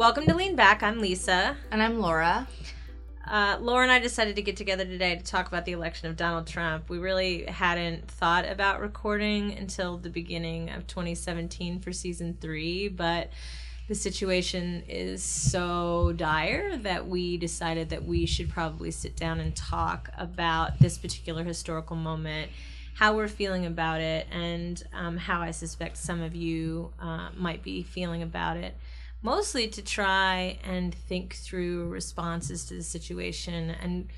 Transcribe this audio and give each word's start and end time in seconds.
Welcome 0.00 0.24
to 0.28 0.34
Lean 0.34 0.56
Back. 0.56 0.82
I'm 0.82 0.98
Lisa. 0.98 1.58
And 1.70 1.82
I'm 1.82 2.00
Laura. 2.00 2.48
Uh, 3.30 3.56
Laura 3.60 3.84
and 3.84 3.92
I 3.92 4.00
decided 4.00 4.34
to 4.36 4.42
get 4.42 4.56
together 4.56 4.84
today 4.84 5.14
to 5.14 5.22
talk 5.22 5.46
about 5.46 5.64
the 5.64 5.70
election 5.70 6.08
of 6.08 6.16
Donald 6.16 6.48
Trump. 6.48 6.88
We 6.90 6.98
really 6.98 7.44
hadn't 7.44 8.10
thought 8.10 8.44
about 8.44 8.80
recording 8.80 9.56
until 9.56 9.98
the 9.98 10.10
beginning 10.10 10.70
of 10.70 10.88
2017 10.88 11.78
for 11.78 11.92
season 11.92 12.36
three, 12.40 12.88
but 12.88 13.30
the 13.86 13.94
situation 13.94 14.82
is 14.88 15.22
so 15.22 16.12
dire 16.16 16.76
that 16.78 17.06
we 17.06 17.36
decided 17.36 17.90
that 17.90 18.04
we 18.04 18.26
should 18.26 18.48
probably 18.48 18.90
sit 18.90 19.14
down 19.14 19.38
and 19.38 19.54
talk 19.54 20.10
about 20.18 20.80
this 20.80 20.98
particular 20.98 21.44
historical 21.44 21.94
moment, 21.94 22.50
how 22.94 23.14
we're 23.14 23.28
feeling 23.28 23.64
about 23.64 24.00
it, 24.00 24.26
and 24.32 24.82
um, 24.92 25.16
how 25.16 25.40
I 25.40 25.52
suspect 25.52 25.98
some 25.98 26.20
of 26.20 26.34
you 26.34 26.90
uh, 27.00 27.28
might 27.36 27.62
be 27.62 27.84
feeling 27.84 28.24
about 28.24 28.56
it 28.56 28.74
mostly 29.22 29.68
to 29.68 29.82
try 29.82 30.58
and 30.64 30.94
think 30.94 31.34
through 31.34 31.88
responses 31.88 32.64
to 32.66 32.74
the 32.74 32.82
situation 32.82 33.70
and 33.70 34.08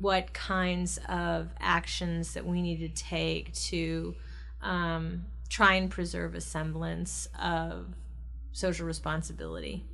what 0.00 0.32
kinds 0.32 0.98
of 1.08 1.48
actions 1.58 2.34
that 2.34 2.46
we 2.46 2.62
need 2.62 2.78
to 2.78 2.88
take 2.88 3.52
to 3.54 4.14
um, 4.62 5.24
try 5.48 5.74
and 5.74 5.90
preserve 5.90 6.34
a 6.34 6.40
semblance 6.40 7.28
of 7.40 7.86
social 8.52 8.86
responsibility. 8.86 9.84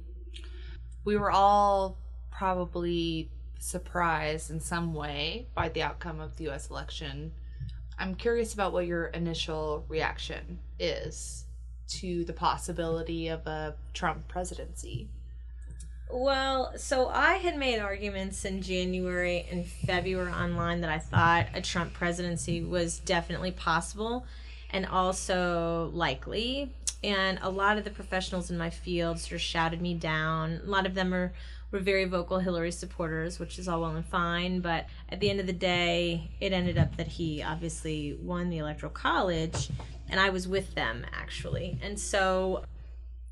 We 1.04 1.16
were 1.16 1.30
all 1.30 1.98
probably 2.30 3.30
surprised 3.58 4.50
in 4.50 4.60
some 4.60 4.92
way 4.92 5.48
by 5.54 5.69
the 5.70 5.82
outcome 5.82 6.20
of 6.20 6.36
the 6.36 6.48
US 6.50 6.69
election. 6.69 7.32
I'm 7.98 8.14
curious 8.14 8.52
about 8.52 8.72
what 8.72 8.86
your 8.86 9.06
initial 9.06 9.84
reaction 9.88 10.58
is 10.78 11.46
to 11.88 12.24
the 12.24 12.32
possibility 12.32 13.28
of 13.28 13.46
a 13.46 13.74
Trump 13.92 14.28
presidency? 14.28 15.08
Well, 16.10 16.74
so 16.76 17.08
I 17.08 17.34
had 17.34 17.56
made 17.56 17.80
arguments 17.80 18.44
in 18.44 18.62
January 18.62 19.46
and 19.50 19.66
February 19.66 20.30
online 20.30 20.80
that 20.82 20.91
I 20.91 20.98
thought 20.98 21.46
a 21.54 21.60
Trump 21.60 21.92
presidency 21.92 22.62
was 22.62 22.98
definitely 22.98 23.52
possible 23.52 24.26
and 24.70 24.86
also 24.86 25.91
likely. 25.92 26.72
And 27.02 27.38
a 27.42 27.50
lot 27.50 27.78
of 27.78 27.84
the 27.84 27.91
professionals 27.91 28.50
in 28.50 28.56
my 28.56 28.70
field 28.70 29.19
sort 29.19 29.32
of 29.32 29.41
shouted 29.41 29.82
me 29.82 29.94
down. 29.94 30.60
A 30.64 30.70
lot 30.70 30.86
of 30.86 30.94
them 30.94 31.12
are 31.12 31.32
were 31.74 31.80
very 31.80 32.04
vocal 32.04 32.38
Hillary 32.38 32.70
supporters, 32.70 33.41
which 33.41 33.58
is 33.58 33.66
all 33.66 33.80
well 33.80 33.96
and 33.96 34.06
fine. 34.06 34.60
But 34.60 34.86
at 35.08 35.19
the 35.19 35.28
end 35.28 35.41
of 35.41 35.46
the 35.46 35.52
day, 35.52 36.30
it 36.41 36.52
ended 36.52 36.78
up 36.78 36.96
that 36.96 37.08
he 37.08 37.42
obviously 37.42 38.16
won 38.22 38.48
the 38.48 38.58
Electoral 38.58 38.92
College 38.92 39.70
and 40.08 40.20
I 40.20 40.30
was 40.30 40.47
with 40.47 40.74
them 40.74 41.05
actually. 41.12 41.78
And 41.83 41.98
so, 41.98 42.64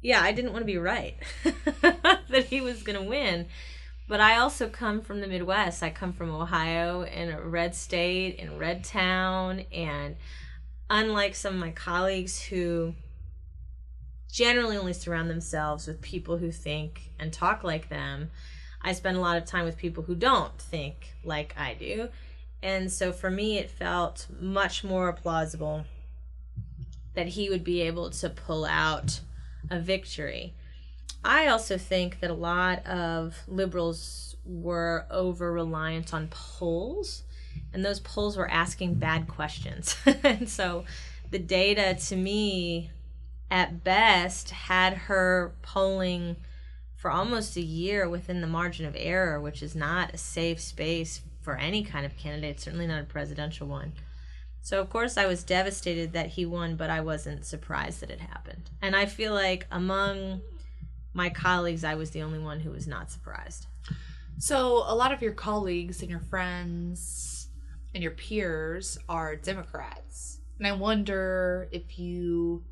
yeah, 0.01 0.21
I 0.23 0.33
didn't 0.33 0.53
want 0.53 0.63
to 0.63 0.67
be 0.67 0.79
right 0.79 1.17
that 1.83 2.47
he 2.49 2.61
was 2.61 2.83
going 2.83 2.99
to 2.99 3.09
win. 3.09 3.47
But 4.09 4.21
I 4.21 4.37
also 4.39 4.69
come 4.69 5.01
from 5.01 5.21
the 5.21 5.27
Midwest. 5.27 5.83
I 5.83 5.91
come 5.91 6.13
from 6.13 6.35
Ohio 6.35 7.03
in 7.03 7.31
a 7.31 7.41
red 7.41 7.75
state, 7.75 8.37
in 8.37 8.59
red 8.59 8.85
town. 8.85 9.65
And 9.73 10.17
unlike 10.91 11.35
some 11.35 11.55
of 11.55 11.61
my 11.61 11.71
colleagues 11.71 12.43
who 12.43 12.95
generally 14.31 14.77
only 14.77 14.93
surround 14.93 15.31
themselves 15.31 15.87
with 15.87 16.01
people 16.01 16.39
who 16.39 16.51
think 16.51 17.11
and 17.19 17.33
talk 17.33 17.63
like 17.63 17.89
them, 17.89 18.31
I 18.83 18.93
spend 18.93 19.17
a 19.17 19.21
lot 19.21 19.37
of 19.37 19.45
time 19.45 19.65
with 19.65 19.77
people 19.77 20.03
who 20.03 20.15
don't 20.15 20.59
think 20.61 21.15
like 21.25 21.55
I 21.57 21.75
do. 21.75 22.09
And 22.63 22.91
so 22.91 23.13
for 23.13 23.31
me, 23.31 23.59
it 23.59 23.71
felt 23.71 24.27
much 24.41 24.85
more 24.85 25.13
plausible 25.13 25.85
that 27.15 27.29
he 27.29 27.51
would 27.51 27.65
be 27.65 27.83
able 27.83 28.11
to 28.11 28.29
pull 28.29 28.65
out 28.65 29.21
a 29.71 29.79
victory. 29.79 30.55
I 31.25 31.47
also 31.47 31.79
think 31.79 32.21
that 32.21 32.31
a 32.31 32.35
lot 32.35 32.85
of 32.87 33.37
liberals 33.47 34.37
were 34.45 35.07
over 35.11 35.53
reliant 35.53 36.13
on 36.13 36.29
polls, 36.29 37.23
and 37.73 37.85
those 37.85 38.01
polls 38.01 38.37
were 38.37 38.51
asking 38.51 38.95
bad 38.95 39.29
questions. 39.29 39.97
and 40.25 40.49
so 40.49 40.85
the 41.31 41.39
data 41.39 41.97
to 42.09 42.17
me, 42.17 42.91
at 43.51 43.85
best, 43.85 44.51
had 44.51 44.95
her 44.95 45.55
polling 45.63 46.37
for 46.97 47.11
almost 47.11 47.57
a 47.57 47.63
year 47.63 48.09
within 48.09 48.41
the 48.41 48.47
margin 48.47 48.87
of 48.87 48.97
error, 48.97 49.41
which 49.41 49.63
is 49.63 49.75
not 49.75 50.15
a 50.15 50.19
safe 50.19 50.61
space 50.61 51.21
for 51.41 51.57
any 51.57 51.83
kind 51.83 52.07
of 52.07 52.17
candidate, 52.17 52.61
certainly 52.61 52.87
not 52.87 53.03
a 53.03 53.05
presidential 53.05 53.67
one. 53.67 53.93
So, 54.63 54.81
of 54.81 54.91
course, 54.91 55.17
I 55.17 55.27
was 55.27 55.43
devastated 55.43 56.13
that 56.13 56.29
he 56.29 56.47
won, 56.47 56.77
but 56.77 56.89
I 56.89 57.01
wasn't 57.01 57.45
surprised 57.45 58.01
that 58.01 58.11
it 58.11 58.21
happened. 58.21 58.71
And 58.81 58.95
I 58.95 59.07
feel 59.07 59.35
like 59.35 59.67
among 59.73 60.41
my 61.13 61.31
colleagues, 61.31 61.83
I 61.83 61.97
was 61.97 62.11
the 62.11 62.23
only 62.23 62.39
one 62.39 62.61
who 62.61 62.71
was 62.71 62.87
not 62.87 63.11
surprised. 63.11 63.67
So, 64.39 64.85
a 64.87 64.95
lot 64.95 65.13
of 65.13 65.21
your 65.21 65.33
colleagues 65.33 66.01
and 66.01 66.11
your 66.11 66.21
friends 66.21 67.49
and 67.93 68.03
your 68.03 68.13
peers 68.13 68.99
are 69.09 69.35
Democrats. 69.37 70.39
And 70.59 70.67
I 70.67 70.73
wonder 70.73 71.69
if 71.73 71.99
you 71.99 72.63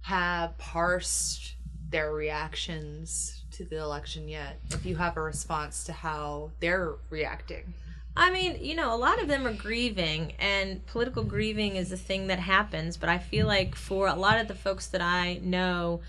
have 0.00 0.56
parsed 0.56 1.56
their 1.90 2.12
reactions 2.12 3.44
to 3.52 3.64
the 3.64 3.76
election 3.76 4.26
yet, 4.26 4.58
if 4.70 4.86
you 4.86 4.96
have 4.96 5.18
a 5.18 5.22
response 5.22 5.84
to 5.84 5.92
how 5.92 6.50
they're 6.60 6.94
reacting. 7.10 7.74
I 8.16 8.30
mean, 8.30 8.58
you 8.60 8.74
know, 8.74 8.94
a 8.94 8.96
lot 8.96 9.22
of 9.22 9.28
them 9.28 9.46
are 9.46 9.52
grieving, 9.52 10.32
and 10.38 10.84
political 10.86 11.22
grieving 11.22 11.76
is 11.76 11.92
a 11.92 11.96
thing 11.96 12.26
that 12.26 12.40
happens. 12.40 12.96
But 12.96 13.08
I 13.08 13.18
feel 13.18 13.46
like 13.46 13.74
for 13.74 14.08
a 14.08 14.14
lot 14.14 14.40
of 14.40 14.48
the 14.48 14.54
folks 14.54 14.86
that 14.88 15.00
I 15.00 15.40
know, 15.42 16.00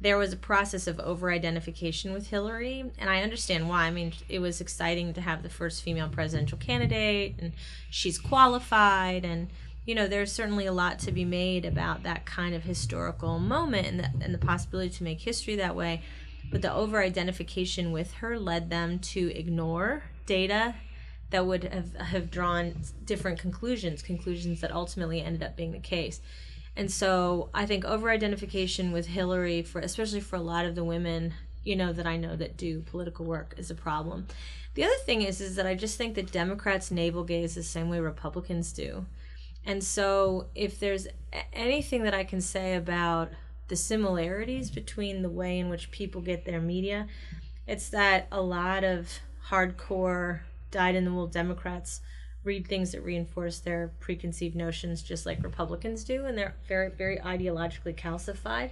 there 0.00 0.16
was 0.16 0.32
a 0.32 0.38
process 0.38 0.86
of 0.86 0.98
over 1.00 1.30
identification 1.30 2.12
with 2.12 2.28
Hillary, 2.28 2.90
and 2.98 3.10
I 3.10 3.22
understand 3.22 3.68
why. 3.68 3.84
I 3.84 3.90
mean, 3.90 4.14
it 4.28 4.38
was 4.38 4.60
exciting 4.60 5.12
to 5.14 5.20
have 5.20 5.42
the 5.42 5.50
first 5.50 5.82
female 5.82 6.08
presidential 6.08 6.56
candidate, 6.56 7.34
and 7.38 7.52
she's 7.90 8.18
qualified, 8.18 9.24
and 9.24 9.48
you 9.84 9.94
know, 9.94 10.06
there's 10.06 10.32
certainly 10.32 10.66
a 10.66 10.72
lot 10.72 10.98
to 11.00 11.12
be 11.12 11.24
made 11.24 11.64
about 11.64 12.02
that 12.04 12.24
kind 12.24 12.54
of 12.54 12.62
historical 12.62 13.38
moment 13.38 13.86
and 13.86 14.00
the, 14.00 14.10
and 14.22 14.32
the 14.32 14.38
possibility 14.38 14.90
to 14.90 15.04
make 15.04 15.20
history 15.20 15.56
that 15.56 15.74
way. 15.74 16.02
But 16.50 16.62
the 16.62 16.72
over 16.72 17.02
identification 17.02 17.92
with 17.92 18.12
her 18.14 18.38
led 18.38 18.70
them 18.70 18.98
to 19.00 19.36
ignore 19.36 20.04
data 20.26 20.74
that 21.30 21.46
would 21.46 21.64
have, 21.64 21.94
have 21.96 22.30
drawn 22.30 22.74
different 23.04 23.38
conclusions, 23.38 24.02
conclusions 24.02 24.60
that 24.60 24.72
ultimately 24.72 25.22
ended 25.22 25.42
up 25.42 25.56
being 25.56 25.72
the 25.72 25.78
case. 25.78 26.20
And 26.76 26.90
so 26.90 27.50
I 27.54 27.66
think 27.66 27.84
over 27.84 28.10
identification 28.10 28.92
with 28.92 29.06
Hillary, 29.06 29.62
for 29.62 29.80
especially 29.80 30.20
for 30.20 30.36
a 30.36 30.40
lot 30.40 30.64
of 30.64 30.74
the 30.74 30.84
women, 30.84 31.34
you 31.64 31.76
know, 31.76 31.92
that 31.92 32.06
I 32.06 32.16
know 32.16 32.36
that 32.36 32.56
do 32.56 32.80
political 32.80 33.24
work 33.24 33.54
is 33.58 33.70
a 33.70 33.74
problem. 33.74 34.26
The 34.74 34.84
other 34.84 34.94
thing 35.04 35.22
is 35.22 35.40
is 35.40 35.56
that 35.56 35.66
I 35.66 35.74
just 35.74 35.98
think 35.98 36.14
that 36.14 36.32
Democrats 36.32 36.90
navel 36.90 37.24
gaze 37.24 37.54
the 37.54 37.62
same 37.62 37.88
way 37.88 38.00
Republicans 38.00 38.72
do. 38.72 39.06
And 39.64 39.84
so 39.84 40.46
if 40.54 40.80
there's 40.80 41.06
anything 41.52 42.04
that 42.04 42.14
I 42.14 42.24
can 42.24 42.40
say 42.40 42.74
about 42.74 43.30
the 43.68 43.76
similarities 43.76 44.70
between 44.70 45.22
the 45.22 45.28
way 45.28 45.58
in 45.58 45.68
which 45.68 45.90
people 45.90 46.20
get 46.20 46.44
their 46.44 46.60
media, 46.60 47.08
it's 47.66 47.90
that 47.90 48.26
a 48.32 48.40
lot 48.40 48.84
of 48.84 49.20
hardcore 49.48 50.40
dyed 50.70 50.94
in 50.94 51.04
the 51.04 51.12
wool 51.12 51.26
Democrats 51.26 52.00
read 52.44 52.66
things 52.66 52.92
that 52.92 53.02
reinforce 53.02 53.58
their 53.58 53.92
preconceived 54.00 54.56
notions 54.56 55.02
just 55.02 55.26
like 55.26 55.42
Republicans 55.42 56.04
do, 56.04 56.24
and 56.24 56.36
they're 56.36 56.54
very, 56.66 56.90
very 56.90 57.18
ideologically 57.18 57.94
calcified, 57.94 58.70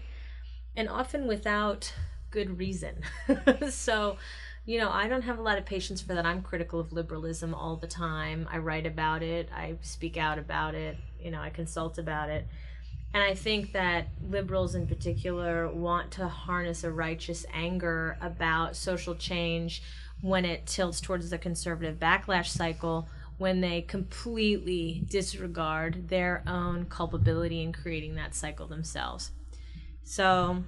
and 0.77 0.89
often 0.89 1.27
without 1.27 1.93
good 2.31 2.59
reason. 2.59 3.03
so, 3.71 4.17
you 4.65 4.79
know, 4.79 4.91
I 4.91 5.09
don't 5.09 5.23
have 5.23 5.39
a 5.39 5.43
lot 5.43 5.59
of 5.59 5.67
patience 5.67 6.01
for 6.01 6.15
that. 6.15 6.27
I'm 6.27 6.43
critical 6.43 6.81
of 6.81 6.93
liberalism 6.93 7.55
all 7.55 7.77
the 7.77 7.87
time. 7.87 8.49
I 8.51 8.59
write 8.59 8.87
about 8.87 9.23
it, 9.23 9.49
I 9.55 9.77
speak 9.83 10.17
out 10.17 10.39
about 10.39 10.75
it, 10.75 10.97
you 11.21 11.31
know, 11.31 11.41
I 11.41 11.51
consult 11.51 11.99
about 11.99 12.31
it. 12.31 12.47
And 13.15 13.23
I 13.23 13.35
think 13.35 13.73
that 13.73 14.09
liberals 14.29 14.75
in 14.75 14.87
particular 14.87 15.69
want 15.69 16.11
to 16.13 16.29
harness 16.29 16.85
a 16.85 16.93
righteous 16.93 17.47
anger 17.53 18.19
about 18.21 18.77
social 18.77 19.15
change 19.15 19.83
when 20.21 20.45
it 20.45 20.67
tilts 20.67 21.01
towards 21.01 21.31
the 21.31 21.39
conservative 21.39 21.99
backlash 21.99 22.49
cycle 22.49 23.09
when 23.39 23.61
they 23.61 23.81
completely 23.81 25.05
disregard 25.09 26.09
their 26.09 26.43
own 26.47 26.85
culpability 26.87 27.63
in 27.63 27.73
creating 27.73 28.17
that 28.17 28.35
cycle 28.35 28.67
themselves. 28.67 29.31
So, 30.03 30.65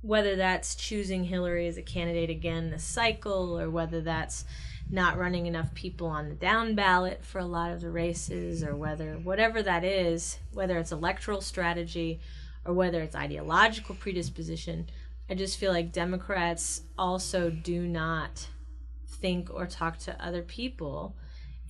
whether 0.00 0.34
that's 0.34 0.74
choosing 0.74 1.24
Hillary 1.24 1.68
as 1.68 1.76
a 1.76 1.82
candidate 1.82 2.28
again 2.28 2.70
this 2.70 2.82
cycle, 2.82 3.58
or 3.58 3.70
whether 3.70 4.00
that's 4.00 4.44
not 4.90 5.16
running 5.16 5.46
enough 5.46 5.72
people 5.74 6.08
on 6.08 6.28
the 6.28 6.34
down 6.34 6.74
ballot 6.74 7.24
for 7.24 7.38
a 7.38 7.46
lot 7.46 7.70
of 7.70 7.80
the 7.80 7.90
races, 7.90 8.64
or 8.64 8.74
whether 8.74 9.14
whatever 9.14 9.62
that 9.62 9.84
is, 9.84 10.38
whether 10.52 10.76
it's 10.78 10.90
electoral 10.90 11.40
strategy 11.40 12.20
or 12.64 12.74
whether 12.74 13.00
it's 13.00 13.14
ideological 13.14 13.94
predisposition, 13.94 14.88
I 15.30 15.34
just 15.34 15.58
feel 15.58 15.72
like 15.72 15.92
Democrats 15.92 16.82
also 16.98 17.48
do 17.48 17.86
not 17.86 18.48
think 19.22 19.48
or 19.50 19.66
talk 19.66 19.98
to 20.00 20.22
other 20.22 20.42
people 20.42 21.16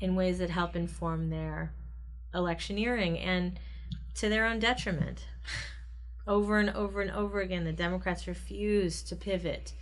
in 0.01 0.17
ways 0.17 0.41
that 0.41 0.51
help 0.51 0.75
inform 0.75 1.31
their 1.31 1.73
electioneering 2.35 3.19
and 3.19 3.61
to 4.15 4.29
their 4.29 4.47
own 4.47 4.59
detriment. 4.59 5.27
Over 6.27 6.59
and 6.59 6.71
over 6.71 7.01
and 7.01 7.11
over 7.11 7.41
again, 7.41 7.65
the 7.65 7.73
Democrats 7.73 8.27
refuse 8.27 9.03
to 9.05 9.17
pivot 9.17 9.73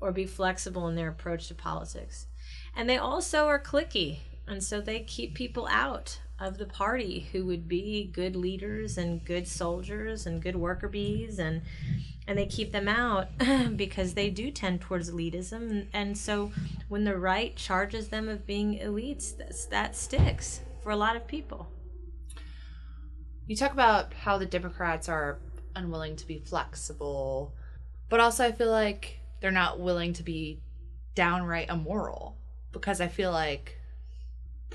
or 0.00 0.12
be 0.12 0.26
flexible 0.26 0.88
in 0.88 0.96
their 0.96 1.08
approach 1.08 1.48
to 1.48 1.54
politics. 1.54 2.26
And 2.76 2.88
they 2.88 2.98
also 2.98 3.46
are 3.46 3.60
cliquey, 3.60 4.18
and 4.46 4.62
so 4.62 4.80
they 4.80 5.00
keep 5.00 5.34
people 5.34 5.66
out 5.70 6.18
of 6.38 6.58
the 6.58 6.66
party 6.66 7.28
who 7.32 7.46
would 7.46 7.68
be 7.68 8.10
good 8.12 8.34
leaders 8.34 8.98
and 8.98 9.24
good 9.24 9.46
soldiers 9.46 10.26
and 10.26 10.42
good 10.42 10.56
worker 10.56 10.88
bees 10.88 11.38
and 11.38 11.62
and 12.26 12.36
they 12.38 12.46
keep 12.46 12.72
them 12.72 12.88
out 12.88 13.28
because 13.76 14.14
they 14.14 14.30
do 14.30 14.50
tend 14.50 14.80
towards 14.80 15.10
elitism. 15.10 15.86
And 15.92 16.16
so 16.16 16.52
when 16.88 17.04
the 17.04 17.18
right 17.18 17.54
charges 17.54 18.08
them 18.08 18.28
of 18.28 18.46
being 18.46 18.78
elites 18.78 19.36
that's, 19.36 19.66
that 19.66 19.94
sticks 19.94 20.60
for 20.82 20.90
a 20.90 20.96
lot 20.96 21.16
of 21.16 21.26
people. 21.26 21.70
You 23.46 23.56
talk 23.56 23.72
about 23.72 24.14
how 24.14 24.38
the 24.38 24.46
democrats 24.46 25.08
are 25.08 25.38
unwilling 25.76 26.16
to 26.16 26.26
be 26.26 26.38
flexible 26.38 27.52
but 28.08 28.20
also 28.20 28.44
i 28.44 28.52
feel 28.52 28.70
like 28.70 29.18
they're 29.40 29.50
not 29.50 29.80
willing 29.80 30.12
to 30.12 30.22
be 30.22 30.60
downright 31.14 31.68
immoral 31.68 32.36
because 32.72 33.00
i 33.00 33.08
feel 33.08 33.32
like 33.32 33.76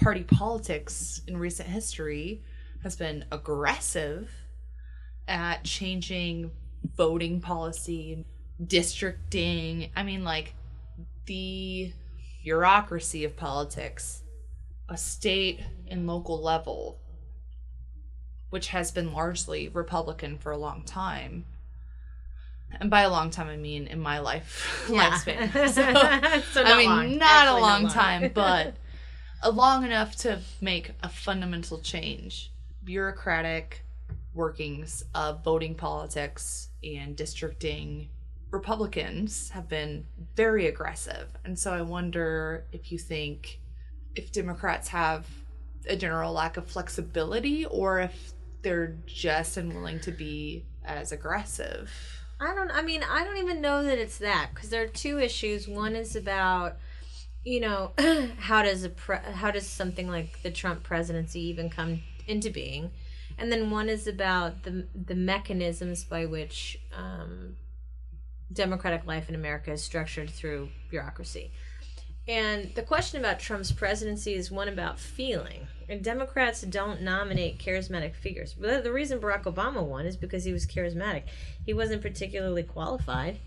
party 0.02 0.24
politics 0.24 1.22
in 1.28 1.38
recent 1.38 1.70
history 1.70 2.42
has 2.84 2.96
been 2.96 3.26
aggressive 3.32 4.30
at 5.28 5.64
changing 5.64 6.52
voting 6.96 7.42
policy, 7.42 8.26
districting. 8.66 9.92
I 9.96 10.04
mean, 10.04 10.24
like 10.24 10.56
the 11.26 11.94
bureaucracy 12.44 13.26
of 13.26 13.36
politics, 13.36 14.24
a 14.88 14.98
state 14.98 15.62
and 15.88 16.08
local 16.08 16.42
level, 16.42 17.00
which 18.50 18.70
has 18.70 18.92
been 18.92 19.14
largely 19.14 19.70
Republican 19.70 20.38
for 20.38 20.52
a 20.52 20.58
long 20.58 20.84
time. 20.84 21.46
And 22.80 22.90
by 22.90 23.02
a 23.02 23.10
long 23.10 23.32
time, 23.32 23.48
I 23.48 23.58
mean 23.58 23.88
in 23.88 24.00
my 24.00 24.20
life 24.20 24.86
yeah. 24.90 25.12
lifespan. 25.12 25.52
So, 26.54 26.64
so 26.64 26.64
I 26.64 26.78
mean, 26.78 26.90
long. 26.90 27.18
not 27.18 27.30
Actually, 27.30 27.60
a 27.60 27.62
long, 27.62 27.84
long. 27.84 27.92
time, 27.92 28.32
but 28.34 28.76
long 29.48 29.84
enough 29.84 30.16
to 30.18 30.40
make 30.62 30.92
a 31.04 31.10
fundamental 31.10 31.80
change. 31.80 32.52
Bureaucratic 32.84 33.84
workings 34.34 35.04
of 35.16 35.44
voting 35.44 35.76
politics 35.76 36.70
and 36.84 37.16
districting 37.16 38.10
Republicans 38.52 39.50
have 39.52 39.70
been 39.70 40.06
very 40.36 40.68
aggressive. 40.68 41.30
And 41.46 41.58
so 41.58 41.72
I 41.74 41.82
wonder 41.82 42.66
if 42.72 42.92
you 42.92 42.98
think 42.98 43.60
if 44.16 44.32
Democrats 44.32 44.88
have 44.90 45.28
a 45.88 45.96
general 45.96 46.34
lack 46.34 46.58
of 46.58 46.68
flexibility 46.68 47.66
or 47.66 48.00
if 48.00 48.34
they're 48.62 48.98
just 49.06 49.58
unwilling 49.58 50.00
to 50.02 50.12
be 50.12 50.66
as 50.84 51.12
aggressive. 51.12 51.92
I 52.42 52.56
don't 52.56 52.72
I 52.72 52.82
mean, 52.82 53.04
I 53.04 53.24
don't 53.24 53.38
even 53.38 53.62
know 53.62 53.84
that 53.84 53.98
it's 53.98 54.18
that 54.18 54.50
because 54.54 54.70
there 54.70 54.84
are 54.84 54.88
two 54.88 55.20
issues. 55.20 55.68
One 55.68 55.96
is 55.96 56.16
about 56.16 56.78
you 57.44 57.60
know, 57.60 57.92
how 58.40 58.64
does 58.64 58.84
a 58.84 58.90
pre- 58.90 59.18
how 59.34 59.52
does 59.52 59.68
something 59.68 60.08
like 60.08 60.42
the 60.44 60.52
Trump 60.52 60.84
presidency 60.84 61.42
even 61.48 61.70
come 61.70 62.02
into 62.28 62.50
being? 62.50 62.92
And 63.38 63.52
then 63.52 63.72
one 63.72 63.90
is 63.90 64.08
about 64.08 64.64
the 64.64 64.88
the 64.94 65.16
mechanisms 65.16 66.04
by 66.04 66.26
which 66.26 66.80
um, 66.96 67.56
democratic 68.52 69.06
life 69.06 69.30
in 69.30 69.36
America 69.36 69.72
is 69.72 69.84
structured 69.84 70.30
through 70.30 70.70
bureaucracy. 70.90 71.52
And 72.28 72.76
the 72.76 72.84
question 72.84 73.20
about 73.20 73.40
Trump's 73.40 73.72
presidency 73.72 74.36
is 74.36 74.52
one 74.52 74.68
about 74.68 75.00
feeling. 75.00 75.68
And 75.88 76.04
Democrats 76.04 76.62
don't 76.62 77.02
nominate 77.02 77.58
charismatic 77.58 78.14
figures. 78.16 78.54
The 78.54 78.94
reason 78.94 79.20
Barack 79.20 79.46
Obama 79.46 79.84
won 79.84 80.06
is 80.06 80.16
because 80.16 80.44
he 80.44 80.54
was 80.54 80.68
charismatic. 80.68 81.24
He 81.66 81.74
wasn't 81.74 82.04
particularly 82.04 82.62
qualified. 82.62 83.40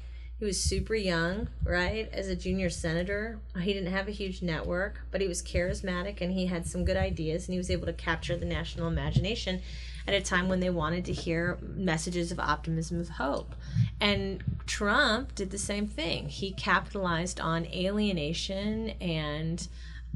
He 0.42 0.46
was 0.46 0.60
super 0.60 0.96
young, 0.96 1.50
right? 1.62 2.08
As 2.12 2.26
a 2.26 2.34
junior 2.34 2.68
senator, 2.68 3.38
he 3.60 3.72
didn't 3.72 3.92
have 3.92 4.08
a 4.08 4.10
huge 4.10 4.42
network, 4.42 4.98
but 5.12 5.20
he 5.20 5.28
was 5.28 5.40
charismatic 5.40 6.20
and 6.20 6.32
he 6.32 6.46
had 6.46 6.66
some 6.66 6.84
good 6.84 6.96
ideas 6.96 7.46
and 7.46 7.52
he 7.52 7.58
was 7.58 7.70
able 7.70 7.86
to 7.86 7.92
capture 7.92 8.36
the 8.36 8.44
national 8.44 8.88
imagination 8.88 9.62
at 10.04 10.14
a 10.14 10.20
time 10.20 10.48
when 10.48 10.58
they 10.58 10.68
wanted 10.68 11.04
to 11.04 11.12
hear 11.12 11.58
messages 11.62 12.32
of 12.32 12.40
optimism 12.40 12.98
of 12.98 13.08
hope. 13.08 13.54
And 14.00 14.42
Trump 14.66 15.36
did 15.36 15.52
the 15.52 15.58
same 15.58 15.86
thing. 15.86 16.28
He 16.28 16.50
capitalized 16.50 17.38
on 17.38 17.64
alienation 17.66 18.94
and 19.00 19.68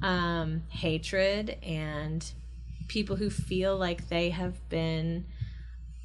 um, 0.03 0.65
hatred 0.71 1.57
and 1.63 2.29
people 2.89 3.15
who 3.15 3.31
feel 3.31 3.77
like 3.77 4.09
they 4.09 4.31
have 4.31 4.69
been 4.71 5.25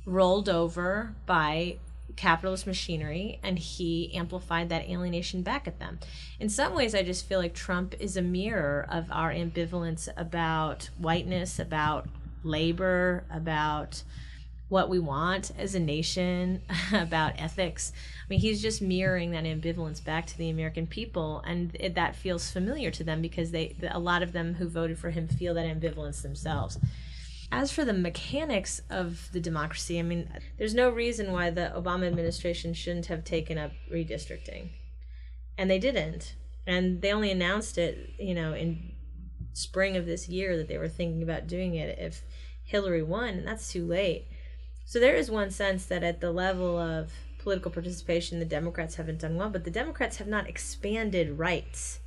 rolled 0.05 0.47
over 0.47 1.15
by 1.25 1.79
capitalist 2.15 2.67
machinery 2.67 3.39
and 3.43 3.57
he 3.57 4.13
amplified 4.13 4.69
that 4.69 4.89
alienation 4.89 5.41
back 5.41 5.67
at 5.67 5.79
them. 5.79 5.99
In 6.39 6.49
some 6.49 6.73
ways, 6.73 6.95
I 6.95 7.03
just 7.03 7.27
feel 7.27 7.39
like 7.39 7.53
Trump 7.53 7.95
is 7.99 8.17
a 8.17 8.21
mirror 8.21 8.85
of 8.89 9.11
our 9.11 9.31
ambivalence 9.31 10.09
about 10.17 10.89
whiteness, 10.97 11.59
about 11.59 12.07
labor, 12.43 13.23
about 13.29 14.03
what 14.71 14.89
we 14.89 14.99
want 14.99 15.51
as 15.57 15.75
a 15.75 15.79
nation, 15.79 16.61
about 16.93 17.33
ethics. 17.37 17.91
I 17.95 18.25
mean, 18.29 18.39
he's 18.39 18.61
just 18.61 18.81
mirroring 18.81 19.31
that 19.31 19.43
ambivalence 19.43 20.01
back 20.03 20.25
to 20.27 20.37
the 20.37 20.49
American 20.49 20.87
people, 20.87 21.43
and 21.45 21.75
it, 21.77 21.95
that 21.95 22.15
feels 22.15 22.49
familiar 22.49 22.89
to 22.91 23.03
them 23.03 23.21
because 23.21 23.51
they, 23.51 23.75
a 23.89 23.99
lot 23.99 24.23
of 24.23 24.31
them 24.31 24.53
who 24.53 24.69
voted 24.69 24.97
for 24.97 25.09
him 25.09 25.27
feel 25.27 25.53
that 25.55 25.65
ambivalence 25.65 26.21
themselves. 26.21 26.79
As 27.51 27.71
for 27.71 27.83
the 27.83 27.93
mechanics 27.93 28.81
of 28.89 29.29
the 29.33 29.41
democracy, 29.41 29.99
I 29.99 30.03
mean, 30.03 30.29
there's 30.57 30.73
no 30.73 30.89
reason 30.89 31.33
why 31.33 31.49
the 31.49 31.73
Obama 31.75 32.07
administration 32.07 32.73
shouldn't 32.73 33.07
have 33.07 33.25
taken 33.25 33.57
up 33.57 33.71
redistricting. 33.91 34.69
And 35.57 35.69
they 35.69 35.79
didn't. 35.79 36.35
And 36.65 37.01
they 37.01 37.11
only 37.11 37.29
announced 37.29 37.77
it, 37.77 38.13
you 38.17 38.33
know, 38.33 38.53
in 38.53 38.93
spring 39.53 39.97
of 39.97 40.05
this 40.05 40.29
year 40.29 40.55
that 40.57 40.69
they 40.69 40.77
were 40.77 40.87
thinking 40.87 41.23
about 41.23 41.47
doing 41.47 41.75
it 41.75 41.99
if 41.99 42.23
Hillary 42.63 43.03
won, 43.03 43.29
and 43.29 43.47
that's 43.47 43.71
too 43.71 43.85
late. 43.85 44.27
So 44.85 44.99
there 44.99 45.15
is 45.15 45.29
one 45.29 45.51
sense 45.51 45.85
that 45.85 46.03
at 46.03 46.21
the 46.21 46.31
level 46.31 46.77
of 46.77 47.11
political 47.39 47.71
participation, 47.71 48.39
the 48.39 48.45
Democrats 48.45 48.95
haven't 48.95 49.19
done 49.19 49.35
well, 49.35 49.49
but 49.49 49.65
the 49.65 49.71
Democrats 49.71 50.17
have 50.17 50.27
not 50.27 50.47
expanded 50.47 51.37
rights 51.37 51.99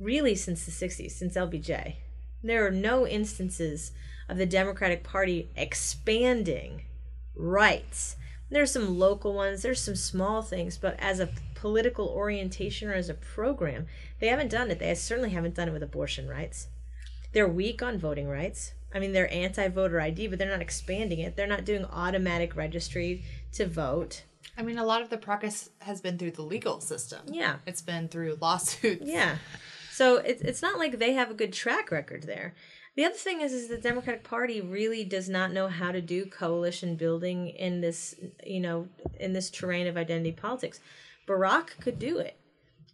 really 0.00 0.34
since 0.34 0.64
the 0.64 0.72
60s, 0.72 1.12
since 1.12 1.36
LBJ. 1.36 1.96
There 2.42 2.66
are 2.66 2.70
no 2.70 3.06
instances 3.06 3.92
of 4.30 4.38
the 4.38 4.46
Democratic 4.46 5.02
Party 5.02 5.50
expanding 5.56 6.84
rights. 7.34 8.16
There's 8.50 8.72
some 8.72 8.98
local 8.98 9.32
ones, 9.34 9.62
there's 9.62 9.80
some 9.80 9.96
small 9.96 10.42
things, 10.42 10.76
but 10.76 10.96
as 10.98 11.20
a 11.20 11.28
political 11.54 12.08
orientation 12.08 12.88
or 12.88 12.94
as 12.94 13.08
a 13.08 13.14
program, 13.14 13.86
they 14.18 14.28
haven't 14.28 14.50
done 14.50 14.70
it. 14.70 14.78
They 14.78 14.94
certainly 14.94 15.30
haven't 15.30 15.54
done 15.54 15.68
it 15.68 15.72
with 15.72 15.82
abortion 15.82 16.28
rights. 16.28 16.68
They're 17.32 17.48
weak 17.48 17.82
on 17.82 17.98
voting 17.98 18.28
rights. 18.28 18.72
I 18.92 18.98
mean, 18.98 19.12
they're 19.12 19.32
anti 19.32 19.68
voter 19.68 20.00
ID, 20.00 20.28
but 20.28 20.38
they're 20.38 20.50
not 20.50 20.62
expanding 20.62 21.20
it. 21.20 21.36
They're 21.36 21.46
not 21.46 21.64
doing 21.64 21.84
automatic 21.84 22.56
registry 22.56 23.24
to 23.52 23.66
vote. 23.66 24.24
I 24.56 24.62
mean, 24.62 24.78
a 24.78 24.84
lot 24.84 25.00
of 25.00 25.10
the 25.10 25.16
progress 25.16 25.70
has 25.78 26.00
been 26.00 26.18
through 26.18 26.32
the 26.32 26.42
legal 26.42 26.80
system. 26.80 27.20
Yeah. 27.26 27.56
It's 27.66 27.82
been 27.82 28.08
through 28.08 28.38
lawsuits. 28.40 29.06
Yeah. 29.06 29.36
So 29.92 30.16
it's, 30.16 30.42
it's 30.42 30.62
not 30.62 30.78
like 30.78 30.98
they 30.98 31.12
have 31.12 31.30
a 31.30 31.34
good 31.34 31.52
track 31.52 31.90
record 31.90 32.24
there. 32.24 32.54
The 32.96 33.04
other 33.04 33.14
thing 33.14 33.40
is, 33.40 33.52
is 33.52 33.68
the 33.68 33.78
Democratic 33.78 34.24
Party 34.24 34.60
really 34.60 35.04
does 35.04 35.28
not 35.28 35.52
know 35.52 35.68
how 35.68 35.92
to 35.92 36.00
do 36.00 36.26
coalition 36.26 36.96
building 36.96 37.48
in 37.48 37.80
this, 37.80 38.14
you 38.44 38.60
know, 38.60 38.88
in 39.18 39.32
this 39.32 39.50
terrain 39.50 39.86
of 39.86 39.96
identity 39.96 40.32
politics. 40.32 40.80
Barack 41.26 41.80
could 41.80 41.98
do 41.98 42.18
it, 42.18 42.36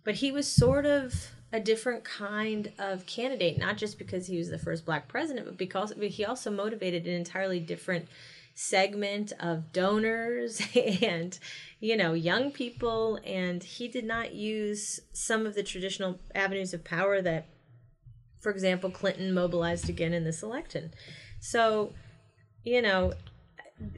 but 0.04 0.16
he 0.16 0.30
was 0.30 0.46
sort 0.46 0.84
of 0.84 1.30
a 1.52 1.60
different 1.60 2.04
kind 2.04 2.72
of 2.78 3.06
candidate, 3.06 3.58
not 3.58 3.78
just 3.78 3.98
because 3.98 4.26
he 4.26 4.36
was 4.36 4.50
the 4.50 4.58
first 4.58 4.84
black 4.84 5.08
president, 5.08 5.46
but 5.46 5.56
because 5.56 5.94
but 5.94 6.08
he 6.08 6.24
also 6.24 6.50
motivated 6.50 7.06
an 7.06 7.14
entirely 7.14 7.60
different 7.60 8.06
segment 8.54 9.32
of 9.38 9.70
donors 9.72 10.62
and 11.02 11.38
you 11.78 11.94
know 11.94 12.14
young 12.14 12.50
people 12.50 13.20
and 13.22 13.62
he 13.62 13.86
did 13.86 14.04
not 14.04 14.34
use 14.34 14.98
some 15.12 15.44
of 15.44 15.54
the 15.54 15.62
traditional 15.62 16.18
avenues 16.34 16.72
of 16.72 16.82
power 16.82 17.20
that 17.20 17.44
for 18.46 18.50
example, 18.50 18.92
Clinton 18.92 19.34
mobilized 19.34 19.88
again 19.88 20.12
in 20.12 20.22
this 20.22 20.40
election. 20.40 20.94
So, 21.40 21.94
you 22.62 22.80
know, 22.80 23.14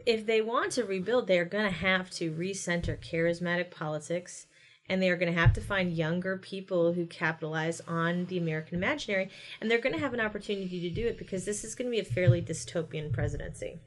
if 0.06 0.24
they 0.24 0.40
want 0.40 0.72
to 0.72 0.84
rebuild, 0.84 1.26
they're 1.26 1.44
going 1.44 1.66
to 1.66 1.70
have 1.70 2.08
to 2.12 2.32
recenter 2.32 2.98
charismatic 2.98 3.70
politics 3.70 4.46
and 4.88 5.02
they 5.02 5.10
are 5.10 5.18
going 5.18 5.30
to 5.30 5.38
have 5.38 5.52
to 5.52 5.60
find 5.60 5.92
younger 5.92 6.38
people 6.38 6.94
who 6.94 7.04
capitalize 7.04 7.82
on 7.82 8.24
the 8.24 8.38
American 8.38 8.78
imaginary, 8.78 9.28
and 9.60 9.70
they're 9.70 9.82
going 9.82 9.94
to 9.94 10.00
have 10.00 10.14
an 10.14 10.20
opportunity 10.20 10.80
to 10.80 10.94
do 10.94 11.06
it 11.06 11.18
because 11.18 11.44
this 11.44 11.62
is 11.62 11.74
going 11.74 11.90
to 11.90 11.94
be 11.94 12.00
a 12.00 12.04
fairly 12.04 12.40
dystopian 12.40 13.12
presidency. 13.12 13.78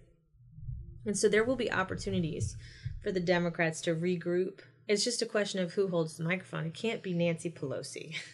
And 1.07 1.17
so 1.17 1.27
there 1.27 1.43
will 1.43 1.55
be 1.55 1.71
opportunities 1.71 2.55
for 3.01 3.11
the 3.11 3.19
Democrats 3.19 3.81
to 3.81 3.95
regroup. 3.95 4.59
It's 4.87 5.03
just 5.03 5.23
a 5.23 5.25
question 5.25 5.59
of 5.59 5.73
who 5.73 5.87
holds 5.87 6.17
the 6.17 6.23
microphone. 6.23 6.67
It 6.67 6.75
can't 6.75 7.01
be 7.01 7.15
Nancy 7.15 7.49
Pelosi. 7.49 8.13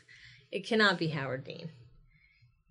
It 0.50 0.66
cannot 0.66 0.98
be 0.98 1.10
Howard 1.10 1.44
Dean. 1.44 1.72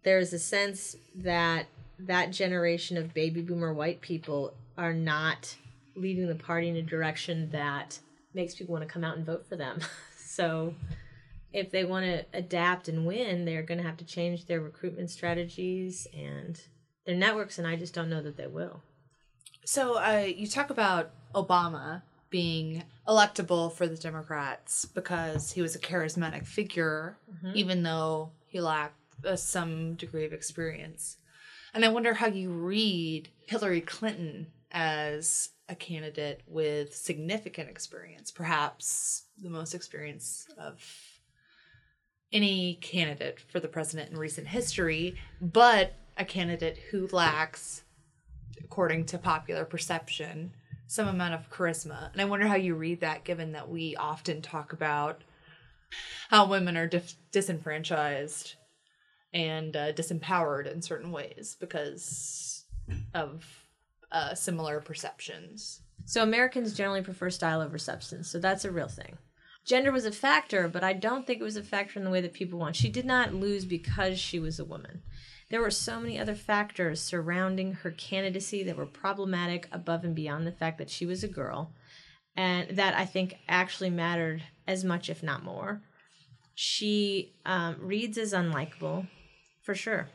There 0.07 0.21
is 0.21 0.33
a 0.33 0.39
sense 0.39 0.95
that 1.17 1.67
that 1.99 2.31
generation 2.31 2.97
of 2.97 3.13
baby 3.13 3.43
boomer 3.43 3.75
white 3.75 4.01
people 4.01 4.55
are 4.79 4.93
not 4.93 5.57
leading 5.97 6.29
the 6.29 6.37
party 6.37 6.69
in 6.69 6.77
a 6.77 6.83
direction 6.83 7.51
that 7.51 7.99
makes 8.33 8.55
people 8.55 8.73
want 8.73 8.87
to 8.87 8.89
come 8.89 9.03
out 9.03 9.17
and 9.17 9.27
vote 9.27 9.49
for 9.49 9.57
them. 9.57 9.81
so 10.17 10.77
if 11.53 11.73
they 11.73 11.85
want 11.85 12.07
to 12.07 12.25
adapt 12.33 12.87
and 12.87 13.05
win, 13.05 13.45
they're 13.45 13.65
going 13.65 13.79
to 13.79 13.85
have 13.85 13.97
to 13.97 14.05
change 14.05 14.47
their 14.47 14.61
recruitment 14.61 15.11
strategies 15.11 16.07
and 16.17 16.61
their 17.05 17.17
networks, 17.17 17.59
and 17.59 17.67
I 17.67 17.75
just 17.75 17.93
don't 17.93 18.09
know 18.09 18.23
that 18.23 18.37
they 18.37 18.47
will. 18.47 18.85
So 19.65 19.99
uh, 19.99 20.25
you 20.25 20.47
talk 20.47 20.71
about 20.71 21.11
Obama 21.35 22.03
being 22.31 22.85
electable 23.09 23.73
for 23.73 23.89
the 23.89 23.97
Democrats 23.97 24.85
because 24.85 25.51
he 25.51 25.63
was 25.63 25.75
a 25.75 25.81
charismatic 25.81 26.47
figure, 26.47 27.19
even 27.55 27.83
though 27.83 28.31
he 28.47 28.61
lacked 28.61 28.95
uh, 29.25 29.37
some 29.37 29.95
degree 29.95 30.25
of 30.25 30.33
experience. 30.33 31.17
And 31.75 31.85
I 31.85 31.89
wonder 31.89 32.15
how 32.15 32.27
you 32.27 32.51
read 32.51 33.29
Hillary 33.47 33.81
Clinton 33.81 34.47
as 34.73 35.51
a 35.69 35.75
candidate 35.75 36.43
with 36.47 36.95
significant 36.95 37.69
experience, 37.69 38.31
perhaps 38.31 39.25
the 39.43 39.51
most 39.51 39.75
experience 39.75 40.47
of 40.59 40.83
any 42.33 42.75
candidate 42.81 43.41
for 43.41 43.61
the 43.61 43.69
president 43.69 44.11
in 44.11 44.19
recent 44.19 44.49
history, 44.49 45.17
but 45.41 45.95
a 46.17 46.25
candidate 46.25 46.79
who 46.91 47.09
lacks, 47.13 47.83
according 48.63 49.05
to 49.07 49.19
popular 49.19 49.65
perception, 49.65 50.53
some 50.87 51.09
amount 51.09 51.35
of 51.35 51.51
charisma. 51.51 52.13
And 52.13 52.21
I 52.21 52.25
wonder 52.27 52.47
how 52.47 52.57
you 52.57 52.75
read 52.75 53.01
that, 53.01 53.25
given 53.25 53.53
that 53.53 53.69
we 53.69 53.97
often 53.97 54.41
talk 54.41 54.73
about 54.73 55.23
how 56.31 56.47
women 56.49 56.77
are 56.77 56.87
dif- 56.87 57.15
disenfranchised 57.33 58.55
and 59.37 59.77
uh, 59.77 59.93
disempowered 59.93 60.73
in 60.73 60.81
certain 60.81 61.13
ways 61.13 61.59
because 61.61 62.65
of 63.15 63.45
uh, 64.11 64.35
similar 64.35 64.81
perceptions. 64.81 65.83
So 66.07 66.23
Americans 66.23 66.73
generally 66.73 67.03
prefer 67.03 67.29
style 67.29 67.61
over 67.61 67.77
substance, 67.77 68.31
so 68.31 68.39
that's 68.39 68.65
a 68.65 68.71
real 68.71 68.89
thing. 68.89 69.19
Gender 69.67 69.93
was 69.93 70.07
a 70.07 70.13
factor, 70.13 70.69
but 70.69 70.83
I 70.83 70.95
don't 70.95 71.27
think 71.27 71.41
it 71.41 71.45
was 71.45 71.57
a 71.57 71.63
factor 71.63 71.99
in 71.99 72.05
the 72.05 72.11
way 72.11 72.23
that 72.23 72.33
people 72.33 72.59
want. 72.59 72.77
She 72.77 72.89
did 72.89 73.05
not 73.05 73.35
lose 73.35 73.67
because 73.67 74.19
she 74.19 74.39
was 74.39 74.59
a 74.59 74.65
woman. 74.65 75.03
There 75.51 75.61
were 75.61 75.71
so 75.71 76.01
many 76.01 76.19
other 76.19 76.35
factors 76.35 77.03
surrounding 77.03 77.75
her 77.75 77.91
candidacy 77.91 78.63
that 78.63 78.77
were 78.77 78.87
problematic 78.87 79.69
above 79.71 80.03
and 80.03 80.15
beyond 80.15 80.47
the 80.47 80.53
fact 80.53 80.79
that 80.79 80.89
she 80.89 81.05
was 81.05 81.23
a 81.23 81.29
girl, 81.29 81.73
and 82.37 82.71
that 82.71 82.95
I 82.95 83.05
think 83.05 83.35
actually 83.49 83.91
mattered 83.91 84.45
as 84.67 84.83
much, 84.83 85.11
if 85.11 85.23
not 85.23 85.45
more. 85.45 85.83
She 86.55 87.35
um, 87.45 87.77
reads 87.81 88.17
as 88.17 88.33
unlikable, 88.33 89.09
for 89.67 89.75
sure, 89.75 90.09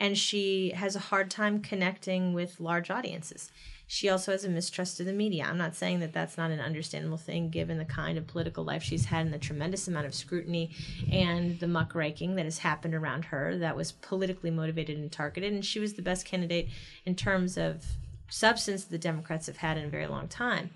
and 0.00 0.18
she 0.18 0.72
has 0.74 0.96
a 0.96 0.98
hard 0.98 1.30
time 1.30 1.62
connecting 1.62 2.34
with 2.34 2.58
large 2.58 2.90
audiences. 2.90 3.52
She 3.86 4.08
also 4.08 4.32
has 4.32 4.44
a 4.44 4.48
mistrust 4.48 4.98
of 4.98 5.06
the 5.06 5.12
media. 5.12 5.46
I'm 5.48 5.58
not 5.58 5.76
saying 5.76 6.00
that 6.00 6.12
that's 6.12 6.36
not 6.36 6.50
an 6.50 6.58
understandable 6.58 7.16
thing 7.16 7.50
given 7.50 7.78
the 7.78 7.84
kind 7.84 8.18
of 8.18 8.26
political 8.26 8.64
life 8.64 8.82
she's 8.82 9.04
had 9.04 9.24
and 9.24 9.32
the 9.32 9.38
tremendous 9.38 9.86
amount 9.86 10.06
of 10.06 10.14
scrutiny 10.14 10.74
and 11.10 11.58
the 11.60 11.68
muckraking 11.68 12.34
that 12.34 12.44
has 12.44 12.58
happened 12.58 12.94
around 12.94 13.26
her 13.26 13.56
that 13.58 13.76
was 13.76 13.92
politically 13.92 14.50
motivated 14.50 14.98
and 14.98 15.10
targeted. 15.10 15.52
And 15.52 15.64
she 15.64 15.78
was 15.78 15.94
the 15.94 16.02
best 16.02 16.24
candidate 16.24 16.68
in 17.04 17.14
terms 17.14 17.56
of 17.56 17.84
substance 18.28 18.84
the 18.84 18.98
Democrats 18.98 19.46
have 19.46 19.58
had 19.58 19.76
in 19.76 19.84
a 19.84 19.90
very 19.90 20.06
long 20.06 20.28
time. 20.28 20.70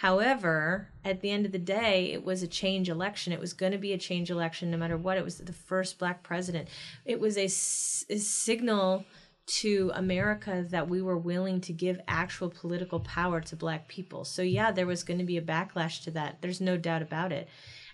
However, 0.00 0.88
at 1.04 1.20
the 1.20 1.30
end 1.30 1.44
of 1.44 1.52
the 1.52 1.58
day, 1.58 2.10
it 2.10 2.24
was 2.24 2.42
a 2.42 2.48
change 2.48 2.88
election. 2.88 3.34
It 3.34 3.38
was 3.38 3.52
going 3.52 3.72
to 3.72 3.76
be 3.76 3.92
a 3.92 3.98
change 3.98 4.30
election 4.30 4.70
no 4.70 4.78
matter 4.78 4.96
what. 4.96 5.18
It 5.18 5.24
was 5.24 5.36
the 5.36 5.52
first 5.52 5.98
black 5.98 6.22
president. 6.22 6.68
It 7.04 7.20
was 7.20 7.36
a, 7.36 7.48
signal 7.48 9.04
to 9.46 9.92
America 9.94 10.64
that 10.70 10.88
we 10.88 11.02
were 11.02 11.18
willing 11.18 11.60
to 11.60 11.74
give 11.74 12.00
actual 12.08 12.48
political 12.48 13.00
power 13.00 13.42
to 13.42 13.56
black 13.56 13.88
people. 13.88 14.24
So 14.24 14.40
yeah, 14.40 14.72
there 14.72 14.86
was 14.86 15.02
going 15.02 15.18
to 15.18 15.26
be 15.26 15.36
a 15.36 15.42
backlash 15.42 16.02
to 16.04 16.10
that. 16.12 16.38
There's 16.40 16.62
no 16.62 16.78
doubt 16.78 17.02
about 17.02 17.30
it. 17.30 17.46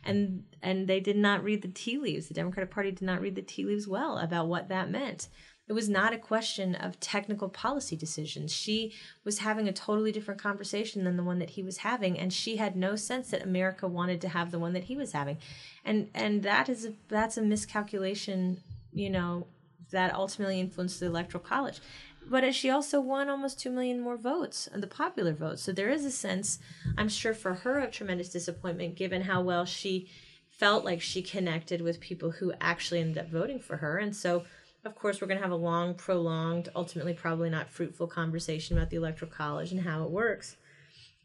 And 0.04 0.44
and 0.62 0.86
they 0.86 1.00
did 1.00 1.16
not 1.16 1.42
read 1.42 1.62
the 1.62 1.68
tea 1.68 1.98
leaves. 1.98 2.28
The 2.28 2.34
Democratic 2.34 2.70
Party 2.70 2.92
did 2.92 3.02
not 3.02 3.20
read 3.20 3.34
the 3.34 3.42
tea 3.42 3.64
leaves 3.64 3.88
well 3.88 4.18
about 4.18 4.46
what 4.46 4.68
that 4.68 4.92
meant. 4.92 5.26
It 5.68 5.72
was 5.72 5.88
not 5.88 6.12
a 6.12 6.18
question 6.18 6.76
of 6.76 7.00
technical 7.00 7.48
policy 7.48 7.96
decisions. 7.96 8.52
She 8.52 8.92
was 9.24 9.40
having 9.40 9.68
a 9.68 9.72
totally 9.72 10.12
different 10.12 10.40
conversation 10.40 11.02
than 11.02 11.16
the 11.16 11.24
one 11.24 11.40
that 11.40 11.50
he 11.50 11.62
was 11.62 11.78
having, 11.78 12.16
and 12.18 12.32
she 12.32 12.56
had 12.56 12.76
no 12.76 12.94
sense 12.94 13.30
that 13.30 13.42
America 13.42 13.88
wanted 13.88 14.20
to 14.20 14.28
have 14.28 14.52
the 14.52 14.60
one 14.60 14.74
that 14.74 14.84
he 14.84 14.96
was 14.96 15.12
having, 15.12 15.38
and 15.84 16.08
and 16.14 16.42
that 16.44 16.68
is 16.68 16.84
a, 16.84 16.92
that's 17.08 17.36
a 17.36 17.42
miscalculation, 17.42 18.62
you 18.92 19.10
know, 19.10 19.48
that 19.90 20.14
ultimately 20.14 20.60
influenced 20.60 21.00
the 21.00 21.06
electoral 21.06 21.42
college. 21.42 21.80
But 22.28 22.54
she 22.54 22.70
also 22.70 23.00
won 23.00 23.28
almost 23.28 23.60
two 23.60 23.70
million 23.70 24.00
more 24.00 24.16
votes, 24.16 24.68
uh, 24.72 24.78
the 24.78 24.86
popular 24.86 25.32
vote. 25.32 25.58
So 25.58 25.72
there 25.72 25.90
is 25.90 26.04
a 26.04 26.10
sense, 26.10 26.58
I'm 26.96 27.08
sure, 27.08 27.34
for 27.34 27.54
her 27.54 27.78
of 27.78 27.92
tremendous 27.92 28.28
disappointment, 28.28 28.96
given 28.96 29.22
how 29.22 29.42
well 29.42 29.64
she 29.64 30.08
felt 30.48 30.84
like 30.84 31.00
she 31.00 31.22
connected 31.22 31.80
with 31.80 32.00
people 32.00 32.32
who 32.32 32.52
actually 32.60 33.00
ended 33.00 33.18
up 33.18 33.28
voting 33.28 33.58
for 33.58 33.78
her, 33.78 33.98
and 33.98 34.14
so 34.14 34.44
of 34.86 34.94
course, 34.94 35.20
we're 35.20 35.26
going 35.26 35.38
to 35.38 35.42
have 35.42 35.52
a 35.52 35.56
long, 35.56 35.94
prolonged, 35.94 36.68
ultimately 36.74 37.12
probably 37.12 37.50
not 37.50 37.68
fruitful 37.68 38.06
conversation 38.06 38.76
about 38.76 38.90
the 38.90 38.96
electoral 38.96 39.30
college 39.30 39.72
and 39.72 39.80
how 39.80 40.04
it 40.04 40.10
works. 40.10 40.56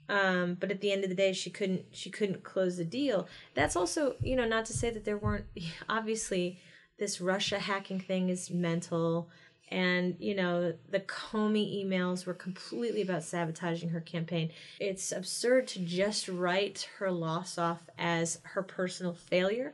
Um, 0.10 0.58
but 0.60 0.72
at 0.72 0.82
the 0.82 0.92
end 0.92 1.04
of 1.04 1.10
the 1.10 1.16
day, 1.16 1.32
she 1.32 1.50
couldn't 1.50 1.86
she 1.92 2.10
couldn't 2.10 2.44
close 2.44 2.76
the 2.76 2.84
deal. 2.84 3.28
That's 3.54 3.76
also 3.76 4.16
you 4.22 4.36
know 4.36 4.48
not 4.48 4.66
to 4.66 4.74
say 4.74 4.90
that 4.90 5.06
there 5.06 5.18
weren't 5.18 5.46
obviously 5.90 6.60
this 7.00 7.22
Russia 7.22 7.60
hacking 7.60 8.00
thing 8.00 8.30
is 8.30 8.50
mental, 8.50 9.30
and 9.70 10.16
you 10.20 10.36
know 10.36 10.74
the 10.90 11.00
Comey 11.00 11.86
emails 11.86 12.26
were 12.26 12.34
completely 12.34 13.04
about 13.04 13.24
sabotaging 13.24 13.90
her 13.90 14.02
campaign. 14.02 14.52
It's 14.80 15.12
absurd 15.12 15.68
to 15.70 15.80
just 15.80 16.28
write 16.28 16.90
her 16.98 17.12
loss 17.12 17.58
off 17.58 17.84
as 17.98 18.40
her 18.44 18.64
personal 18.64 19.14
failure 19.14 19.74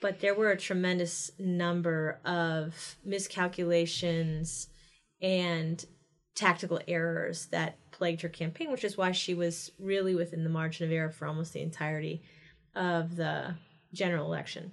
but 0.00 0.20
there 0.20 0.34
were 0.34 0.50
a 0.50 0.56
tremendous 0.56 1.30
number 1.38 2.18
of 2.24 2.96
miscalculations 3.04 4.68
and 5.20 5.84
tactical 6.34 6.80
errors 6.86 7.46
that 7.46 7.78
plagued 7.90 8.22
her 8.22 8.28
campaign, 8.28 8.70
which 8.70 8.84
is 8.84 8.96
why 8.96 9.10
she 9.12 9.34
was 9.34 9.70
really 9.78 10.14
within 10.14 10.44
the 10.44 10.50
margin 10.50 10.86
of 10.86 10.92
error 10.92 11.10
for 11.10 11.26
almost 11.26 11.54
the 11.54 11.62
entirety 11.62 12.22
of 12.74 13.16
the 13.16 13.54
general 13.92 14.26
election. 14.26 14.72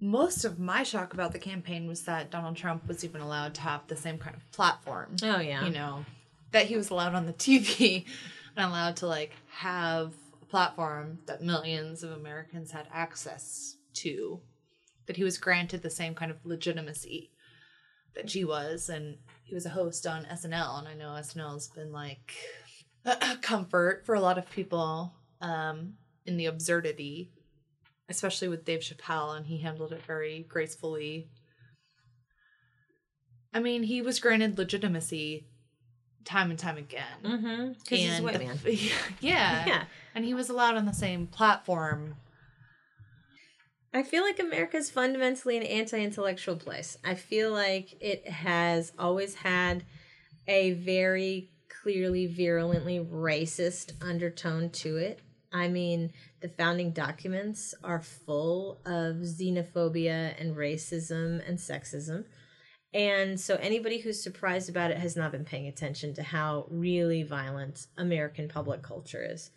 Most 0.00 0.44
of 0.44 0.58
my 0.58 0.82
shock 0.82 1.14
about 1.14 1.32
the 1.32 1.38
campaign 1.38 1.86
was 1.86 2.02
that 2.02 2.30
Donald 2.30 2.56
Trump 2.56 2.88
was 2.88 3.04
even 3.04 3.20
allowed 3.20 3.54
to 3.54 3.60
have 3.60 3.86
the 3.86 3.96
same 3.96 4.18
kind 4.18 4.34
of 4.34 4.50
platform. 4.50 5.16
Oh 5.22 5.40
yeah, 5.40 5.64
You 5.64 5.72
know, 5.72 6.04
that 6.52 6.66
he 6.66 6.76
was 6.76 6.90
allowed 6.90 7.14
on 7.14 7.26
the 7.26 7.32
TV 7.32 8.04
and 8.56 8.66
allowed 8.66 8.96
to 8.96 9.06
like 9.06 9.32
have 9.50 10.12
a 10.42 10.46
platform 10.46 11.18
that 11.26 11.42
millions 11.42 12.02
of 12.02 12.12
Americans 12.12 12.70
had 12.70 12.88
access 12.92 13.76
to. 13.94 14.40
That 15.06 15.16
he 15.16 15.24
was 15.24 15.38
granted 15.38 15.82
the 15.82 15.90
same 15.90 16.14
kind 16.14 16.30
of 16.30 16.44
legitimacy 16.44 17.30
that 18.14 18.30
she 18.30 18.44
was, 18.44 18.88
and 18.88 19.18
he 19.42 19.54
was 19.54 19.66
a 19.66 19.70
host 19.70 20.06
on 20.06 20.24
SNL, 20.24 20.78
and 20.78 20.88
I 20.88 20.94
know 20.94 21.10
SNL's 21.10 21.68
been 21.68 21.92
like 21.92 22.34
a 23.04 23.36
comfort 23.42 24.06
for 24.06 24.14
a 24.14 24.20
lot 24.20 24.38
of 24.38 24.50
people 24.50 25.14
um, 25.40 25.94
in 26.24 26.36
the 26.36 26.46
absurdity, 26.46 27.30
especially 28.08 28.48
with 28.48 28.64
Dave 28.64 28.80
Chappelle, 28.80 29.36
and 29.36 29.46
he 29.46 29.58
handled 29.58 29.92
it 29.92 30.02
very 30.02 30.46
gracefully. 30.48 31.28
I 33.52 33.60
mean, 33.60 33.82
he 33.82 34.02
was 34.02 34.18
granted 34.18 34.58
legitimacy 34.58 35.46
time 36.24 36.50
and 36.50 36.58
time 36.58 36.78
again. 36.78 37.02
mm-hmm. 37.22 37.72
Because 37.72 37.98
he's 37.98 38.18
a 38.18 38.22
white 38.22 38.38
man. 38.38 38.58
yeah. 38.64 38.88
Yeah. 39.66 39.84
And 40.14 40.24
he 40.24 40.34
was 40.34 40.48
allowed 40.48 40.76
on 40.76 40.86
the 40.86 40.92
same 40.94 41.26
platform. 41.26 42.16
I 43.96 44.02
feel 44.02 44.24
like 44.24 44.40
America 44.40 44.76
is 44.76 44.90
fundamentally 44.90 45.56
an 45.56 45.62
anti-intellectual 45.62 46.56
place. 46.56 46.98
I 47.04 47.14
feel 47.14 47.52
like 47.52 47.94
it 48.00 48.28
has 48.28 48.92
always 48.98 49.36
had 49.36 49.84
a 50.48 50.72
very 50.72 51.52
clearly 51.68 52.26
virulently 52.26 52.98
racist 52.98 53.92
undertone 54.02 54.70
to 54.70 54.96
it. 54.96 55.20
I 55.52 55.68
mean, 55.68 56.12
the 56.40 56.48
founding 56.48 56.90
documents 56.90 57.72
are 57.84 58.00
full 58.00 58.80
of 58.84 59.18
xenophobia 59.18 60.34
and 60.40 60.56
racism 60.56 61.48
and 61.48 61.56
sexism. 61.56 62.24
And 62.92 63.38
so 63.38 63.54
anybody 63.60 64.00
who's 64.00 64.20
surprised 64.20 64.68
about 64.68 64.90
it 64.90 64.98
has 64.98 65.14
not 65.14 65.30
been 65.30 65.44
paying 65.44 65.68
attention 65.68 66.14
to 66.14 66.22
how 66.24 66.66
really 66.68 67.22
violent 67.22 67.86
American 67.96 68.48
public 68.48 68.82
culture 68.82 69.24
is. 69.24 69.52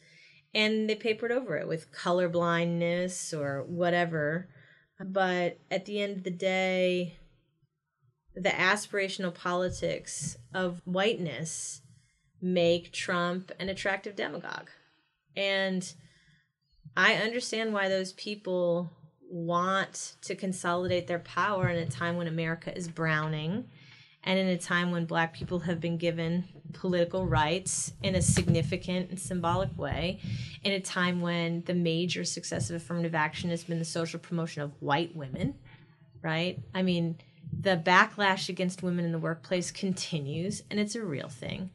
And 0.57 0.89
they 0.89 0.95
papered 0.95 1.31
over 1.31 1.55
it 1.55 1.67
with 1.67 1.91
color 1.91 2.27
blindness 2.27 3.31
or 3.31 3.63
whatever. 3.67 4.49
But 4.99 5.59
at 5.69 5.85
the 5.85 6.01
end 6.01 6.17
of 6.17 6.23
the 6.23 6.31
day, 6.31 7.19
the 8.33 8.49
aspirational 8.49 9.35
politics 9.35 10.35
of 10.55 10.81
whiteness 10.83 11.81
make 12.41 12.91
Trump 12.91 13.51
an 13.59 13.69
attractive 13.69 14.15
demagogue. 14.15 14.69
And 15.35 15.93
I 16.95 17.13
understand 17.13 17.71
why 17.71 17.87
those 17.87 18.13
people 18.13 18.89
want 19.29 20.15
to 20.21 20.33
consolidate 20.33 21.05
their 21.05 21.19
power 21.19 21.69
in 21.69 21.77
a 21.77 21.85
time 21.85 22.17
when 22.17 22.27
America 22.27 22.75
is 22.75 22.87
browning 22.87 23.65
and 24.27 24.37
in 24.37 24.47
a 24.47 24.57
time 24.57 24.91
when 24.91 25.05
black 25.05 25.33
people 25.33 25.59
have 25.59 25.79
been 25.79 25.95
given 25.95 26.43
political 26.73 27.25
rights 27.25 27.93
in 28.03 28.13
a 28.13 28.21
significant 28.21 29.09
and 29.09 29.17
symbolic 29.17 29.75
way, 29.77 30.19
in 30.65 30.73
a 30.73 30.81
time 30.81 31.21
when 31.21 31.63
the 31.65 31.73
major 31.73 32.25
success 32.25 32.69
of 32.69 32.75
affirmative 32.75 33.15
action 33.15 33.49
has 33.49 33.63
been 33.63 33.79
the 33.79 33.85
social 33.85 34.19
promotion 34.19 34.61
of 34.61 34.73
white 34.81 35.15
women, 35.15 35.55
right? 36.21 36.59
I 36.75 36.81
mean, 36.81 37.15
the 37.57 37.81
backlash 37.81 38.49
against 38.49 38.83
women 38.83 39.05
in 39.05 39.13
the 39.13 39.17
workplace 39.17 39.71
continues, 39.71 40.61
and 40.69 40.77
it's 40.77 40.95
a 40.95 41.05
real 41.05 41.29
thing. 41.29 41.69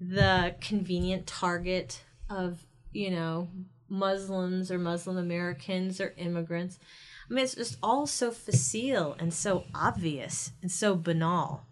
The 0.00 0.54
convenient 0.60 1.26
target 1.26 2.00
of, 2.30 2.64
you 2.92 3.10
know, 3.10 3.48
Muslims 3.88 4.70
or 4.70 4.78
Muslim 4.78 5.18
Americans 5.18 6.00
or 6.00 6.14
immigrants. 6.16 6.78
I 7.28 7.34
mean, 7.34 7.42
it's 7.42 7.56
just 7.56 7.76
all 7.82 8.06
so 8.06 8.30
facile 8.30 9.16
and 9.18 9.34
so 9.34 9.64
obvious 9.74 10.52
and 10.62 10.70
so 10.70 10.94
banal. 10.94 11.66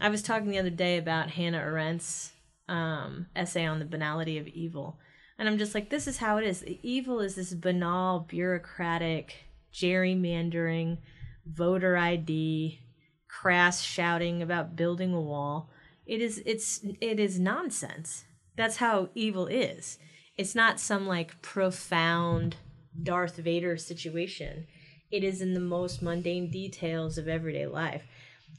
I 0.00 0.08
was 0.08 0.22
talking 0.22 0.50
the 0.50 0.58
other 0.58 0.70
day 0.70 0.98
about 0.98 1.30
Hannah 1.30 1.60
Arendt's 1.60 2.32
um, 2.68 3.26
essay 3.34 3.64
on 3.64 3.78
the 3.78 3.84
banality 3.84 4.38
of 4.38 4.46
evil. 4.48 4.98
And 5.38 5.48
I'm 5.48 5.58
just 5.58 5.74
like, 5.74 5.88
this 5.88 6.06
is 6.06 6.18
how 6.18 6.36
it 6.36 6.44
is. 6.44 6.64
Evil 6.64 7.20
is 7.20 7.34
this 7.34 7.54
banal, 7.54 8.20
bureaucratic, 8.28 9.34
gerrymandering, 9.72 10.98
voter 11.46 11.96
ID, 11.96 12.78
crass 13.28 13.80
shouting 13.82 14.42
about 14.42 14.76
building 14.76 15.14
a 15.14 15.20
wall. 15.20 15.70
It 16.06 16.20
is 16.20 16.42
it's 16.44 16.80
it 17.00 17.20
is 17.20 17.38
nonsense. 17.38 18.24
That's 18.56 18.76
how 18.76 19.10
evil 19.14 19.46
is. 19.46 19.98
It's 20.36 20.54
not 20.54 20.80
some 20.80 21.06
like 21.06 21.40
profound 21.40 22.56
Darth 23.02 23.36
Vader 23.36 23.76
situation. 23.76 24.66
It 25.10 25.24
is 25.24 25.40
in 25.40 25.54
the 25.54 25.60
most 25.60 26.02
mundane 26.02 26.50
details 26.50 27.18
of 27.18 27.28
everyday 27.28 27.66
life. 27.66 28.02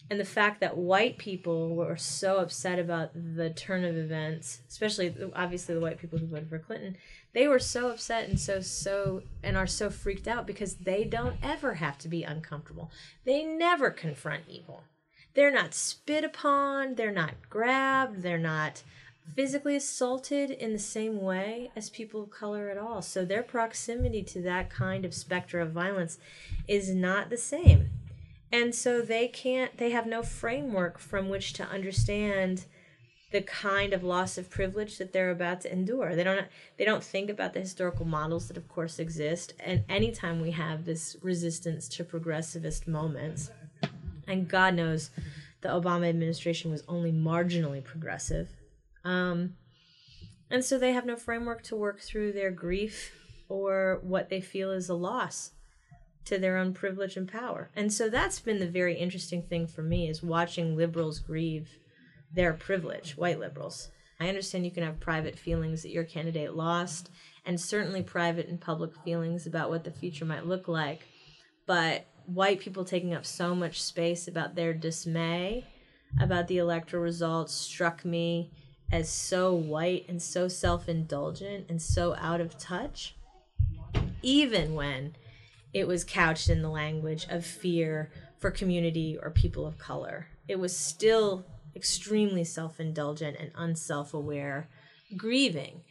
And 0.10 0.20
the 0.20 0.26
fact 0.26 0.60
that 0.60 0.76
white 0.76 1.18
people 1.18 1.74
were 1.74 1.96
so 1.96 2.40
upset 2.40 2.80
about 2.80 3.12
the 3.14 3.50
turn 3.50 3.86
of 3.86 3.96
events, 3.96 4.60
especially 4.68 5.16
obviously 5.34 5.74
the 5.74 5.80
white 5.80 6.00
people 6.00 6.20
who 6.20 6.28
voted 6.28 6.50
for 6.50 6.60
Clinton, 6.60 6.98
they 7.34 7.48
were 7.48 7.60
so 7.60 7.90
upset 7.90 8.28
and 8.28 8.38
so 8.38 8.60
so 8.60 9.24
and 9.42 9.56
are 9.56 9.68
so 9.68 9.90
freaked 9.90 10.28
out 10.28 10.46
because 10.46 10.76
they 10.76 11.06
don't 11.06 11.38
ever 11.42 11.76
have 11.76 11.98
to 12.00 12.10
be 12.10 12.24
uncomfortable. 12.24 12.92
They 13.24 13.46
never 13.46 13.90
confront 13.90 14.44
evil. 14.50 14.84
They're 15.34 15.50
not 15.50 15.74
spit 15.74 16.26
upon, 16.26 16.96
they're 16.96 17.10
not 17.10 17.50
grabbed, 17.50 18.22
they're 18.22 18.38
not 18.38 18.84
physically 19.34 19.78
assaulted 19.78 20.52
in 20.52 20.74
the 20.74 20.80
same 20.80 21.22
way 21.22 21.72
as 21.74 21.90
people 21.90 22.24
of 22.24 22.32
color 22.32 22.70
at 22.70 22.78
all. 22.78 23.02
So 23.02 23.24
their 23.24 23.44
proximity 23.44 24.24
to 24.24 24.42
that 24.42 24.70
kind 24.70 25.06
of 25.06 25.14
specter 25.14 25.62
of 25.62 25.72
violence 25.72 26.18
is 26.68 26.94
not 26.94 27.30
the 27.30 27.38
same. 27.38 27.92
And 28.52 28.76
so 28.76 29.02
they 29.02 29.28
can't 29.28 29.78
they 29.78 29.92
have 29.92 30.06
no 30.06 30.24
framework 30.24 31.00
from 31.00 31.30
which 31.30 31.54
to 31.54 31.64
understand 31.64 32.66
the 33.32 33.42
kind 33.42 33.94
of 33.94 34.04
loss 34.04 34.38
of 34.38 34.50
privilege 34.50 34.98
that 34.98 35.14
they're 35.14 35.32
about 35.32 35.62
to 35.62 35.72
endure. 35.72 36.16
They 36.16 36.24
don't 36.24 36.48
they 36.78 36.86
don't 36.86 37.04
think 37.04 37.30
about 37.30 37.54
the 37.54 37.62
historical 37.62 38.06
models 38.06 38.48
that 38.50 38.58
of 38.58 38.68
course 38.68 39.00
exist. 39.00 39.54
And 39.60 39.84
anytime 39.88 40.42
we 40.42 40.52
have 40.52 40.84
this 40.84 41.16
resistance 41.22 41.88
to 41.90 42.04
progressivist 42.04 42.88
moments, 42.88 43.52
and 44.28 44.48
God 44.48 44.76
knows 44.76 45.12
the 45.62 45.70
Obama 45.70 46.10
administration 46.10 46.72
was 46.72 46.84
only 46.88 47.12
marginally 47.12 47.84
progressive. 47.84 48.50
Um, 49.04 49.56
and 50.50 50.66
so 50.66 50.78
they 50.78 50.92
have 50.92 51.06
no 51.06 51.16
framework 51.16 51.64
to 51.64 51.76
work 51.76 52.02
through 52.02 52.34
their 52.34 52.52
grief 52.52 53.16
or 53.48 54.00
what 54.04 54.30
they 54.30 54.42
feel 54.42 54.72
is 54.72 54.90
a 54.90 54.94
loss 54.94 55.52
to 56.26 56.38
their 56.38 56.58
own 56.58 56.74
privilege 56.74 57.18
and 57.18 57.32
power. 57.32 57.70
And 57.76 57.92
so 57.92 58.10
that's 58.10 58.40
been 58.40 58.60
the 58.60 58.70
very 58.70 58.96
interesting 58.96 59.44
thing 59.44 59.68
for 59.68 59.82
me 59.82 60.10
is 60.10 60.22
watching 60.22 60.76
liberals 60.76 61.20
grieve 61.20 61.80
their 62.34 62.54
privilege, 62.54 63.18
white 63.18 63.40
liberals. 63.40 63.90
I 64.20 64.30
understand 64.30 64.66
you 64.66 64.72
can 64.72 64.84
have 64.84 65.00
private 65.00 65.38
feelings 65.38 65.82
that 65.82 65.92
your 65.92 66.04
candidate 66.04 66.54
lost, 66.54 67.10
and 67.46 67.60
certainly 67.60 68.04
private 68.04 68.48
and 68.48 68.62
public 68.62 68.92
feelings 69.04 69.48
about 69.48 69.70
what 69.70 69.84
the 69.84 69.92
future 69.92 70.26
might 70.26 70.46
look 70.46 70.68
like. 70.68 71.08
But 71.66 72.06
white 72.26 72.60
people 72.60 72.86
taking 72.86 73.14
up 73.14 73.26
so 73.26 73.56
much 73.56 73.82
space 73.82 74.28
about 74.28 74.56
their 74.56 74.74
dismay 74.74 75.66
about 76.20 76.48
the 76.48 76.58
electoral 76.58 77.04
results 77.04 77.54
struck 77.54 78.04
me 78.04 78.52
as 78.92 79.10
so 79.10 79.54
white 79.54 80.06
and 80.10 80.22
so 80.22 80.48
self 80.48 80.90
indulgent 80.90 81.66
and 81.70 81.82
so 81.82 82.16
out 82.16 82.42
of 82.42 82.58
touch, 82.58 83.16
even 84.22 84.74
when 84.74 85.16
it 85.74 85.88
was 85.88 86.04
couched 86.04 86.50
in 86.50 86.62
the 86.62 86.70
language 86.70 87.26
of 87.30 87.46
fear 87.46 88.12
for 88.38 88.52
community 88.52 89.18
or 89.22 89.30
people 89.30 89.66
of 89.66 89.78
color. 89.78 90.28
It 90.48 90.60
was 90.60 90.76
still 90.76 91.46
extremely 91.76 92.44
self 92.44 92.80
indulgent 92.80 93.38
and 93.40 93.52
unself 93.56 94.14
aware 94.14 94.70
grieving. 95.16 95.82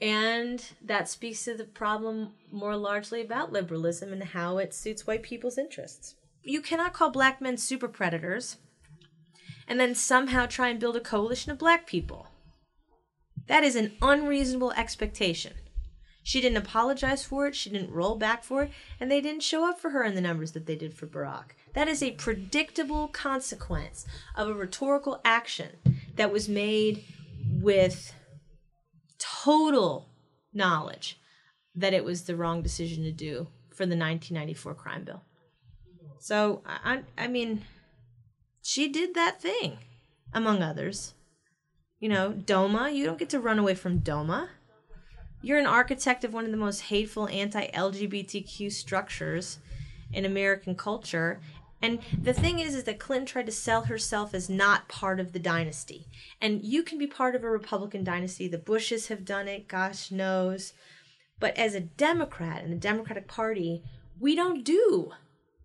And 0.00 0.64
that 0.82 1.08
speaks 1.08 1.44
to 1.44 1.56
the 1.56 1.64
problem 1.64 2.32
more 2.50 2.76
largely 2.76 3.20
about 3.20 3.52
liberalism 3.52 4.12
and 4.12 4.24
how 4.24 4.58
it 4.58 4.74
suits 4.74 5.06
white 5.06 5.22
people's 5.22 5.58
interests. 5.58 6.16
You 6.42 6.60
cannot 6.60 6.92
call 6.92 7.10
black 7.10 7.40
men 7.40 7.56
super 7.56 7.86
predators 7.86 8.56
and 9.68 9.78
then 9.78 9.94
somehow 9.94 10.46
try 10.46 10.68
and 10.68 10.80
build 10.80 10.96
a 10.96 11.00
coalition 11.00 11.52
of 11.52 11.58
black 11.58 11.86
people. 11.86 12.26
That 13.46 13.62
is 13.62 13.76
an 13.76 13.92
unreasonable 14.02 14.72
expectation. 14.72 15.52
She 16.22 16.40
didn't 16.40 16.58
apologize 16.58 17.24
for 17.24 17.46
it, 17.46 17.56
she 17.56 17.70
didn't 17.70 17.92
roll 17.92 18.16
back 18.16 18.44
for 18.44 18.62
it, 18.62 18.70
and 19.00 19.10
they 19.10 19.20
didn't 19.20 19.42
show 19.42 19.68
up 19.68 19.80
for 19.80 19.90
her 19.90 20.04
in 20.04 20.14
the 20.14 20.20
numbers 20.20 20.52
that 20.52 20.66
they 20.66 20.76
did 20.76 20.94
for 20.94 21.06
Barack. 21.06 21.50
That 21.74 21.88
is 21.88 22.02
a 22.02 22.12
predictable 22.12 23.08
consequence 23.08 24.06
of 24.36 24.48
a 24.48 24.54
rhetorical 24.54 25.20
action 25.24 25.70
that 26.16 26.32
was 26.32 26.48
made 26.48 27.04
with 27.60 28.14
total 29.18 30.08
knowledge 30.52 31.18
that 31.74 31.94
it 31.94 32.04
was 32.04 32.22
the 32.22 32.36
wrong 32.36 32.62
decision 32.62 33.02
to 33.04 33.12
do 33.12 33.48
for 33.70 33.86
the 33.86 33.96
1994 33.96 34.74
crime 34.74 35.04
bill. 35.04 35.22
So, 36.18 36.62
I, 36.66 37.02
I 37.18 37.26
mean, 37.26 37.62
she 38.62 38.88
did 38.88 39.14
that 39.14 39.40
thing, 39.40 39.78
among 40.32 40.62
others. 40.62 41.14
You 41.98 42.08
know, 42.08 42.32
DOMA, 42.32 42.90
you 42.90 43.04
don't 43.04 43.18
get 43.18 43.30
to 43.30 43.40
run 43.40 43.58
away 43.58 43.74
from 43.74 43.98
DOMA. 43.98 44.50
You're 45.42 45.58
an 45.58 45.66
architect 45.66 46.22
of 46.22 46.32
one 46.32 46.44
of 46.44 46.52
the 46.52 46.56
most 46.56 46.82
hateful 46.82 47.28
anti 47.28 47.66
LGBTQ 47.66 48.70
structures 48.70 49.58
in 50.12 50.24
American 50.24 50.76
culture. 50.76 51.40
And 51.82 51.98
the 52.16 52.32
thing 52.32 52.60
is, 52.60 52.76
is 52.76 52.84
that 52.84 53.00
Clinton 53.00 53.26
tried 53.26 53.46
to 53.46 53.52
sell 53.52 53.82
herself 53.82 54.34
as 54.34 54.48
not 54.48 54.86
part 54.86 55.18
of 55.18 55.32
the 55.32 55.40
dynasty. 55.40 56.06
And 56.40 56.62
you 56.64 56.84
can 56.84 56.96
be 56.96 57.08
part 57.08 57.34
of 57.34 57.42
a 57.42 57.50
Republican 57.50 58.04
dynasty. 58.04 58.46
The 58.46 58.56
Bushes 58.56 59.08
have 59.08 59.24
done 59.24 59.48
it, 59.48 59.66
gosh 59.66 60.12
knows. 60.12 60.74
But 61.40 61.58
as 61.58 61.74
a 61.74 61.80
Democrat 61.80 62.62
in 62.62 62.70
the 62.70 62.76
Democratic 62.76 63.26
Party, 63.26 63.82
we 64.20 64.36
don't 64.36 64.62
do 64.62 65.10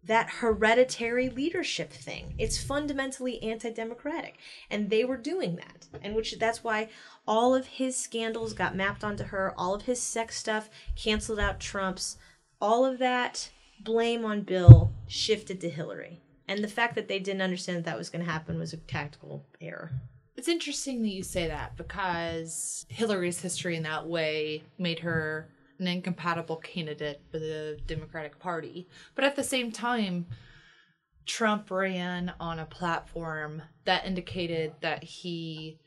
that 0.07 0.29
hereditary 0.29 1.29
leadership 1.29 1.91
thing. 1.91 2.33
It's 2.37 2.61
fundamentally 2.61 3.41
anti-democratic, 3.43 4.37
and 4.69 4.89
they 4.89 5.05
were 5.05 5.17
doing 5.17 5.57
that. 5.57 5.87
And 6.01 6.15
which 6.15 6.37
that's 6.39 6.63
why 6.63 6.89
all 7.27 7.53
of 7.53 7.67
his 7.67 7.95
scandals 7.95 8.53
got 8.53 8.75
mapped 8.75 9.03
onto 9.03 9.25
her, 9.25 9.53
all 9.57 9.75
of 9.75 9.83
his 9.83 10.01
sex 10.01 10.37
stuff 10.37 10.69
canceled 10.95 11.39
out 11.39 11.59
Trump's, 11.59 12.17
all 12.59 12.85
of 12.85 12.99
that 12.99 13.51
blame 13.79 14.25
on 14.25 14.41
Bill 14.41 14.91
shifted 15.07 15.61
to 15.61 15.69
Hillary. 15.69 16.21
And 16.47 16.63
the 16.63 16.69
fact 16.69 16.95
that 16.95 17.07
they 17.07 17.19
didn't 17.19 17.41
understand 17.41 17.77
that 17.77 17.85
that 17.85 17.97
was 17.97 18.09
going 18.09 18.23
to 18.25 18.31
happen 18.31 18.57
was 18.57 18.73
a 18.73 18.77
tactical 18.77 19.45
error. 19.59 19.91
It's 20.37 20.47
interesting 20.47 21.01
that 21.01 21.09
you 21.09 21.23
say 21.23 21.47
that 21.47 21.75
because 21.75 22.85
Hillary's 22.89 23.41
history 23.41 23.75
in 23.75 23.83
that 23.83 24.07
way 24.07 24.63
made 24.77 24.99
her 24.99 25.49
an 25.79 25.87
incompatible 25.87 26.57
candidate 26.57 27.21
for 27.31 27.39
the 27.39 27.77
Democratic 27.85 28.39
Party. 28.39 28.87
But 29.15 29.23
at 29.23 29.35
the 29.35 29.43
same 29.43 29.71
time, 29.71 30.27
Trump 31.25 31.69
ran 31.69 32.33
on 32.39 32.59
a 32.59 32.65
platform 32.65 33.61
that 33.85 34.05
indicated 34.05 34.73
that 34.81 35.03
he 35.03 35.79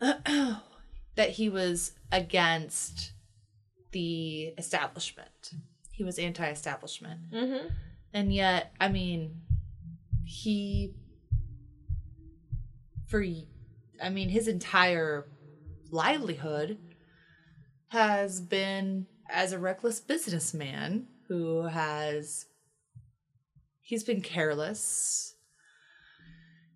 that 0.00 1.30
he 1.30 1.48
was 1.48 1.92
against 2.12 3.12
the 3.92 4.52
establishment. 4.58 5.52
He 5.92 6.04
was 6.04 6.18
anti-establishment. 6.18 7.32
Mm-hmm. 7.32 7.68
And 8.12 8.34
yet, 8.34 8.74
I 8.78 8.88
mean, 8.88 9.40
he 10.24 10.94
for 13.06 13.24
I 14.02 14.10
mean, 14.10 14.28
his 14.28 14.48
entire 14.48 15.26
livelihood 15.90 16.78
has 17.88 18.40
been 18.40 19.06
as 19.30 19.52
a 19.52 19.58
reckless 19.58 20.00
businessman 20.00 21.06
who 21.28 21.62
has 21.62 22.46
he's 23.80 24.04
been 24.04 24.20
careless. 24.20 25.34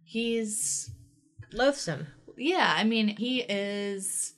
He's 0.05 0.91
Loathsome. 1.53 2.07
yeah, 2.37 2.75
I 2.77 2.85
mean, 2.85 3.09
he 3.09 3.41
is 3.43 4.35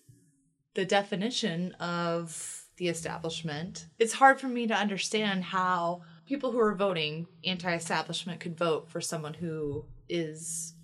the 0.75 0.85
definition 0.85 1.73
of 1.75 2.67
the 2.77 2.89
establishment. 2.89 3.87
It's 3.99 4.15
hard 4.15 4.41
for 4.41 4.49
me 4.49 4.67
to 4.67 4.75
understand 4.75 5.45
how 5.45 6.03
people 6.27 6.53
who 6.53 6.61
are 6.61 6.75
voting 6.75 7.27
anti 7.45 7.75
establishment 7.75 8.41
could 8.41 8.57
vote 8.57 8.89
for 8.91 9.01
someone 9.01 9.35
who 9.35 9.85
is 10.09 10.75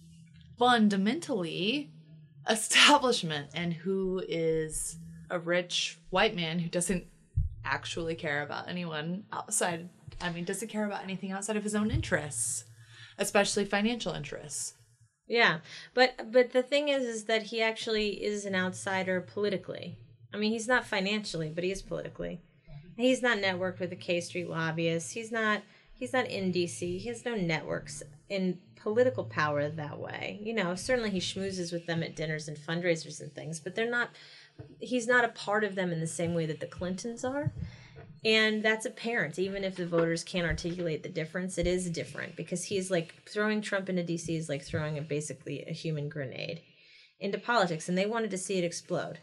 fundamentally 0.58 1.90
establishment 2.48 3.48
and 3.54 3.72
who 3.72 4.22
is 4.28 4.98
a 5.30 5.38
rich 5.38 5.98
white 6.10 6.34
man 6.34 6.58
who 6.58 6.68
doesn't 6.68 7.04
actually 7.64 8.14
care 8.14 8.42
about 8.42 8.68
anyone 8.68 9.24
outside. 9.32 9.88
I 10.20 10.30
mean, 10.30 10.44
doesn't 10.44 10.68
care 10.68 10.86
about 10.86 11.02
anything 11.02 11.32
outside 11.32 11.56
of 11.56 11.64
his 11.64 11.74
own 11.74 11.90
interests, 11.90 12.64
especially 13.18 13.64
financial 13.64 14.12
interests. 14.12 14.74
Yeah, 15.28 15.58
but 15.94 16.32
but 16.32 16.52
the 16.52 16.62
thing 16.62 16.88
is, 16.88 17.04
is 17.04 17.24
that 17.24 17.44
he 17.44 17.60
actually 17.60 18.24
is 18.24 18.46
an 18.46 18.54
outsider 18.54 19.20
politically. 19.20 19.98
I 20.32 20.38
mean, 20.38 20.52
he's 20.52 20.68
not 20.68 20.86
financially, 20.86 21.50
but 21.54 21.64
he 21.64 21.70
is 21.70 21.82
politically. 21.82 22.40
He's 22.96 23.22
not 23.22 23.38
networked 23.38 23.78
with 23.78 23.90
the 23.90 23.96
K 23.96 24.20
Street 24.20 24.48
lobbyists. 24.48 25.12
He's 25.12 25.30
not. 25.30 25.62
He's 25.92 26.12
not 26.12 26.26
in 26.26 26.52
DC. 26.52 26.98
He 27.00 27.08
has 27.08 27.24
no 27.24 27.34
networks 27.34 28.02
in 28.28 28.58
political 28.76 29.24
power 29.24 29.68
that 29.68 29.98
way. 29.98 30.38
You 30.42 30.54
know, 30.54 30.74
certainly 30.74 31.10
he 31.10 31.18
schmoozes 31.20 31.72
with 31.72 31.86
them 31.86 32.02
at 32.02 32.16
dinners 32.16 32.48
and 32.48 32.56
fundraisers 32.56 33.20
and 33.20 33.32
things, 33.32 33.60
but 33.60 33.74
they're 33.74 33.90
not. 33.90 34.10
He's 34.80 35.06
not 35.06 35.24
a 35.24 35.28
part 35.28 35.64
of 35.64 35.74
them 35.74 35.92
in 35.92 36.00
the 36.00 36.06
same 36.06 36.34
way 36.34 36.46
that 36.46 36.60
the 36.60 36.66
Clintons 36.66 37.24
are. 37.24 37.52
And 38.24 38.62
that's 38.64 38.86
apparent, 38.86 39.38
even 39.38 39.62
if 39.62 39.76
the 39.76 39.86
voters 39.86 40.24
can't 40.24 40.46
articulate 40.46 41.02
the 41.02 41.08
difference. 41.08 41.56
It 41.56 41.66
is 41.66 41.88
different 41.90 42.36
because 42.36 42.64
he's 42.64 42.90
like 42.90 43.14
throwing 43.28 43.60
Trump 43.60 43.88
into 43.88 44.02
DC 44.02 44.36
is 44.36 44.48
like 44.48 44.62
throwing 44.62 44.98
a 44.98 45.02
basically 45.02 45.64
a 45.66 45.72
human 45.72 46.08
grenade 46.08 46.60
into 47.20 47.38
politics, 47.38 47.88
and 47.88 47.96
they 47.96 48.06
wanted 48.06 48.30
to 48.30 48.38
see 48.38 48.58
it 48.58 48.64
explode. 48.64 49.18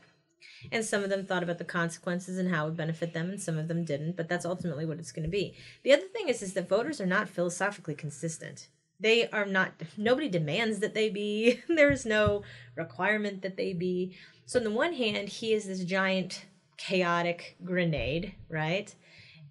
And 0.71 0.83
some 0.83 1.03
of 1.03 1.09
them 1.09 1.25
thought 1.25 1.43
about 1.43 1.57
the 1.57 1.65
consequences 1.65 2.37
and 2.37 2.49
how 2.49 2.63
it 2.63 2.69
would 2.69 2.77
benefit 2.77 3.13
them, 3.13 3.29
and 3.29 3.41
some 3.41 3.57
of 3.57 3.67
them 3.67 3.83
didn't. 3.83 4.15
But 4.15 4.29
that's 4.29 4.45
ultimately 4.45 4.85
what 4.85 4.99
it's 4.99 5.11
going 5.11 5.25
to 5.25 5.29
be. 5.29 5.55
The 5.83 5.93
other 5.93 6.07
thing 6.07 6.29
is, 6.29 6.41
is 6.41 6.53
that 6.53 6.69
voters 6.69 7.01
are 7.01 7.05
not 7.05 7.29
philosophically 7.29 7.95
consistent. 7.95 8.67
They 8.99 9.29
are 9.29 9.45
not. 9.45 9.73
Nobody 9.97 10.29
demands 10.29 10.79
that 10.79 10.93
they 10.93 11.09
be. 11.09 11.61
There's 11.67 12.05
no 12.05 12.43
requirement 12.75 13.41
that 13.41 13.57
they 13.57 13.73
be. 13.73 14.15
So 14.45 14.59
on 14.59 14.63
the 14.63 14.71
one 14.71 14.93
hand, 14.93 15.29
he 15.29 15.53
is 15.53 15.65
this 15.65 15.83
giant 15.83 16.45
chaotic 16.77 17.57
grenade, 17.63 18.35
right? 18.49 18.93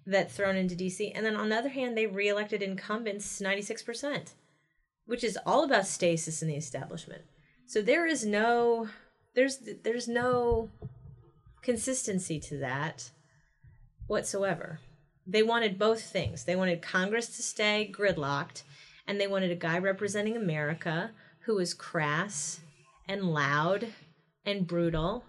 That 0.05 0.31
thrown 0.31 0.55
into 0.55 0.75
DC. 0.75 1.11
And 1.13 1.25
then 1.25 1.35
on 1.35 1.49
the 1.49 1.57
other 1.57 1.69
hand, 1.69 1.97
they 1.97 2.07
reelected 2.07 2.61
incumbents 2.61 3.41
96%, 3.41 4.33
which 5.05 5.23
is 5.23 5.37
all 5.45 5.63
about 5.63 5.87
stasis 5.87 6.41
in 6.41 6.47
the 6.47 6.55
establishment. 6.55 7.23
So 7.65 7.81
there 7.81 8.05
is 8.05 8.25
no 8.25 8.89
there's 9.33 9.57
there's 9.83 10.07
no 10.07 10.69
consistency 11.61 12.39
to 12.39 12.57
that 12.59 13.09
whatsoever. 14.07 14.79
They 15.27 15.43
wanted 15.43 15.79
both 15.79 16.03
things. 16.03 16.45
They 16.45 16.55
wanted 16.55 16.81
Congress 16.81 17.35
to 17.35 17.41
stay 17.41 17.91
gridlocked 17.91 18.61
and 19.07 19.19
they 19.19 19.27
wanted 19.27 19.51
a 19.51 19.55
guy 19.55 19.79
representing 19.79 20.37
America 20.37 21.11
who 21.41 21.55
was 21.55 21.73
crass 21.73 22.59
and 23.07 23.33
loud 23.33 23.87
and 24.45 24.67
brutal 24.67 25.23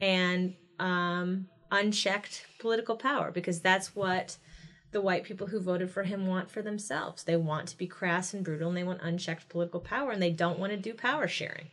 and 0.00 0.54
um, 0.78 1.46
unchecked 1.70 2.46
political 2.60 2.96
power 2.96 3.30
because 3.30 3.60
that's 3.60 3.94
what 3.94 4.36
the 4.90 5.00
white 5.00 5.24
people 5.24 5.48
who 5.48 5.60
voted 5.60 5.90
for 5.90 6.04
him 6.04 6.26
want 6.26 6.50
for 6.50 6.62
themselves. 6.62 7.24
They 7.24 7.36
want 7.36 7.68
to 7.68 7.78
be 7.78 7.86
crass 7.86 8.32
and 8.32 8.44
brutal 8.44 8.68
and 8.68 8.76
they 8.76 8.84
want 8.84 9.02
unchecked 9.02 9.48
political 9.48 9.80
power 9.80 10.10
and 10.10 10.22
they 10.22 10.30
don't 10.30 10.58
want 10.58 10.72
to 10.72 10.78
do 10.78 10.94
power 10.94 11.28
sharing. 11.28 11.68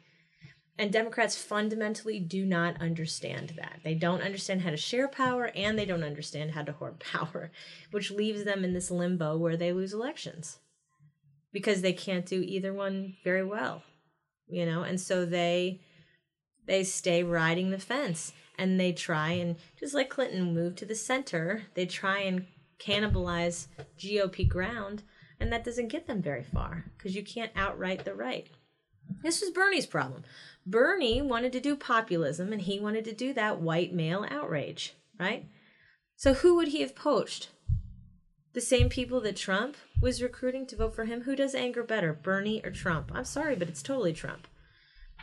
And 0.78 0.92
Democrats 0.92 1.42
fundamentally 1.42 2.20
do 2.20 2.46
not 2.46 2.82
understand 2.82 3.54
that. 3.56 3.80
They 3.86 3.96
don't 3.96 4.22
understand 4.22 4.62
how 4.62 4.72
to 4.72 4.78
share 4.78 5.08
power 5.08 5.50
and 5.56 5.80
they 5.80 5.86
don't 5.86 6.04
understand 6.04 6.52
how 6.52 6.64
to 6.64 6.74
hoard 6.74 7.00
power, 7.14 7.52
which 7.92 8.12
leaves 8.12 8.44
them 8.44 8.66
in 8.66 8.74
this 8.74 8.92
limbo 8.92 9.38
where 9.38 9.56
they 9.56 9.72
lose 9.72 9.94
elections 9.94 10.60
because 11.54 11.82
they 11.82 11.94
can't 11.94 12.26
do 12.26 12.42
either 12.42 12.74
one 12.74 13.16
very 13.24 13.46
well. 13.46 13.84
You 14.48 14.66
know, 14.66 14.84
and 14.84 15.00
so 15.00 15.26
they 15.26 15.80
they 16.66 16.84
stay 16.84 17.24
riding 17.24 17.72
the 17.72 17.80
fence 17.80 18.34
and 18.58 18.80
they 18.80 18.92
try 18.92 19.32
and 19.32 19.56
just 19.80 19.94
like 19.94 20.10
Clinton 20.10 20.54
moved 20.54 20.78
to 20.80 20.86
the 20.86 20.96
center, 20.96 21.64
they 21.74 21.86
try 21.86 22.20
and 22.20 22.46
cannibalize 22.80 23.68
GOP 23.98 24.48
ground 24.48 25.04
and 25.40 25.52
that 25.52 25.64
doesn't 25.64 25.90
get 25.90 26.08
them 26.08 26.22
very 26.22 26.44
far 26.44 26.86
because 26.98 27.16
you 27.16 27.24
can't 27.24 27.52
outright 27.56 28.06
the 28.06 28.14
right. 28.14 28.48
This 29.22 29.42
was 29.42 29.52
Bernie's 29.52 29.86
problem. 29.86 30.24
Bernie 30.66 31.22
wanted 31.22 31.52
to 31.54 31.60
do 31.60 31.76
populism 31.76 32.52
and 32.52 32.62
he 32.62 32.80
wanted 32.80 33.06
to 33.06 33.14
do 33.14 33.34
that 33.34 33.62
white 33.62 33.94
male 33.94 34.26
outrage, 34.30 34.96
right? 35.20 35.46
So 36.16 36.34
who 36.34 36.56
would 36.56 36.70
he 36.70 36.82
have 36.82 36.96
poached? 36.96 37.50
The 38.54 38.62
same 38.62 38.88
people 38.88 39.20
that 39.22 39.36
Trump 39.36 39.76
was 40.02 40.24
recruiting 40.24 40.66
to 40.68 40.78
vote 40.78 40.96
for 40.96 41.06
him? 41.06 41.22
Who 41.22 41.36
does 41.36 41.54
anger 41.54 41.84
better, 41.84 42.14
Bernie 42.14 42.62
or 42.64 42.72
Trump? 42.72 43.12
I'm 43.14 43.26
sorry, 43.26 43.56
but 43.56 43.68
it's 43.68 43.84
totally 43.84 44.14
Trump. 44.14 44.48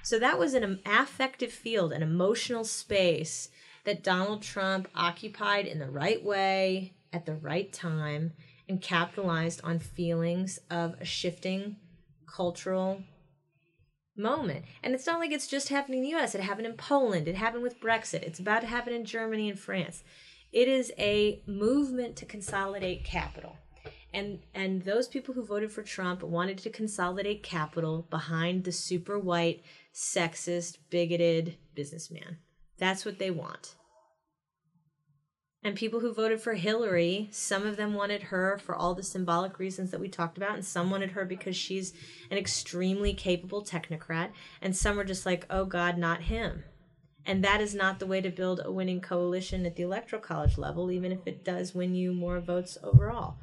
So 0.03 0.19
that 0.19 0.39
was 0.39 0.55
an 0.55 0.81
affective 0.85 1.53
field, 1.53 1.93
an 1.93 2.03
emotional 2.03 2.65
space 2.65 3.49
that 3.85 4.03
Donald 4.03 4.43
Trump 4.43 4.89
occupied 4.95 5.67
in 5.67 5.79
the 5.79 5.91
right 5.91 6.23
way 6.23 6.95
at 7.13 7.27
the 7.27 7.35
right 7.35 7.73
time 7.73 8.33
and 8.69 8.81
capitalized 8.81 9.61
on 9.65 9.79
feelings 9.79 10.59
of 10.71 10.95
a 11.01 11.05
shifting 11.05 11.77
cultural 12.27 13.03
moment. 14.17 14.65
And 14.83 14.95
it's 14.95 15.07
not 15.07 15.21
like 15.21 15.33
it's 15.33 15.47
just 15.47 15.69
happening 15.69 16.05
in 16.05 16.11
the 16.11 16.17
US, 16.17 16.35
it 16.35 16.41
happened 16.41 16.67
in 16.67 16.75
Poland, 16.75 17.29
it 17.29 17.35
happened 17.35 17.63
with 17.63 17.81
Brexit, 17.81 18.23
it's 18.23 18.39
about 18.39 18.61
to 18.61 18.67
happen 18.67 18.93
in 18.93 19.05
Germany 19.05 19.49
and 19.49 19.59
France. 19.59 20.03
It 20.53 20.69
is 20.69 20.93
a 20.99 21.43
movement 21.47 22.17
to 22.17 22.27
consolidate 22.27 23.05
capital. 23.05 23.57
And 24.15 24.41
and 24.55 24.83
those 24.83 25.09
people 25.09 25.33
who 25.35 25.43
voted 25.43 25.73
for 25.73 25.83
Trump 25.83 26.23
wanted 26.23 26.59
to 26.59 26.71
consolidate 26.71 27.43
capital 27.43 28.07
behind 28.11 28.65
the 28.65 28.73
super 28.73 29.19
white, 29.19 29.63
sexist, 29.95 30.79
bigoted 30.91 31.57
businessman. 31.75 32.39
That's 32.79 33.05
what 33.05 33.19
they 33.19 33.31
want. 33.31 33.77
And 35.65 35.77
people 35.77 36.01
who 36.01 36.13
voted 36.13 36.41
for 36.41 36.55
Hillary, 36.55 37.29
some 37.31 37.65
of 37.65 37.77
them 37.77 37.95
wanted 37.95 38.25
her 38.25 38.59
for 38.59 38.75
all 38.75 38.95
the 38.95 39.03
symbolic 39.05 39.61
reasons 39.61 39.93
that 39.93 40.01
we 40.01 40.09
talked 40.09 40.37
about, 40.37 40.55
and 40.55 40.65
some 40.65 40.91
wanted 40.91 41.13
her 41.13 41.25
because 41.25 41.55
she's 41.55 41.93
an 42.33 42.39
extremely 42.39 43.15
capable 43.15 43.65
technocrat, 43.65 44.31
and 44.61 44.77
some 44.77 44.97
were 44.97 45.05
just 45.05 45.25
like, 45.25 45.47
oh 45.51 45.65
God, 45.65 45.99
not 45.99 46.23
him. 46.23 46.65
And 47.25 47.45
that 47.45 47.61
is 47.61 47.77
not 47.77 48.01
the 48.01 48.07
way 48.07 48.21
to 48.21 48.31
build 48.31 48.61
a 48.65 48.73
winning 48.73 49.01
coalition 49.01 49.65
at 49.65 49.77
the 49.77 49.85
electoral 49.85 50.21
college 50.21 50.59
level, 50.59 50.91
even 50.91 51.13
if 51.13 51.25
it 51.27 51.45
does 51.45 51.73
win 51.73 51.95
you 51.95 52.13
more 52.13 52.41
votes 52.41 52.77
overall. 52.83 53.37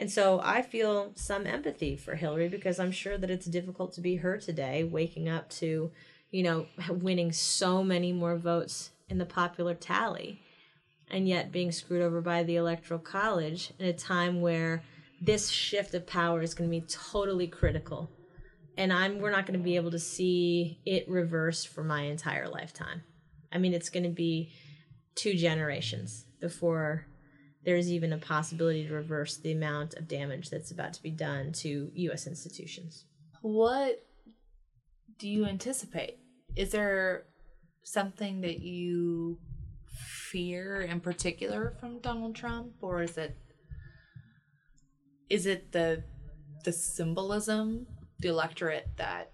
And 0.00 0.10
so 0.10 0.40
I 0.42 0.62
feel 0.62 1.12
some 1.14 1.46
empathy 1.46 1.94
for 1.94 2.14
Hillary 2.14 2.48
because 2.48 2.80
I'm 2.80 2.90
sure 2.90 3.18
that 3.18 3.28
it's 3.28 3.44
difficult 3.44 3.92
to 3.92 4.00
be 4.00 4.16
her 4.16 4.38
today, 4.38 4.82
waking 4.82 5.28
up 5.28 5.50
to, 5.50 5.92
you 6.30 6.42
know, 6.42 6.66
winning 6.88 7.32
so 7.32 7.84
many 7.84 8.10
more 8.10 8.38
votes 8.38 8.92
in 9.10 9.18
the 9.18 9.26
popular 9.26 9.74
tally 9.74 10.40
and 11.10 11.28
yet 11.28 11.52
being 11.52 11.70
screwed 11.70 12.00
over 12.00 12.22
by 12.22 12.42
the 12.42 12.56
electoral 12.56 12.98
college 12.98 13.72
in 13.78 13.84
a 13.84 13.92
time 13.92 14.40
where 14.40 14.82
this 15.20 15.50
shift 15.50 15.92
of 15.92 16.06
power 16.06 16.40
is 16.40 16.54
going 16.54 16.70
to 16.70 16.80
be 16.80 16.86
totally 16.86 17.46
critical. 17.46 18.08
And 18.78 18.94
i'm 18.94 19.18
we're 19.18 19.32
not 19.32 19.44
going 19.44 19.58
to 19.58 19.62
be 19.62 19.76
able 19.76 19.90
to 19.90 19.98
see 19.98 20.80
it 20.86 21.06
reversed 21.10 21.68
for 21.68 21.84
my 21.84 22.04
entire 22.04 22.48
lifetime. 22.48 23.02
I 23.52 23.58
mean 23.58 23.74
it's 23.74 23.90
going 23.90 24.04
to 24.04 24.08
be 24.08 24.50
two 25.14 25.34
generations 25.34 26.24
before 26.40 27.04
there's 27.64 27.90
even 27.90 28.12
a 28.12 28.18
possibility 28.18 28.86
to 28.86 28.94
reverse 28.94 29.36
the 29.36 29.52
amount 29.52 29.94
of 29.94 30.08
damage 30.08 30.50
that's 30.50 30.70
about 30.70 30.92
to 30.94 31.02
be 31.02 31.10
done 31.10 31.52
to 31.52 31.90
us 32.12 32.26
institutions 32.26 33.04
What 33.42 34.04
do 35.20 35.28
you 35.28 35.44
anticipate? 35.44 36.18
Is 36.56 36.70
there 36.70 37.26
something 37.84 38.40
that 38.40 38.60
you 38.60 39.38
fear 40.30 40.80
in 40.80 41.00
particular 41.00 41.74
from 41.78 41.98
Donald 42.00 42.34
Trump 42.34 42.72
or 42.80 43.02
is 43.02 43.18
it 43.18 43.36
is 45.28 45.46
it 45.46 45.72
the 45.72 46.02
the 46.64 46.72
symbolism, 46.72 47.86
the 48.18 48.28
electorate 48.28 48.88
that 48.96 49.32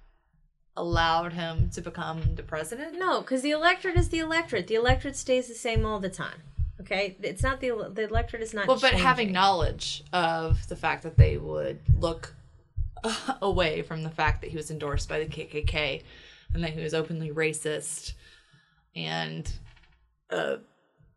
allowed 0.76 1.32
him 1.32 1.70
to 1.70 1.80
become 1.80 2.34
the 2.34 2.42
president? 2.42 2.98
no 2.98 3.20
because 3.20 3.42
the 3.42 3.50
electorate 3.50 3.96
is 3.96 4.08
the 4.08 4.18
electorate 4.18 4.66
the 4.66 4.74
electorate 4.74 5.16
stays 5.16 5.48
the 5.48 5.54
same 5.54 5.86
all 5.86 6.00
the 6.00 6.10
time 6.10 6.42
okay 6.86 7.16
it's 7.22 7.42
not 7.42 7.60
the 7.60 7.90
the 7.92 8.04
electorate 8.04 8.42
is 8.42 8.54
not 8.54 8.66
Well, 8.66 8.78
but 8.80 8.94
having 8.94 9.32
knowledge 9.32 10.04
of 10.12 10.66
the 10.68 10.76
fact 10.76 11.02
that 11.02 11.16
they 11.16 11.36
would 11.36 11.80
look 11.98 12.34
away 13.42 13.82
from 13.82 14.02
the 14.02 14.10
fact 14.10 14.40
that 14.40 14.50
he 14.50 14.56
was 14.56 14.70
endorsed 14.70 15.08
by 15.08 15.18
the 15.18 15.26
KKK 15.26 16.02
and 16.54 16.62
that 16.64 16.70
he 16.70 16.80
was 16.80 16.94
openly 16.94 17.30
racist 17.30 18.12
and 18.94 19.50
a 20.30 20.58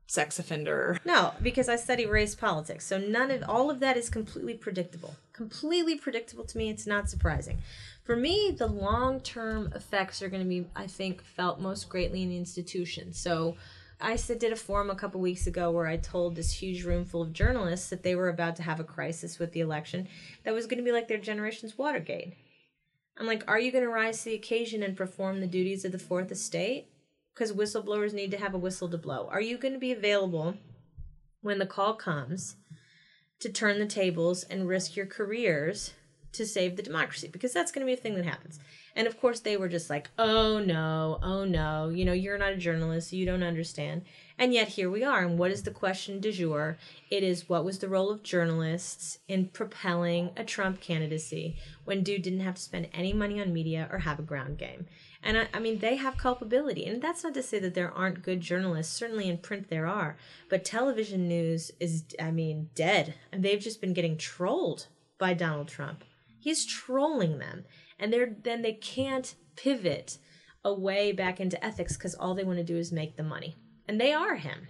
sex 0.07 0.39
offender. 0.39 0.99
No, 1.05 1.33
because 1.41 1.69
I 1.69 1.75
study 1.75 2.05
race 2.05 2.35
politics. 2.35 2.85
So 2.85 2.97
none 2.97 3.29
of 3.31 3.43
all 3.47 3.69
of 3.69 3.79
that 3.79 3.95
is 3.95 4.09
completely 4.09 4.55
predictable. 4.55 5.15
Completely 5.33 5.97
predictable 5.97 6.43
to 6.45 6.57
me. 6.57 6.69
It's 6.69 6.87
not 6.87 7.09
surprising. 7.09 7.59
For 8.03 8.15
me, 8.15 8.55
the 8.57 8.67
long 8.67 9.21
term 9.21 9.71
effects 9.75 10.21
are 10.21 10.29
going 10.29 10.41
to 10.41 10.49
be, 10.49 10.65
I 10.75 10.87
think, 10.87 11.23
felt 11.23 11.59
most 11.59 11.89
greatly 11.89 12.23
in 12.23 12.29
the 12.29 12.37
institution. 12.37 13.13
So 13.13 13.55
I 14.01 14.15
did 14.15 14.53
a 14.53 14.55
forum 14.55 14.89
a 14.89 14.95
couple 14.95 15.19
weeks 15.19 15.45
ago 15.45 15.71
where 15.71 15.87
I 15.87 15.97
told 15.97 16.35
this 16.35 16.53
huge 16.53 16.85
room 16.85 17.03
full 17.03 17.21
of 17.21 17.33
journalists 17.33 17.89
that 17.89 18.03
they 18.03 18.15
were 18.15 18.29
about 18.29 18.55
to 18.57 18.63
have 18.63 18.79
a 18.79 18.85
crisis 18.85 19.39
with 19.39 19.51
the 19.51 19.59
election 19.59 20.07
that 20.43 20.53
was 20.53 20.67
going 20.67 20.77
to 20.77 20.83
be 20.83 20.93
like 20.93 21.09
their 21.09 21.17
generation's 21.17 21.77
Watergate. 21.77 22.33
I'm 23.17 23.27
like, 23.27 23.43
are 23.47 23.59
you 23.59 23.71
going 23.71 23.83
to 23.83 23.89
rise 23.89 24.19
to 24.19 24.25
the 24.29 24.35
occasion 24.35 24.81
and 24.83 24.95
perform 24.95 25.41
the 25.41 25.47
duties 25.47 25.83
of 25.83 25.91
the 25.91 25.99
fourth 25.99 26.31
estate? 26.31 26.87
Because 27.33 27.51
whistleblowers 27.51 28.13
need 28.13 28.31
to 28.31 28.37
have 28.37 28.53
a 28.53 28.57
whistle 28.57 28.89
to 28.89 28.97
blow. 28.97 29.27
Are 29.29 29.41
you 29.41 29.57
going 29.57 29.73
to 29.73 29.79
be 29.79 29.91
available 29.91 30.55
when 31.41 31.59
the 31.59 31.65
call 31.65 31.95
comes 31.95 32.55
to 33.41 33.49
turn 33.49 33.79
the 33.79 33.85
tables 33.85 34.43
and 34.43 34.67
risk 34.67 34.95
your 34.95 35.05
careers 35.05 35.93
to 36.33 36.45
save 36.45 36.77
the 36.77 36.83
democracy? 36.83 37.27
Because 37.27 37.51
that's 37.51 37.73
going 37.73 37.85
to 37.85 37.89
be 37.89 37.97
a 37.97 38.01
thing 38.01 38.15
that 38.15 38.25
happens. 38.25 38.59
And 38.99 39.07
of 39.07 39.17
course, 39.17 39.39
they 39.39 39.55
were 39.55 39.69
just 39.69 39.89
like, 39.89 40.09
oh 40.19 40.59
no, 40.59 41.19
oh 41.23 41.45
no, 41.45 41.87
you 41.87 42.03
know, 42.03 42.11
you're 42.11 42.37
not 42.37 42.51
a 42.51 42.57
journalist, 42.57 43.13
you 43.13 43.25
don't 43.25 43.43
understand. 43.43 44.01
And 44.37 44.53
yet 44.53 44.67
here 44.67 44.91
we 44.91 45.05
are. 45.05 45.23
And 45.23 45.39
what 45.39 45.51
is 45.51 45.63
the 45.63 45.71
question 45.71 46.19
du 46.19 46.33
jour? 46.33 46.77
It 47.09 47.23
is 47.23 47.47
what 47.47 47.63
was 47.63 47.79
the 47.79 47.87
role 47.87 48.11
of 48.11 48.23
journalists 48.23 49.19
in 49.29 49.47
propelling 49.47 50.31
a 50.35 50.43
Trump 50.43 50.81
candidacy 50.81 51.55
when 51.85 52.03
dude 52.03 52.23
didn't 52.23 52.41
have 52.41 52.55
to 52.55 52.61
spend 52.61 52.89
any 52.93 53.13
money 53.13 53.39
on 53.39 53.53
media 53.53 53.87
or 53.89 53.99
have 53.99 54.19
a 54.19 54.21
ground 54.21 54.57
game? 54.57 54.85
And 55.23 55.37
I, 55.37 55.47
I, 55.53 55.59
mean, 55.59 55.79
they 55.79 55.95
have 55.95 56.17
culpability. 56.17 56.85
And 56.85 57.01
that's 57.01 57.23
not 57.23 57.33
to 57.35 57.41
say 57.41 57.57
that 57.59 57.75
there 57.75 57.93
aren't 57.93 58.21
good 58.21 58.41
journalists. 58.41 58.93
Certainly 58.93 59.29
in 59.29 59.37
print 59.37 59.69
there 59.69 59.87
are. 59.87 60.17
But 60.49 60.65
television 60.65 61.25
news 61.25 61.71
is, 61.79 62.03
I 62.21 62.31
mean, 62.31 62.69
dead. 62.75 63.13
And 63.31 63.43
they've 63.43 63.61
just 63.61 63.79
been 63.79 63.93
getting 63.93 64.17
trolled 64.17 64.87
by 65.17 65.35
Donald 65.35 65.69
Trump. 65.69 66.03
He's 66.37 66.65
trolling 66.65 67.39
them. 67.39 67.63
And 67.99 68.13
they're, 68.13 68.35
then 68.43 68.61
they 68.61 68.73
can't 68.73 69.35
pivot 69.55 70.17
away 70.63 71.11
back 71.11 71.39
into 71.39 71.63
ethics 71.63 71.97
because 71.97 72.15
all 72.15 72.33
they 72.33 72.43
want 72.43 72.57
to 72.57 72.63
do 72.63 72.77
is 72.77 72.91
make 72.91 73.17
the 73.17 73.23
money 73.23 73.57
and 73.87 73.99
they 73.99 74.13
are 74.13 74.35
him. 74.35 74.67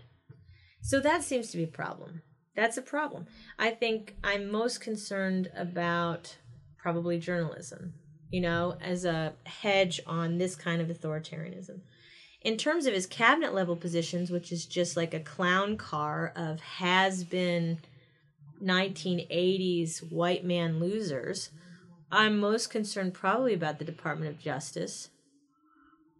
So 0.81 0.99
that 1.01 1.23
seems 1.23 1.51
to 1.51 1.57
be 1.57 1.63
a 1.63 1.67
problem. 1.67 2.21
That's 2.55 2.77
a 2.77 2.81
problem. 2.81 3.27
I 3.57 3.71
think 3.71 4.15
I'm 4.23 4.51
most 4.51 4.81
concerned 4.81 5.51
about 5.55 6.37
probably 6.77 7.19
journalism, 7.19 7.93
you 8.29 8.41
know, 8.41 8.77
as 8.81 9.05
a 9.05 9.33
hedge 9.45 9.99
on 10.07 10.37
this 10.37 10.55
kind 10.55 10.81
of 10.81 10.87
authoritarianism. 10.87 11.81
In 12.41 12.55
terms 12.55 12.85
of 12.85 12.93
his 12.93 13.05
cabinet 13.05 13.53
level 13.53 13.75
positions, 13.75 14.31
which 14.31 14.51
is 14.51 14.65
just 14.65 14.95
like 14.95 15.13
a 15.13 15.19
clown 15.19 15.75
car 15.75 16.31
of 16.35 16.61
has 16.61 17.23
been 17.23 17.79
1980s 18.63 20.11
white 20.11 20.45
man 20.45 20.79
losers, 20.79 21.49
I'm 22.11 22.39
most 22.39 22.69
concerned 22.69 23.13
probably 23.13 23.53
about 23.53 23.79
the 23.79 23.85
Department 23.85 24.31
of 24.31 24.39
Justice 24.39 25.09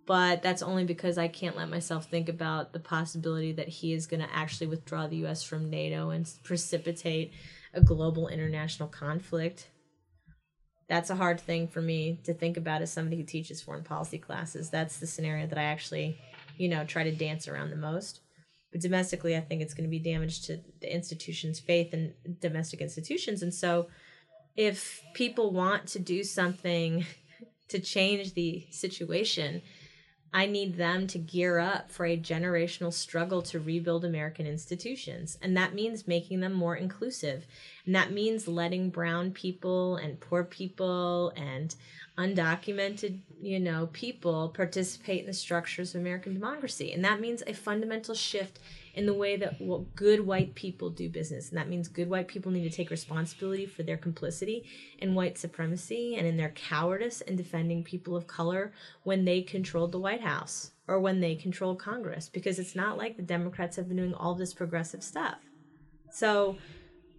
but 0.10 0.42
that's 0.42 0.64
only 0.64 0.86
because 0.86 1.20
I 1.20 1.28
can't 1.28 1.56
let 1.56 1.70
myself 1.70 2.06
think 2.10 2.30
about 2.30 2.74
the 2.74 2.80
possibility 2.80 3.52
that 3.52 3.68
he 3.68 3.94
is 3.94 4.08
going 4.08 4.22
to 4.22 4.36
actually 4.36 4.66
withdraw 4.66 5.06
the 5.06 5.24
US 5.28 5.44
from 5.44 5.70
NATO 5.70 6.10
and 6.10 6.28
precipitate 6.42 7.32
a 7.76 7.82
global 7.82 8.28
international 8.28 8.90
conflict. 8.90 9.68
That's 10.88 11.12
a 11.12 11.16
hard 11.16 11.40
thing 11.40 11.68
for 11.68 11.80
me 11.80 12.20
to 12.24 12.34
think 12.34 12.58
about 12.58 12.82
as 12.82 12.92
somebody 12.92 13.18
who 13.18 13.24
teaches 13.24 13.62
foreign 13.62 13.84
policy 13.84 14.18
classes. 14.18 14.72
That's 14.72 14.98
the 14.98 15.06
scenario 15.06 15.46
that 15.46 15.60
I 15.60 15.66
actually, 15.66 16.18
you 16.58 16.70
know, 16.70 16.86
try 16.86 17.04
to 17.04 17.12
dance 17.12 17.48
around 17.48 17.70
the 17.70 17.76
most. 17.76 18.22
But 18.72 18.82
domestically, 18.82 19.38
I 19.38 19.42
think 19.42 19.62
it's 19.62 19.76
going 19.76 19.88
to 19.88 19.92
be 19.92 20.00
damage 20.00 20.42
to 20.48 20.60
the 20.82 20.92
institution's 20.92 21.60
faith 21.60 21.94
in 21.94 22.16
domestic 22.42 22.82
institutions. 22.82 23.44
And 23.44 23.54
so, 23.54 23.90
if 24.60 25.02
people 25.14 25.52
want 25.52 25.88
to 25.88 26.00
do 26.00 26.22
something 26.22 27.06
to 27.70 27.80
change 27.80 28.34
the 28.34 28.68
situation, 28.72 29.62
I 30.34 30.48
need 30.48 30.76
them 30.76 31.08
to 31.08 31.18
gear 31.18 31.60
up 31.60 31.90
for 31.90 32.06
a 32.06 32.18
generational 32.18 32.92
struggle 32.92 33.42
to 33.44 33.62
rebuild 33.62 34.04
American 34.04 34.46
institutions. 34.46 35.38
And 35.42 35.56
that 35.56 35.74
means 35.74 36.10
making 36.10 36.42
them 36.42 36.52
more 36.52 36.76
inclusive. 36.76 37.48
And 37.86 37.96
that 37.96 38.12
means 38.12 38.50
letting 38.50 38.90
brown 38.90 39.32
people 39.32 39.96
and 39.96 40.20
poor 40.20 40.44
people 40.44 41.32
and 41.38 41.74
undocumented, 42.18 43.20
you 43.42 43.62
know, 43.62 43.88
people 43.94 44.50
participate 44.50 45.22
in 45.22 45.28
the 45.28 45.34
structures 45.34 45.96
of 45.96 46.02
American 46.02 46.34
democracy. 46.34 46.92
And 46.92 47.06
that 47.06 47.22
means 47.22 47.44
a 47.48 47.54
fundamental 47.54 48.14
shift 48.14 48.60
in 48.94 49.06
the 49.06 49.14
way 49.14 49.38
that 49.38 49.56
well, 49.60 49.88
good 49.96 50.26
white 50.26 50.56
people 50.56 50.90
do 50.90 51.10
business. 51.10 51.50
And 51.50 51.58
that 51.58 51.70
means 51.70 51.88
good 51.88 52.10
white 52.10 52.28
people 52.28 52.52
need 52.52 52.70
to 52.70 52.76
take 52.76 52.90
responsibility 52.90 53.66
for 53.66 53.84
their 53.84 53.98
complicity 53.98 54.66
in 54.98 55.16
white 55.16 55.38
supremacy 55.38 56.16
and 56.16 56.26
in 56.26 56.38
their 56.38 56.50
cowardice 56.50 57.22
in 57.22 57.36
defending 57.36 57.84
people 57.84 58.16
of 58.16 58.28
color 58.28 58.74
when 59.04 59.26
they 59.26 59.42
controlled 59.42 59.92
the 59.92 60.00
White 60.00 60.22
House 60.22 60.72
or 60.88 61.00
when 61.00 61.20
they 61.20 61.36
controlled 61.36 61.80
Congress, 61.80 62.30
because 62.30 62.58
it's 62.58 62.76
not 62.76 62.98
like 62.98 63.16
the 63.16 63.24
Democrats 63.24 63.76
have 63.76 63.88
been 63.88 63.98
doing 63.98 64.14
all 64.14 64.34
this 64.34 64.54
progressive 64.54 65.04
stuff. 65.04 65.38
So, 66.12 66.58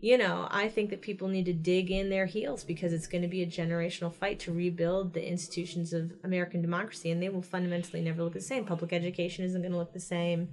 you 0.00 0.18
know, 0.18 0.48
I 0.50 0.68
think 0.68 0.90
that 0.90 1.02
people 1.02 1.28
need 1.28 1.44
to 1.44 1.52
dig 1.52 1.90
in 1.90 2.11
their 2.11 2.26
heels 2.26 2.64
because 2.64 2.92
it's 2.92 3.06
going 3.06 3.22
to 3.22 3.28
be 3.28 3.42
a 3.42 3.46
generational 3.46 4.12
fight 4.12 4.40
to 4.40 4.52
rebuild 4.52 5.12
the 5.12 5.24
institutions 5.26 5.92
of 5.92 6.12
American 6.24 6.62
democracy, 6.62 7.11
and 7.11 7.22
they 7.22 7.28
will 7.28 7.42
fundamentally 7.42 8.02
never 8.02 8.24
look 8.24 8.33
the 8.33 8.40
same. 8.40 8.64
Public 8.64 8.92
education 8.92 9.44
isn't 9.44 9.62
going 9.62 9.72
to 9.72 9.78
look 9.78 9.92
the 9.92 10.00
same 10.00 10.48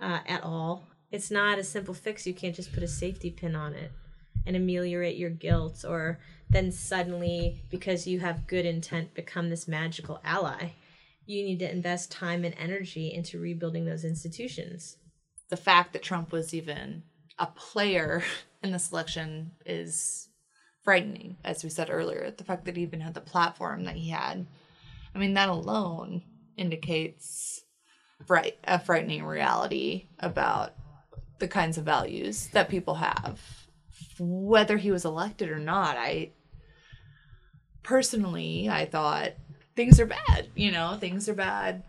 uh, 0.00 0.20
at 0.26 0.42
all. 0.42 0.88
It's 1.10 1.30
not 1.30 1.58
a 1.58 1.64
simple 1.64 1.94
fix. 1.94 2.26
You 2.26 2.34
can't 2.34 2.56
just 2.56 2.72
put 2.72 2.82
a 2.82 2.88
safety 2.88 3.30
pin 3.30 3.54
on 3.54 3.74
it 3.74 3.92
and 4.46 4.56
ameliorate 4.56 5.16
your 5.16 5.30
guilt, 5.30 5.84
or 5.88 6.18
then 6.50 6.70
suddenly, 6.70 7.62
because 7.70 8.06
you 8.06 8.20
have 8.20 8.46
good 8.46 8.66
intent, 8.66 9.14
become 9.14 9.48
this 9.48 9.66
magical 9.66 10.20
ally. 10.24 10.72
You 11.26 11.42
need 11.42 11.60
to 11.60 11.70
invest 11.70 12.12
time 12.12 12.44
and 12.44 12.54
energy 12.58 13.12
into 13.12 13.40
rebuilding 13.40 13.86
those 13.86 14.04
institutions. 14.04 14.96
The 15.48 15.56
fact 15.56 15.92
that 15.92 16.02
Trump 16.02 16.32
was 16.32 16.52
even 16.52 17.04
a 17.38 17.46
player 17.46 18.22
in 18.62 18.72
this 18.72 18.92
election 18.92 19.52
is 19.64 20.28
frightening, 20.82 21.36
as 21.44 21.64
we 21.64 21.70
said 21.70 21.88
earlier. 21.90 22.30
The 22.30 22.44
fact 22.44 22.66
that 22.66 22.76
he 22.76 22.82
even 22.82 23.00
had 23.00 23.14
the 23.14 23.20
platform 23.20 23.84
that 23.84 23.96
he 23.96 24.10
had. 24.10 24.46
I 25.14 25.18
mean, 25.18 25.34
that 25.34 25.48
alone 25.48 26.22
indicates 26.56 27.63
fright 28.26 28.58
a 28.64 28.78
frightening 28.78 29.24
reality 29.24 30.06
about 30.18 30.74
the 31.38 31.48
kinds 31.48 31.78
of 31.78 31.84
values 31.84 32.48
that 32.52 32.68
people 32.68 32.94
have. 32.94 33.40
Whether 34.18 34.76
he 34.76 34.90
was 34.90 35.04
elected 35.04 35.50
or 35.50 35.58
not 35.58 35.96
i 35.96 36.30
personally 37.82 38.68
i 38.70 38.86
thought 38.86 39.32
things 39.76 40.00
are 40.00 40.06
bad 40.06 40.48
you 40.54 40.70
know 40.70 40.96
things 40.98 41.28
are 41.28 41.34
bad. 41.34 41.82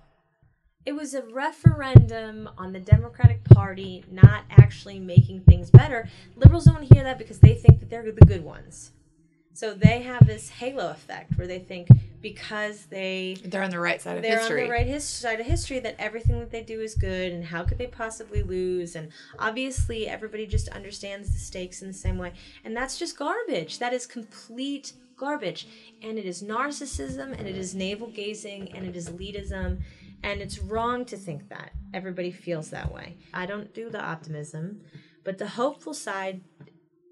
It 0.86 0.94
was 0.94 1.16
a 1.16 1.24
referendum 1.34 2.48
on 2.60 2.72
the 2.72 2.80
democratic 2.80 3.44
party 3.44 4.04
not 4.12 4.44
actually 4.52 5.00
making 5.00 5.42
things 5.42 5.72
better. 5.72 6.08
Liberals 6.36 6.66
don't 6.66 6.84
hear 6.84 7.04
that 7.04 7.18
because 7.18 7.40
they 7.40 7.56
think 7.56 7.80
that 7.80 7.90
they're 7.90 8.04
the 8.04 8.26
good 8.26 8.44
ones. 8.44 8.92
So 9.54 9.74
they 9.74 10.04
have 10.04 10.28
this 10.28 10.50
halo 10.50 10.92
effect 10.92 11.38
where 11.38 11.48
they 11.48 11.58
think 11.58 11.88
because 12.26 12.88
they 12.88 13.38
they're 13.46 13.62
on 13.62 13.70
the 13.70 13.80
right 13.80 14.02
side 14.02 14.18
of 14.18 14.24
history. 14.24 14.32
they're 14.32 14.40
history. 14.40 14.62
on 14.64 14.68
the 14.68 14.74
right 14.74 14.88
his- 14.88 15.04
side 15.04 15.40
of 15.40 15.46
history 15.46 15.78
that 15.78 15.96
everything 16.00 16.40
that 16.40 16.50
they 16.50 16.64
do 16.64 16.82
is 16.82 16.96
good 16.96 17.32
and 17.32 17.46
how 17.46 17.62
could 17.64 17.78
they 17.78 17.86
possibly 17.86 18.42
lose 18.42 18.96
and 18.96 19.10
obviously 19.38 20.08
everybody 20.08 20.48
just 20.48 20.68
understands 20.70 21.32
the 21.32 21.38
stakes 21.38 21.84
in 21.84 21.88
the 21.88 21.94
same 21.94 22.18
way 22.18 22.34
and 22.64 22.76
that's 22.76 22.98
just 22.98 23.16
garbage. 23.16 23.78
That 23.78 23.94
is 23.94 24.08
complete 24.08 24.94
garbage 25.16 25.68
and 26.02 26.18
it 26.18 26.26
is 26.26 26.42
narcissism 26.42 27.38
and 27.38 27.48
it 27.48 27.56
is 27.56 27.76
navel 27.76 28.08
gazing 28.08 28.72
and 28.76 28.88
it 28.88 28.96
is 28.96 29.08
elitism 29.08 29.84
and 30.24 30.42
it's 30.42 30.58
wrong 30.58 31.06
to 31.06 31.18
think 31.18 31.48
that 31.50 31.74
everybody 31.94 32.32
feels 32.32 32.72
that 32.72 32.92
way. 32.92 33.18
I 33.36 33.46
don't 33.46 33.72
do 33.72 33.92
the 33.92 34.02
optimism, 34.02 34.82
but 35.24 35.38
the 35.38 35.50
hopeful 35.50 35.94
side 35.94 36.42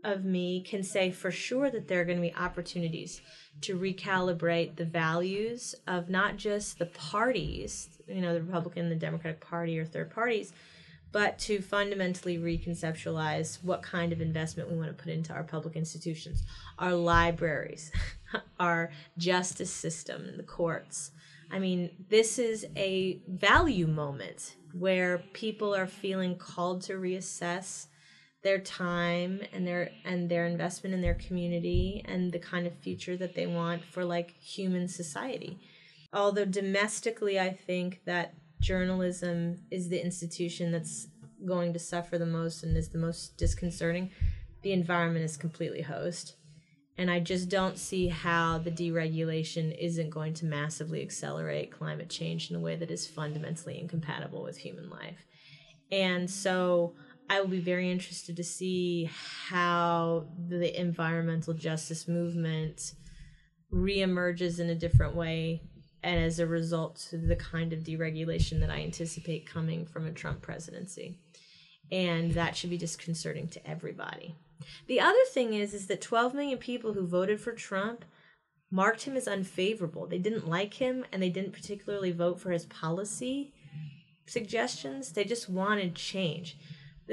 of 0.04 0.26
me 0.26 0.62
can 0.62 0.84
say 0.84 1.12
for 1.12 1.32
sure 1.32 1.70
that 1.70 1.88
there 1.88 2.02
are 2.02 2.06
going 2.06 2.18
to 2.18 2.22
be 2.22 2.36
opportunities 2.36 3.22
to 3.62 3.78
recalibrate 3.78 4.76
the 4.76 4.86
values 4.86 5.76
of 5.88 6.10
not 6.10 6.38
just 6.38 6.80
the 6.80 6.86
parties, 6.88 7.89
you 8.08 8.22
know, 8.22 8.34
the 8.34 8.42
Republican, 8.42 8.89
the 8.89 8.96
Democratic 8.96 9.39
Party, 9.39 9.80
or 9.80 9.86
third 9.86 10.12
parties, 10.12 10.54
but 11.12 11.38
to 11.38 11.62
fundamentally 11.62 12.38
reconceptualize 12.38 13.63
what 13.63 13.84
kind 13.84 14.12
of 14.12 14.20
investment 14.20 14.70
we 14.70 14.76
want 14.76 14.89
to 14.89 15.04
put 15.04 15.13
into 15.13 15.32
our 15.32 15.44
public 15.44 15.76
institutions, 15.76 16.44
our 16.80 16.94
libraries, 16.94 17.92
our 18.60 18.92
justice 19.18 19.72
system, 19.72 20.38
the 20.38 20.44
courts. 20.44 21.12
I 21.52 21.60
mean, 21.60 21.92
this 22.10 22.39
is 22.39 22.66
a 22.76 23.22
value 23.28 23.86
moment 23.86 24.56
where 24.74 25.20
people 25.34 25.76
are 25.76 25.86
feeling 25.86 26.36
called 26.36 26.82
to 26.82 26.94
reassess 26.94 27.86
their 28.43 28.60
time 28.60 29.41
and 29.53 29.65
their 29.65 29.89
and 30.06 30.29
their 30.29 30.45
investment 30.45 30.93
in 30.93 31.01
their 31.01 31.15
community 31.15 32.03
and 32.06 32.32
the 32.32 32.39
kind 32.39 32.67
of 32.67 32.73
future 32.79 33.15
that 33.15 33.36
they 33.36 33.47
want 33.47 33.84
for 33.84 34.03
like 34.03 34.36
human 34.41 34.88
society 34.88 35.60
although 36.12 36.45
domestically 36.45 37.39
i 37.39 37.49
think 37.49 38.01
that 38.06 38.34
journalism 38.63 39.58
is 39.69 39.89
the 39.89 40.03
institution 40.03 40.71
that's 40.71 41.08
going 41.45 41.73
to 41.73 41.79
suffer 41.79 42.17
the 42.17 42.25
most 42.25 42.63
and 42.63 42.75
is 42.77 42.89
the 42.89 42.97
most 42.97 43.38
disconcerting, 43.38 44.10
the 44.62 44.71
environment 44.71 45.25
is 45.25 45.38
completely 45.38 45.82
hosed. 45.82 46.36
And 46.97 47.10
I 47.10 47.19
just 47.19 47.49
don't 47.49 47.77
see 47.77 48.08
how 48.08 48.60
the 48.60 48.71
deregulation 48.71 49.75
isn't 49.77 50.12
going 50.12 50.36
to 50.36 50.45
massively 50.45 51.01
accelerate 51.01 51.71
climate 51.71 52.10
change 52.10 52.49
in 52.49 52.56
a 52.56 52.60
way 52.60 52.75
that 52.75 52.91
is 52.91 53.08
fundamentally 53.08 53.79
incompatible 53.79 54.43
with 54.43 54.58
human 54.58 54.89
life. 54.89 55.25
And 55.91 56.29
so 56.29 56.93
I 57.30 57.42
will 57.42 57.48
be 57.48 57.60
very 57.60 57.92
interested 57.92 58.36
to 58.38 58.44
see 58.44 59.10
how 59.48 60.28
the 60.48 60.80
environmental 60.80 61.54
justice 61.54 62.08
movement 62.08 62.94
reemerges 63.72 64.60
in 64.60 64.70
a 64.70 64.76
different 64.76 65.16
way 65.16 65.62
and 66.04 66.20
as 66.20 66.40
a 66.40 66.46
result 66.46 66.98
to 67.10 67.18
the 67.18 67.36
kind 67.36 67.74
of 67.74 67.80
deregulation 67.80 68.60
that 68.60 68.70
I 68.70 68.82
anticipate 68.82 69.50
coming 69.50 69.86
from 69.86 70.06
a 70.06 70.12
Trump 70.12 70.42
presidency. 70.42 71.18
And 71.92 72.32
that 72.32 72.56
should 72.56 72.70
be 72.70 72.78
disconcerting 72.78 73.48
to 73.50 73.68
everybody. 73.68 74.36
The 74.88 75.00
other 75.00 75.24
thing 75.32 75.54
is 75.54 75.74
is 75.74 75.88
that 75.88 76.02
12 76.02 76.34
million 76.34 76.58
people 76.58 76.94
who 76.94 77.08
voted 77.08 77.40
for 77.40 77.54
Trump 77.54 78.06
marked 78.70 79.04
him 79.04 79.16
as 79.16 79.28
unfavorable. 79.28 80.08
They 80.08 80.18
didn't 80.18 80.48
like 80.48 80.74
him 80.74 81.06
and 81.12 81.22
they 81.22 81.30
didn't 81.30 81.54
particularly 81.54 82.12
vote 82.12 82.40
for 82.40 82.52
his 82.52 82.66
policy 82.66 83.54
suggestions. 84.26 85.12
They 85.12 85.24
just 85.24 85.50
wanted 85.50 85.96
change. 85.96 86.58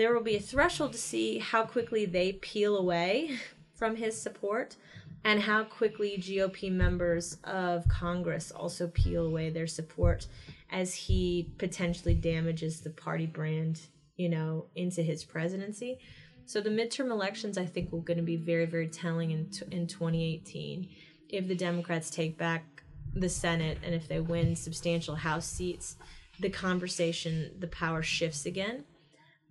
There 0.00 0.14
will 0.14 0.22
be 0.22 0.36
a 0.36 0.40
threshold 0.40 0.92
to 0.92 0.98
see 0.98 1.40
how 1.40 1.64
quickly 1.64 2.06
they 2.06 2.32
peel 2.32 2.78
away 2.78 3.38
from 3.74 3.96
his 3.96 4.18
support 4.18 4.76
and 5.24 5.42
how 5.42 5.64
quickly 5.64 6.16
GOP 6.16 6.72
members 6.72 7.36
of 7.44 7.86
Congress 7.86 8.50
also 8.50 8.86
peel 8.88 9.26
away 9.26 9.50
their 9.50 9.66
support 9.66 10.26
as 10.72 10.94
he 10.94 11.52
potentially 11.58 12.14
damages 12.14 12.80
the 12.80 12.88
party 12.88 13.26
brand, 13.26 13.82
you 14.16 14.30
know, 14.30 14.68
into 14.74 15.02
his 15.02 15.22
presidency. 15.22 15.98
So 16.46 16.62
the 16.62 16.70
midterm 16.70 17.10
elections, 17.10 17.58
I 17.58 17.66
think, 17.66 17.92
will 17.92 18.00
going 18.00 18.16
to 18.16 18.22
be 18.22 18.36
very, 18.36 18.64
very 18.64 18.88
telling 18.88 19.32
in 19.32 19.50
in 19.70 19.86
2018 19.86 20.88
if 21.28 21.46
the 21.46 21.54
Democrats 21.54 22.08
take 22.08 22.38
back 22.38 22.84
the 23.12 23.28
Senate 23.28 23.76
and 23.84 23.94
if 23.94 24.08
they 24.08 24.20
win 24.20 24.56
substantial 24.56 25.16
House 25.16 25.44
seats. 25.44 25.96
The 26.38 26.48
conversation, 26.48 27.50
the 27.58 27.66
power 27.66 28.02
shifts 28.02 28.46
again, 28.46 28.84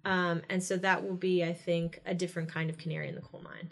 um, 0.09 0.41
and 0.49 0.63
so 0.63 0.75
that 0.77 1.07
will 1.07 1.15
be, 1.15 1.43
I 1.43 1.53
think, 1.53 2.01
a 2.03 2.15
different 2.15 2.49
kind 2.49 2.71
of 2.71 2.79
canary 2.79 3.09
in 3.09 3.15
the 3.15 3.21
coal 3.21 3.43
mine. 3.43 3.69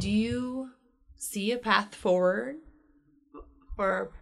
Do 0.00 0.10
you 0.10 0.70
see 1.18 1.52
a 1.52 1.58
path 1.58 1.94
forward 1.94 2.56
for 3.76 4.12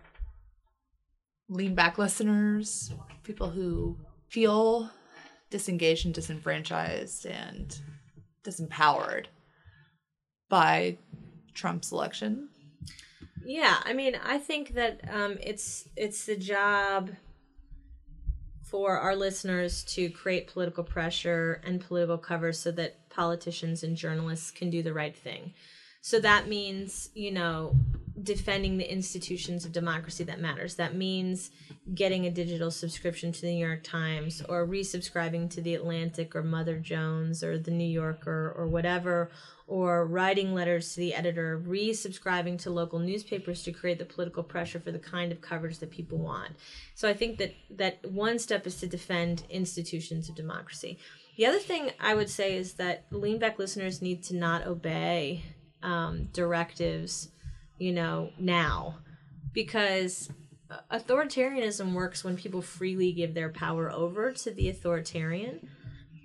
lean 1.49 1.77
back 1.77 1.99
listeners, 1.99 2.93
people 3.23 3.49
who 3.49 3.97
feel 4.29 4.91
disengaged 5.51 6.05
and 6.05 6.13
disenfranchised 6.13 7.27
and 7.27 7.79
disempowered 8.43 9.27
by 10.49 10.99
Trump's 11.55 11.93
election? 11.93 12.49
Yeah, 13.45 13.77
I 13.85 13.93
mean, 13.93 14.17
I 14.17 14.39
think 14.39 14.75
that 14.75 15.01
um, 15.13 15.39
it's 15.41 15.89
it's 15.97 16.27
the 16.27 16.37
job 16.37 17.11
for 18.71 18.99
our 18.99 19.17
listeners 19.17 19.83
to 19.85 20.11
create 20.11 20.47
political 20.47 20.85
pressure 20.85 21.61
and 21.65 21.81
political 21.81 22.19
cover 22.19 22.53
so 22.53 22.71
that 22.73 23.09
politicians 23.09 23.83
and 23.83 23.97
journalists 23.97 24.51
can 24.51 24.71
do 24.71 24.83
the 24.83 24.93
right 24.93 25.17
thing. 25.17 25.53
So 26.01 26.21
that 26.21 26.49
means, 26.49 27.11
you 27.15 27.31
know, 27.33 27.75
defending 28.23 28.79
the 28.79 28.91
institutions 28.91 29.65
of 29.65 29.73
democracy 29.73 30.25
that 30.25 30.41
matters. 30.41 30.75
That 30.75 30.95
means 30.95 31.51
getting 31.95 32.27
a 32.27 32.31
digital 32.31 32.71
subscription 32.71 33.33
to 33.33 33.41
the 33.41 33.53
New 33.53 33.67
York 33.67 33.83
Times 33.85 34.43
or 34.49 34.67
resubscribing 34.67 35.51
to 35.51 35.61
the 35.61 35.75
Atlantic 35.75 36.35
or 36.35 36.43
Mother 36.43 36.79
Jones 36.79 37.43
or 37.43 37.59
the 37.59 37.71
New 37.71 37.89
Yorker 37.89 38.55
or 38.57 38.67
whatever 38.67 39.31
or 39.67 40.07
writing 40.07 40.55
letters 40.55 40.95
to 40.95 41.01
the 41.01 41.15
editor, 41.15 41.63
resubscribing 41.65 42.59
to 42.59 42.71
local 42.71 42.99
newspapers 42.99 43.63
to 43.63 43.71
create 43.71 43.99
the 43.99 44.05
political 44.05 44.43
pressure 44.43 44.81
for 44.81 44.91
the 44.91 44.99
kind 44.99 45.31
of 45.31 45.43
coverage 45.43 45.79
that 45.79 45.91
people 45.91 46.17
want. 46.17 46.53
So 46.95 47.07
I 47.07 47.13
think 47.13 47.37
that 47.39 47.55
that 47.71 48.11
one 48.11 48.39
step 48.39 48.67
is 48.67 48.77
to 48.81 48.87
defend 48.87 49.43
institutions 49.51 50.31
of 50.31 50.35
democracy. 50.35 50.99
The 51.37 51.47
other 51.47 51.59
thing 51.59 51.91
I 52.01 52.15
would 52.15 52.31
say 52.31 52.57
is 52.57 52.75
that 52.75 53.09
leanback 53.11 53.59
listeners 53.59 54.01
need 54.01 54.23
to 54.25 54.35
not 54.35 54.67
obey 54.67 55.45
um, 55.83 56.29
directives, 56.33 57.29
you 57.79 57.93
know, 57.93 58.31
now, 58.39 58.97
because 59.53 60.31
authoritarianism 60.91 61.93
works 61.95 62.25
when 62.25 62.37
people 62.37 62.61
freely 62.61 63.13
give 63.13 63.35
their 63.35 63.49
power 63.49 63.91
over 63.91 64.33
to 64.33 64.51
the 64.51 64.69
authoritarian, 64.69 65.69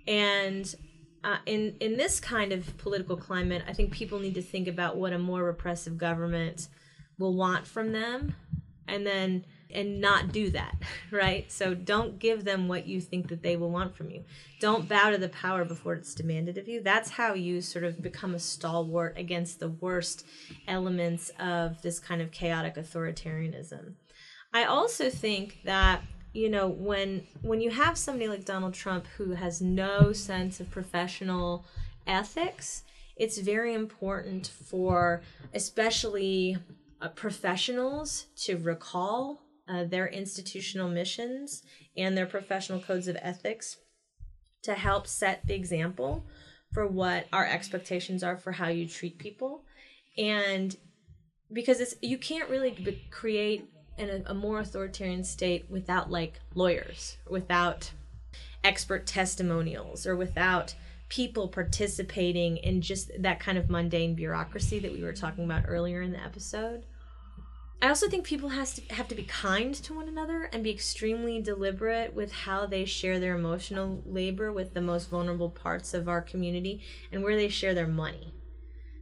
and 0.08 0.76
uh, 1.24 1.38
in 1.46 1.76
in 1.80 1.96
this 1.98 2.20
kind 2.20 2.52
of 2.52 2.78
political 2.78 3.16
climate, 3.16 3.64
I 3.68 3.74
think 3.74 3.92
people 3.92 4.20
need 4.20 4.36
to 4.36 4.42
think 4.42 4.68
about 4.68 4.98
what 4.98 5.14
a 5.14 5.20
more 5.20 5.44
repressive 5.44 5.98
government 5.98 6.68
will 7.18 7.36
want 7.36 7.66
from 7.66 7.92
them, 7.92 8.36
and 8.88 9.06
then 9.06 9.46
and 9.74 10.00
not 10.00 10.32
do 10.32 10.50
that, 10.52 10.76
right? 11.12 11.52
So 11.52 11.74
don't 11.74 12.20
give 12.20 12.44
them 12.44 12.68
what 12.68 12.88
you 12.88 13.02
think 13.02 13.28
that 13.30 13.44
they 13.44 13.56
will 13.56 13.70
want 13.70 13.96
from 13.96 14.10
you. 14.10 14.24
Don't 14.60 14.88
bow 14.88 15.10
to 15.10 15.18
the 15.18 15.30
power 15.30 15.66
before 15.66 15.94
it's 15.94 16.14
demanded 16.16 16.58
of 16.58 16.68
you. 16.68 16.82
That's 16.82 17.12
how 17.12 17.34
you 17.34 17.62
sort 17.62 17.86
of 17.86 18.02
become 18.02 18.36
a 18.36 18.40
stalwart 18.40 19.18
against 19.18 19.60
the 19.60 19.70
worst 19.70 20.26
elements 20.68 21.32
of 21.40 21.82
this 21.82 22.00
kind 22.00 22.22
of 22.22 22.32
chaotic 22.32 22.76
authoritarianism. 22.76 23.94
I 24.54 24.66
also 24.66 25.10
think 25.10 25.60
that 25.66 26.02
you 26.34 26.50
know 26.50 26.68
when 26.68 27.28
when 27.42 27.62
you 27.62 27.72
have 27.72 27.98
somebody 27.98 28.28
like 28.28 28.46
Donald 28.46 28.74
Trump 28.74 29.06
who 29.18 29.32
has 29.32 29.62
no 29.62 30.14
sense 30.14 30.60
of 30.60 30.70
professional 30.70 31.66
ethics, 32.08 32.84
it's 33.16 33.38
very 33.38 33.74
important 33.74 34.48
for 34.48 35.22
especially 35.54 36.58
uh, 37.02 37.10
professionals 37.10 38.28
to 38.36 38.58
recall 38.58 39.43
uh, 39.68 39.84
their 39.86 40.08
institutional 40.08 40.90
missions 40.90 41.64
and 41.96 42.18
their 42.18 42.26
professional 42.26 42.80
codes 42.80 43.08
of 43.08 43.18
ethics 43.22 43.78
to 44.64 44.74
help 44.74 45.08
set 45.08 45.46
the 45.48 45.54
example 45.54 46.26
for 46.72 46.88
what 46.88 47.28
our 47.32 47.46
expectations 47.46 48.24
are 48.24 48.38
for 48.38 48.54
how 48.54 48.68
you 48.68 48.88
treat 48.88 49.18
people. 49.18 49.64
And 50.18 50.76
because 51.52 51.80
it's 51.80 51.96
you 52.02 52.18
can't 52.18 52.50
really 52.50 53.02
create 53.12 53.70
an, 53.98 54.24
a 54.26 54.34
more 54.34 54.60
authoritarian 54.60 55.24
state 55.24 55.66
without 55.70 56.10
like 56.10 56.40
lawyers 56.56 57.18
without 57.30 57.92
expert 58.64 59.06
testimonials 59.06 60.08
or 60.08 60.16
without 60.16 60.74
people 61.10 61.48
participating 61.48 62.58
in 62.58 62.82
just 62.82 63.12
that 63.22 63.40
kind 63.40 63.58
of 63.58 63.70
mundane 63.70 64.16
bureaucracy 64.16 64.80
that 64.80 64.92
we 64.92 65.04
were 65.04 65.14
talking 65.14 65.44
about 65.44 65.66
earlier 65.68 66.02
in 66.02 66.12
the 66.12 66.24
episode 66.24 66.86
I 67.84 67.90
also 67.90 68.08
think 68.08 68.26
people 68.26 68.48
has 68.48 68.76
to 68.76 68.94
have 68.94 69.10
to 69.10 69.16
be 69.16 69.24
kind 69.24 69.76
to 69.76 69.94
one 69.94 70.08
another 70.08 70.50
and 70.54 70.64
be 70.64 70.72
extremely 70.72 71.42
deliberate 71.42 72.14
with 72.14 72.32
how 72.32 72.66
they 72.66 72.86
share 72.86 73.20
their 73.20 73.36
emotional 73.36 74.02
labor 74.06 74.54
with 74.54 74.74
the 74.74 74.80
most 74.80 75.10
vulnerable 75.10 75.50
parts 75.50 75.94
of 75.94 76.08
our 76.08 76.22
community 76.22 76.82
and 77.12 77.22
where 77.24 77.36
they 77.36 77.50
share 77.50 77.74
their 77.74 77.86
money. 77.86 78.34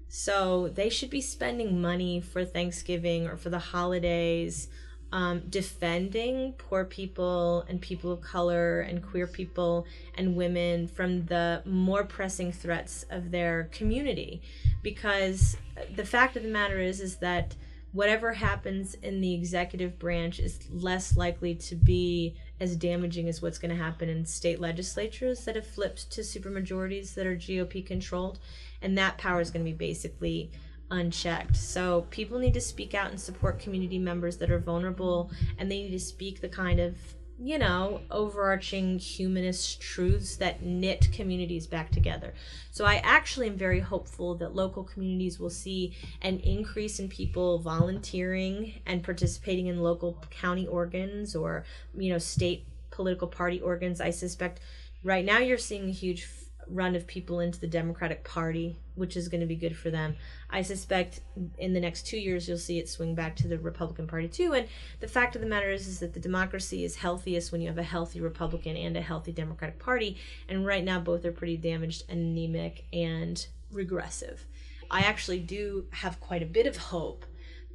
So 0.07 0.67
they 0.67 0.89
should 0.89 1.11
be 1.11 1.21
spending 1.21 1.79
money 1.79 2.21
for 2.21 2.43
Thanksgiving 2.43 3.27
or 3.27 3.37
for 3.37 3.51
the 3.51 3.59
holidays, 3.59 4.67
um, 5.11 5.43
defending 5.47 6.53
poor 6.53 6.83
people 6.83 7.63
and 7.69 7.79
people 7.79 8.11
of 8.11 8.21
color 8.21 8.81
and 8.81 9.03
queer 9.03 9.27
people 9.27 9.85
and 10.15 10.35
women 10.35 10.87
from 10.87 11.27
the 11.27 11.61
more 11.65 12.03
pressing 12.03 12.51
threats 12.51 13.05
of 13.11 13.29
their 13.29 13.65
community. 13.71 14.41
Because 14.81 15.55
the 15.95 16.03
fact 16.03 16.35
of 16.35 16.41
the 16.41 16.49
matter 16.49 16.79
is, 16.79 16.99
is 16.99 17.17
that 17.17 17.55
whatever 17.91 18.31
happens 18.33 18.93
in 18.95 19.19
the 19.19 19.33
executive 19.33 19.99
branch 19.99 20.39
is 20.39 20.59
less 20.69 21.17
likely 21.17 21.53
to 21.55 21.75
be 21.75 22.35
as 22.59 22.75
damaging 22.75 23.27
as 23.27 23.41
what's 23.41 23.57
going 23.57 23.75
to 23.75 23.83
happen 23.83 24.07
in 24.07 24.25
state 24.25 24.59
legislatures 24.59 25.43
that 25.45 25.55
have 25.55 25.67
flipped 25.67 26.09
to 26.11 26.21
supermajorities 26.21 27.13
that 27.13 27.27
are 27.27 27.35
GOP 27.35 27.85
controlled. 27.85 28.39
And 28.81 28.97
that 28.97 29.17
power 29.17 29.41
is 29.41 29.51
going 29.51 29.65
to 29.65 29.71
be 29.71 29.77
basically 29.77 30.51
unchecked. 30.89 31.55
So 31.55 32.07
people 32.09 32.39
need 32.39 32.53
to 32.53 32.61
speak 32.61 32.93
out 32.93 33.09
and 33.09 33.19
support 33.19 33.59
community 33.59 33.99
members 33.99 34.37
that 34.37 34.51
are 34.51 34.59
vulnerable, 34.59 35.31
and 35.57 35.69
they 35.69 35.83
need 35.83 35.91
to 35.91 35.99
speak 35.99 36.41
the 36.41 36.49
kind 36.49 36.79
of 36.79 36.97
you 37.43 37.57
know, 37.57 38.01
overarching 38.11 38.99
humanist 38.99 39.81
truths 39.81 40.35
that 40.35 40.61
knit 40.61 41.11
communities 41.11 41.65
back 41.65 41.91
together. 41.91 42.35
So 42.69 42.85
I 42.85 42.97
actually 42.97 43.47
am 43.47 43.57
very 43.57 43.79
hopeful 43.79 44.35
that 44.35 44.53
local 44.53 44.83
communities 44.83 45.39
will 45.39 45.49
see 45.49 45.95
an 46.21 46.39
increase 46.41 46.99
in 46.99 47.09
people 47.09 47.57
volunteering 47.57 48.79
and 48.85 49.03
participating 49.03 49.67
in 49.67 49.81
local 49.81 50.23
county 50.29 50.67
organs 50.67 51.35
or, 51.35 51.65
you 51.97 52.11
know, 52.11 52.19
state 52.19 52.65
political 52.91 53.27
party 53.27 53.59
organs. 53.59 53.99
I 53.99 54.11
suspect 54.11 54.59
right 55.03 55.25
now 55.25 55.39
you're 55.39 55.57
seeing 55.57 55.89
a 55.89 55.93
huge 55.93 56.27
run 56.71 56.95
of 56.95 57.05
people 57.05 57.39
into 57.39 57.59
the 57.59 57.67
Democratic 57.67 58.23
Party, 58.23 58.77
which 58.95 59.17
is 59.17 59.27
going 59.27 59.41
to 59.41 59.47
be 59.47 59.55
good 59.55 59.75
for 59.75 59.89
them. 59.89 60.15
I 60.49 60.61
suspect 60.61 61.21
in 61.57 61.73
the 61.73 61.79
next 61.79 62.07
two 62.07 62.17
years 62.17 62.47
you'll 62.47 62.57
see 62.57 62.79
it 62.79 62.89
swing 62.89 63.15
back 63.15 63.35
to 63.37 63.47
the 63.47 63.59
Republican 63.59 64.07
Party 64.07 64.27
too. 64.27 64.53
And 64.53 64.67
the 64.99 65.07
fact 65.07 65.35
of 65.35 65.41
the 65.41 65.47
matter 65.47 65.71
is, 65.71 65.87
is 65.87 65.99
that 65.99 66.13
the 66.13 66.19
democracy 66.19 66.83
is 66.83 66.95
healthiest 66.95 67.51
when 67.51 67.61
you 67.61 67.67
have 67.67 67.77
a 67.77 67.83
healthy 67.83 68.21
Republican 68.21 68.77
and 68.77 68.95
a 68.95 69.01
healthy 69.01 69.31
Democratic 69.31 69.79
Party. 69.79 70.17
And 70.47 70.65
right 70.65 70.83
now, 70.83 70.99
both 70.99 71.25
are 71.25 71.31
pretty 71.31 71.57
damaged 71.57 72.09
anemic 72.09 72.85
and 72.93 73.45
regressive. 73.71 74.45
I 74.89 75.01
actually 75.01 75.39
do 75.39 75.85
have 75.91 76.19
quite 76.19 76.43
a 76.43 76.47
bit 76.47 76.67
of 76.67 76.77
hope 76.77 77.25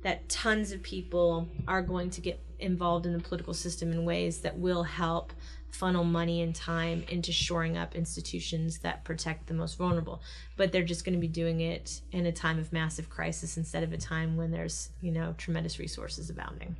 that 0.03 0.29
tons 0.29 0.73
of 0.73 0.83
people 0.83 1.49
are 1.67 1.83
going 1.83 2.11
to 2.11 2.21
get 2.21 2.41
involved 2.59 3.07
in 3.07 3.13
the 3.13 3.19
political 3.19 3.55
system 3.55 3.93
in 3.93 4.05
ways 4.05 4.41
that 4.41 4.59
will 4.59 4.83
help 4.83 5.33
funnel 5.71 6.05
money 6.05 6.41
and 6.41 6.55
time 6.55 7.05
into 7.09 7.33
shoring 7.33 7.77
up 7.77 7.95
institutions 7.95 8.79
that 8.79 9.05
protect 9.05 9.47
the 9.47 9.55
most 9.55 9.77
vulnerable. 9.77 10.23
But 10.57 10.73
they're 10.73 10.83
just 10.83 11.05
going 11.05 11.15
to 11.15 11.21
be 11.21 11.29
doing 11.29 11.61
it 11.61 12.01
in 12.13 12.27
a 12.27 12.33
time 12.33 12.59
of 12.59 12.73
massive 12.73 13.11
crisis 13.11 13.57
instead 13.57 13.83
of 13.83 13.93
a 13.93 13.99
time 13.99 14.37
when 14.37 14.51
there's 14.51 14.91
you 15.01 15.13
know 15.13 15.35
tremendous 15.37 15.79
resources 15.79 16.31
abounding. 16.31 16.77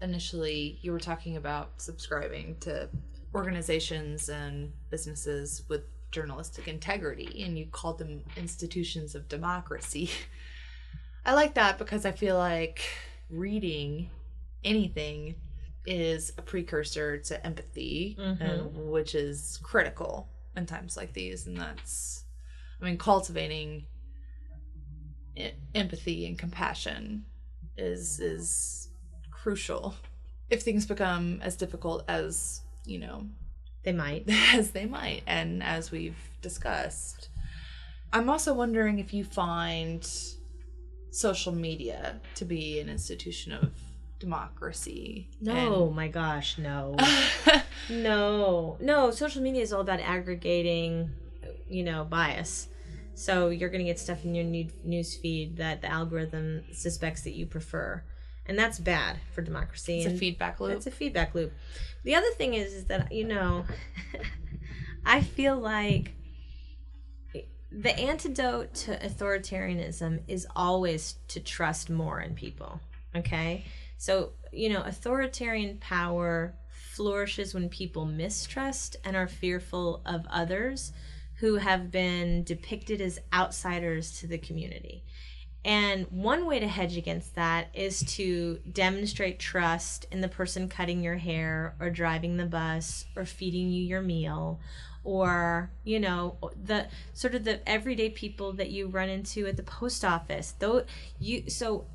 Initially 0.00 0.78
you 0.82 0.92
were 0.92 1.00
talking 1.00 1.36
about 1.36 1.80
subscribing 1.80 2.56
to 2.60 2.88
organizations 3.34 4.28
and 4.28 4.72
businesses 4.90 5.62
with 5.68 5.82
journalistic 6.12 6.68
integrity 6.68 7.42
and 7.42 7.58
you 7.58 7.66
called 7.66 7.98
them 7.98 8.22
institutions 8.36 9.14
of 9.14 9.28
democracy. 9.28 10.10
I 11.26 11.34
like 11.34 11.54
that 11.54 11.76
because 11.76 12.06
i 12.06 12.12
feel 12.12 12.38
like 12.38 12.82
reading 13.30 14.08
anything 14.66 15.36
is 15.86 16.32
a 16.36 16.42
precursor 16.42 17.16
to 17.18 17.46
empathy, 17.46 18.16
Mhm. 18.18 18.40
and, 18.40 18.90
which 18.90 19.14
is 19.14 19.58
critical 19.62 20.28
in 20.56 20.66
times 20.66 20.96
like 20.96 21.12
these. 21.12 21.46
And 21.46 21.56
that's, 21.56 22.24
I 22.80 22.84
mean, 22.84 22.98
cultivating 22.98 23.86
empathy 25.74 26.26
and 26.26 26.38
compassion 26.38 27.24
is 27.76 28.20
is 28.20 28.88
crucial. 29.30 29.94
If 30.48 30.62
things 30.62 30.86
become 30.86 31.40
as 31.42 31.56
difficult 31.56 32.04
as 32.08 32.62
you 32.86 32.98
know 32.98 33.26
they 33.82 33.92
might 33.92 34.24
as 34.54 34.70
they 34.70 34.86
might, 34.86 35.22
and 35.26 35.62
as 35.62 35.90
we've 35.90 36.16
discussed, 36.40 37.28
I'm 38.12 38.30
also 38.30 38.54
wondering 38.54 38.98
if 38.98 39.12
you 39.12 39.24
find 39.24 40.08
social 41.10 41.52
media 41.52 42.20
to 42.36 42.44
be 42.44 42.80
an 42.80 42.88
institution 42.88 43.52
of 43.52 43.72
democracy. 44.18 45.28
no 45.40 45.90
my 45.90 46.08
gosh 46.08 46.58
no 46.58 46.96
no 47.90 48.76
no 48.80 49.10
social 49.10 49.42
media 49.42 49.62
is 49.62 49.72
all 49.72 49.80
about 49.80 50.00
aggregating 50.00 51.10
you 51.68 51.82
know 51.82 52.04
bias 52.04 52.68
so 53.14 53.48
you're 53.48 53.70
going 53.70 53.80
to 53.80 53.84
get 53.84 53.98
stuff 53.98 54.24
in 54.24 54.34
your 54.34 54.44
news 54.84 55.14
feed 55.16 55.56
that 55.56 55.80
the 55.80 55.90
algorithm 55.90 56.64
suspects 56.72 57.22
that 57.22 57.32
you 57.32 57.46
prefer 57.46 58.02
and 58.48 58.58
that's 58.58 58.78
bad 58.78 59.18
for 59.32 59.42
democracy 59.42 59.98
it's 59.98 60.06
a 60.06 60.10
and 60.10 60.18
feedback 60.18 60.60
loop. 60.60 60.76
It's 60.76 60.86
a 60.86 60.90
feedback 60.90 61.34
loop. 61.34 61.52
The 62.04 62.14
other 62.14 62.30
thing 62.36 62.54
is, 62.54 62.72
is 62.72 62.84
that 62.84 63.10
you 63.12 63.24
know, 63.24 63.64
I 65.04 65.20
feel 65.20 65.56
like 65.56 66.12
the 67.72 67.98
antidote 67.98 68.74
to 68.74 68.96
authoritarianism 68.98 70.20
is 70.28 70.46
always 70.54 71.16
to 71.28 71.40
trust 71.40 71.90
more 71.90 72.20
in 72.20 72.34
people. 72.34 72.80
Okay, 73.14 73.64
so 73.98 74.32
you 74.56 74.70
know, 74.70 74.82
authoritarian 74.82 75.78
power 75.78 76.54
flourishes 76.68 77.54
when 77.54 77.68
people 77.68 78.06
mistrust 78.06 78.96
and 79.04 79.14
are 79.14 79.28
fearful 79.28 80.00
of 80.06 80.26
others 80.30 80.92
who 81.36 81.56
have 81.56 81.90
been 81.90 82.42
depicted 82.44 83.00
as 83.00 83.20
outsiders 83.32 84.18
to 84.18 84.26
the 84.26 84.38
community. 84.38 85.04
And 85.62 86.06
one 86.10 86.46
way 86.46 86.60
to 86.60 86.68
hedge 86.68 86.96
against 86.96 87.34
that 87.34 87.68
is 87.74 88.00
to 88.14 88.60
demonstrate 88.72 89.38
trust 89.38 90.06
in 90.10 90.20
the 90.20 90.28
person 90.28 90.68
cutting 90.68 91.02
your 91.02 91.16
hair 91.16 91.74
or 91.80 91.90
driving 91.90 92.36
the 92.36 92.46
bus 92.46 93.04
or 93.16 93.24
feeding 93.24 93.68
you 93.68 93.82
your 93.82 94.00
meal 94.00 94.60
or, 95.04 95.70
you 95.84 96.00
know, 96.00 96.36
the 96.64 96.86
sort 97.12 97.34
of 97.34 97.44
the 97.44 97.68
everyday 97.68 98.10
people 98.10 98.52
that 98.54 98.70
you 98.70 98.88
run 98.88 99.08
into 99.08 99.46
at 99.46 99.56
the 99.56 99.62
post 99.62 100.04
office. 100.04 100.54
Though 100.58 100.84
you 101.20 101.48
so 101.48 101.86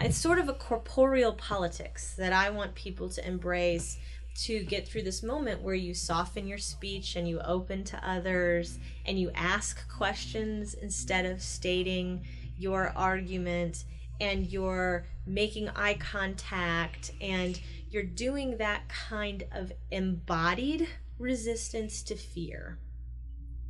it's 0.00 0.16
sort 0.16 0.38
of 0.38 0.48
a 0.48 0.54
corporeal 0.54 1.32
politics 1.34 2.14
that 2.16 2.32
I 2.32 2.50
want 2.50 2.74
people 2.74 3.08
to 3.10 3.26
embrace 3.26 3.98
to 4.44 4.64
get 4.64 4.88
through 4.88 5.02
this 5.02 5.22
moment 5.22 5.60
where 5.60 5.74
you 5.74 5.92
soften 5.92 6.46
your 6.46 6.58
speech 6.58 7.16
and 7.16 7.28
you 7.28 7.40
open 7.40 7.84
to 7.84 8.08
others 8.08 8.78
and 9.04 9.18
you 9.18 9.30
ask 9.34 9.86
questions 9.88 10.74
instead 10.74 11.26
of 11.26 11.42
stating 11.42 12.24
your 12.56 12.92
argument 12.96 13.84
and 14.20 14.46
you're 14.46 15.06
making 15.26 15.68
eye 15.70 15.94
contact 15.94 17.12
and 17.20 17.60
you're 17.90 18.02
doing 18.02 18.56
that 18.58 18.88
kind 18.88 19.44
of 19.52 19.72
embodied 19.90 20.88
resistance 21.18 22.02
to 22.04 22.14
fear. 22.14 22.78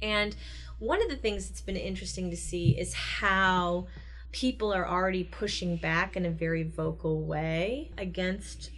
And 0.03 0.37
one 0.79 1.03
of 1.03 1.09
the 1.09 1.17
things 1.17 1.49
that's 1.49 1.61
been 1.61 1.77
interesting 1.77 2.31
to 2.31 2.37
see 2.37 2.79
is 2.79 2.95
how 2.95 3.87
people 4.33 4.73
are 4.73 4.87
already 4.87 5.25
pushing 5.25 5.77
back 5.77 6.17
in 6.17 6.25
a 6.25 6.31
very 6.31 6.63
vocal 6.63 7.23
way 7.23 7.91
against 7.99 8.71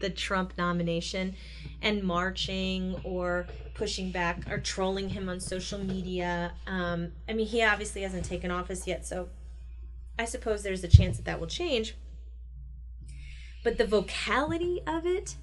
the 0.00 0.08
Trump 0.08 0.54
nomination 0.56 1.34
and 1.82 2.02
marching 2.02 3.00
or 3.04 3.46
pushing 3.74 4.10
back 4.10 4.50
or 4.50 4.58
trolling 4.58 5.08
him 5.08 5.28
on 5.28 5.40
social 5.40 5.78
media. 5.78 6.52
Um, 6.66 7.12
I 7.28 7.32
mean, 7.32 7.46
he 7.46 7.62
obviously 7.62 8.02
hasn't 8.02 8.24
taken 8.24 8.50
office 8.50 8.86
yet, 8.86 9.04
so 9.04 9.28
I 10.18 10.24
suppose 10.24 10.62
there's 10.62 10.84
a 10.84 10.88
chance 10.88 11.16
that 11.16 11.26
that 11.26 11.40
will 11.40 11.48
change. 11.48 11.96
But 13.64 13.78
the 13.78 13.86
vocality 13.86 14.80
of 14.86 15.06
it 15.06 15.36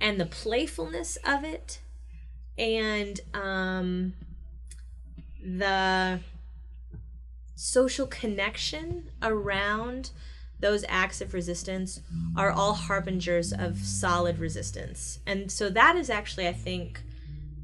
and 0.00 0.20
the 0.20 0.26
playfulness 0.26 1.16
of 1.24 1.42
it 1.42 1.80
and 2.56 3.20
um, 3.34 4.14
the 5.42 6.20
social 7.56 8.06
connection 8.06 9.10
around 9.22 10.10
those 10.60 10.84
acts 10.88 11.20
of 11.20 11.34
resistance 11.34 12.00
are 12.36 12.50
all 12.50 12.74
harbingers 12.74 13.52
of 13.52 13.78
solid 13.78 14.38
resistance. 14.38 15.18
And 15.26 15.50
so 15.50 15.68
that 15.70 15.96
is 15.96 16.08
actually, 16.08 16.48
I 16.48 16.52
think, 16.52 17.02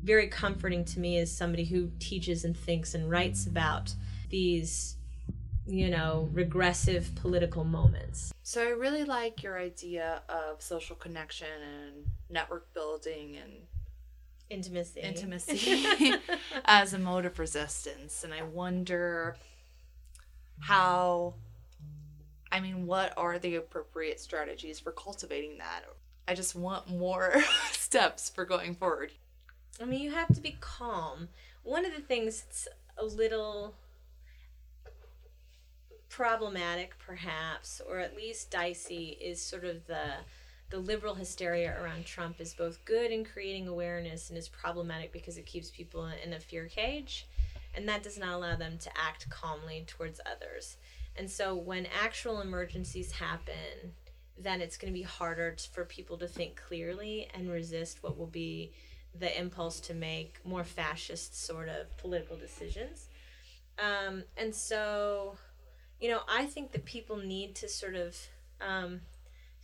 very 0.03 0.27
comforting 0.27 0.85
to 0.87 0.99
me 1.01 1.19
as 1.19 1.31
somebody 1.31 1.65
who 1.65 1.91
teaches 1.99 2.45
and 2.45 2.57
thinks 2.57 2.95
and 2.95 3.09
writes 3.09 3.47
about 3.47 3.95
these, 4.29 4.97
you 5.67 5.89
know, 5.89 6.29
regressive 6.33 7.15
political 7.15 7.65
moments. 7.65 8.33
So 8.43 8.63
I 8.63 8.71
really 8.71 9.05
like 9.05 9.43
your 9.43 9.59
idea 9.59 10.23
of 10.29 10.61
social 10.61 10.97
connection 10.97 11.47
and 11.63 12.07
network 12.29 12.73
building 12.75 13.37
and 13.37 13.53
Intimacy. 14.51 15.01
intimacy 15.01 16.15
as 16.67 16.93
a 16.93 16.99
mode 16.99 17.25
of 17.25 17.39
resistance. 17.39 18.23
And 18.23 18.35
I 18.35 18.43
wonder 18.43 19.37
how, 20.63 21.35
I 22.51 22.61
mean, 22.61 22.87
what 22.87 23.13
are 23.17 23.39
the 23.39 23.57
appropriate 23.57 24.21
strategies 24.21 24.79
for 24.79 24.93
cultivating 24.93 25.59
that? 25.59 25.83
I 26.29 26.35
just 26.35 26.55
want 26.55 26.89
more 26.89 27.43
steps 27.73 28.31
for 28.31 28.45
going 28.45 28.77
forward. 28.77 29.11
I 29.81 29.85
mean, 29.85 30.01
you 30.01 30.13
have 30.13 30.33
to 30.35 30.41
be 30.41 30.57
calm. 30.61 31.29
One 31.65 31.85
of 31.85 31.93
the 31.93 32.01
things 32.01 32.43
that's 32.43 32.69
a 32.97 33.05
little 33.05 33.75
problematic, 36.09 36.95
perhaps, 36.99 37.81
or 37.89 37.99
at 37.99 38.17
least 38.17 38.51
dicey, 38.51 39.19
is 39.21 39.43
sort 39.43 39.65
of 39.65 39.87
the 39.87 40.19
the 40.71 40.79
liberal 40.79 41.15
hysteria 41.15 41.77
around 41.83 42.07
Trump 42.07 42.41
is 42.41 42.55
both 42.55 42.83
good 42.87 43.11
in 43.11 43.27
creating 43.27 43.69
awareness 43.69 44.31
and 44.31 44.39
is 44.39 44.49
problematic 44.49 45.13
because 45.13 45.37
it 45.37 45.45
keeps 45.45 45.71
people 45.71 46.07
in 46.25 46.33
a 46.33 46.41
fear 46.41 46.67
cage, 46.67 47.27
and 47.75 47.89
that 47.89 48.03
does 48.03 48.19
not 48.19 48.35
allow 48.35 48.57
them 48.57 48.79
to 48.79 48.91
act 48.97 49.29
calmly 49.31 49.85
towards 49.87 50.21
others. 50.27 50.77
And 51.17 51.31
so, 51.31 51.55
when 51.55 51.87
actual 52.03 52.41
emergencies 52.41 53.13
happen, 53.13 53.93
then 54.39 54.61
it's 54.61 54.77
going 54.77 54.93
to 54.93 54.99
be 54.99 55.05
harder 55.05 55.57
for 55.73 55.85
people 55.85 56.17
to 56.19 56.27
think 56.27 56.57
clearly 56.57 57.29
and 57.35 57.51
resist 57.51 58.03
what 58.03 58.17
will 58.17 58.27
be 58.27 58.73
the 59.19 59.39
impulse 59.39 59.79
to 59.81 59.95
make 59.95 60.39
more 60.45 60.65
fascist 60.65 61.45
sort 61.45 61.69
of 61.69 61.95
political 61.99 62.37
decisions. 62.37 63.09
Um, 63.79 64.25
and 64.37 64.55
so, 64.55 65.37
you 66.01 66.09
know, 66.09 66.21
I 66.29 66.47
think 66.47 66.73
that 66.73 66.85
people 66.85 67.19
need 67.19 67.55
to 67.57 67.69
sort 67.69 67.95
of 67.95 68.17
um, 68.61 69.03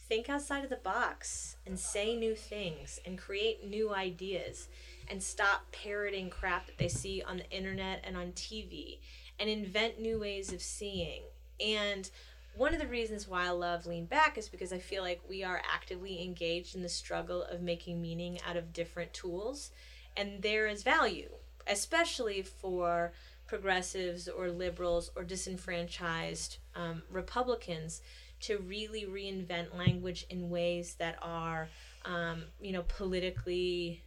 think 0.09 0.28
outside 0.28 0.64
of 0.64 0.70
the 0.70 0.76
box 0.76 1.56
and 1.66 1.78
say 1.78 2.14
new 2.14 2.34
things 2.34 3.00
and 3.06 3.18
create 3.18 3.66
new 3.66 3.94
ideas 3.94 4.68
and 5.11 5.22
stop 5.22 5.70
parroting 5.72 6.30
crap 6.30 6.66
that 6.66 6.78
they 6.78 6.88
see 6.88 7.22
on 7.22 7.38
the 7.38 7.50
internet 7.50 8.02
and 8.04 8.16
on 8.16 8.32
TV 8.32 8.98
and 9.38 9.48
invent 9.48 10.00
new 10.00 10.18
ways 10.20 10.52
of 10.52 10.61
seeing. 10.61 11.22
And 11.64 12.11
one 12.54 12.74
of 12.74 12.80
the 12.80 12.86
reasons 12.86 13.28
why 13.28 13.46
I 13.46 13.50
love 13.50 13.86
Lean 13.86 14.06
Back 14.06 14.36
is 14.36 14.48
because 14.48 14.72
I 14.72 14.78
feel 14.78 15.02
like 15.02 15.20
we 15.28 15.44
are 15.44 15.62
actively 15.72 16.22
engaged 16.22 16.74
in 16.74 16.82
the 16.82 16.88
struggle 16.88 17.42
of 17.42 17.62
making 17.62 18.00
meaning 18.00 18.38
out 18.48 18.56
of 18.56 18.72
different 18.72 19.12
tools, 19.12 19.70
and 20.16 20.42
there 20.42 20.66
is 20.66 20.82
value 20.82 21.30
especially 21.68 22.42
for 22.42 23.12
progressives 23.46 24.28
or 24.28 24.50
liberals 24.50 25.11
or 25.16 25.24
disenfranchised 25.24 26.59
um, 26.74 27.02
Republicans 27.11 28.02
to 28.40 28.59
really 28.59 29.04
reinvent 29.04 29.76
language 29.76 30.26
in 30.30 30.50
ways 30.50 30.94
that 30.94 31.16
are, 31.22 31.68
um, 32.04 32.44
you 32.61 32.72
know, 32.72 32.84
politically 32.86 34.02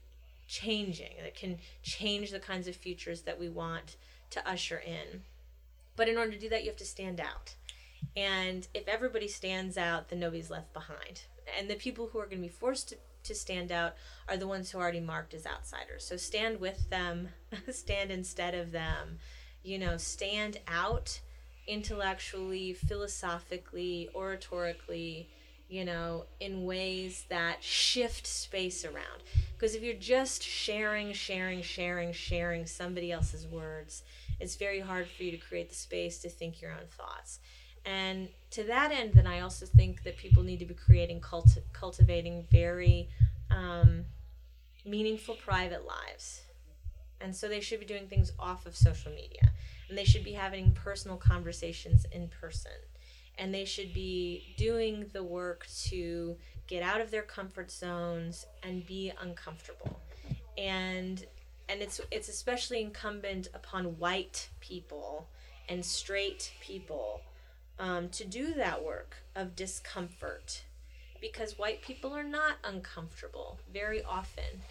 changing, 0.52 1.14
that 1.24 1.34
can 1.34 1.58
change 1.82 2.30
the 2.30 2.40
kinds 2.40 2.68
of 2.68 2.76
futures 2.76 3.22
that 3.22 3.40
we 3.40 3.48
want 3.48 3.96
to 4.32 4.48
usher 4.48 4.78
in. 4.86 5.22
But 5.96 6.10
in 6.10 6.18
order 6.18 6.32
to 6.32 6.40
do 6.40 6.50
that, 6.50 6.64
you 6.64 6.70
have 6.70 6.78
to 6.78 6.86
stand 6.86 7.22
out. 7.22 7.56
And 8.18 8.68
if 8.74 8.88
everybody 8.88 9.28
stands 9.28 9.78
out, 9.78 10.10
then 10.10 10.20
nobody's 10.20 10.50
left 10.50 10.74
behind. 10.74 11.22
And 11.58 11.70
the 11.70 11.76
people 11.76 12.08
who 12.08 12.20
are 12.20 12.26
going 12.26 12.42
to 12.42 12.48
be 12.48 12.54
forced 12.54 12.90
to, 12.90 12.98
to 13.24 13.36
stand 13.36 13.72
out 13.72 13.96
are 14.28 14.38
the 14.38 14.48
ones 14.48 14.70
who 14.70 14.80
are 14.80 14.82
already 14.82 15.00
marked 15.00 15.34
as 15.34 15.46
outsiders. 15.46 16.04
So 16.04 16.18
stand 16.18 16.60
with 16.60 16.90
them, 16.90 17.30
stand 17.72 18.12
instead 18.12 18.54
of 18.54 18.72
them, 18.72 19.20
you 19.64 19.78
know, 19.78 19.96
stand 19.98 20.60
out 20.68 21.22
intellectually, 21.68 22.74
philosophically, 22.74 24.10
oratorically, 24.14 25.28
you 25.72 25.86
know, 25.86 26.26
in 26.42 26.66
ways 26.66 27.26
that 27.30 27.64
shift 27.64 28.28
space 28.28 28.84
around. 28.84 29.24
Because 29.54 29.74
if 29.74 29.82
you're 29.82 29.94
just 29.94 30.44
sharing, 30.44 31.14
sharing, 31.14 31.62
sharing, 31.62 32.12
sharing 32.12 32.66
somebody 32.66 33.10
else's 33.10 33.48
words, 33.48 34.04
it's 34.42 34.58
very 34.58 34.82
hard 34.82 35.08
for 35.08 35.24
you 35.24 35.32
to 35.32 35.38
create 35.38 35.70
the 35.70 35.76
space 35.76 36.20
to 36.20 36.30
think 36.30 36.62
your 36.62 36.72
own 36.72 36.88
thoughts. 36.90 37.40
And 37.86 38.28
to 38.52 38.64
that 38.64 38.92
end, 38.92 39.14
then 39.14 39.26
I 39.26 39.40
also 39.40 39.66
think 39.66 40.04
that 40.04 40.18
people 40.18 40.44
need 40.44 40.60
to 40.60 40.66
be 40.66 40.74
creating, 40.74 41.22
culti- 41.22 41.64
cultivating 41.72 42.46
very 42.52 43.08
um, 43.50 44.04
meaningful 44.86 45.36
private 45.36 45.88
lives. 45.88 46.42
And 47.22 47.34
so 47.34 47.48
they 47.48 47.62
should 47.62 47.80
be 47.80 47.86
doing 47.86 48.08
things 48.08 48.34
off 48.38 48.66
of 48.66 48.76
social 48.76 49.12
media. 49.14 49.54
And 49.88 49.98
they 49.98 50.04
should 50.04 50.26
be 50.26 50.34
having 50.34 50.74
personal 50.74 51.16
conversations 51.16 52.06
in 52.12 52.28
person. 52.28 52.72
And 53.38 53.54
they 53.54 53.66
should 53.66 53.94
be 53.94 54.54
doing 54.58 55.10
the 55.14 55.24
work 55.24 55.66
to 55.86 56.38
get 56.68 56.84
out 56.84 57.02
of 57.02 57.12
their 57.12 57.24
comfort 57.24 57.72
zones 57.72 58.46
and 58.64 58.86
be 58.86 59.12
uncomfortable. 59.22 60.00
And 60.58 61.26
and 61.70 61.82
it's 61.82 62.02
it's 62.12 62.28
especially 62.28 62.82
incumbent 62.82 63.48
upon 63.54 63.98
white 63.98 64.50
people 64.60 65.28
and 65.70 65.86
straight 65.86 66.52
people 66.60 67.22
um, 67.80 68.10
to 68.10 68.26
do 68.26 68.54
that 68.54 68.84
work 68.84 69.16
of 69.36 69.56
discomfort 69.56 70.64
because 71.22 71.58
white 71.58 71.82
people 71.82 72.14
are 72.14 72.24
not 72.24 72.56
uncomfortable 72.64 73.58
very 73.72 74.04
often 74.04 74.62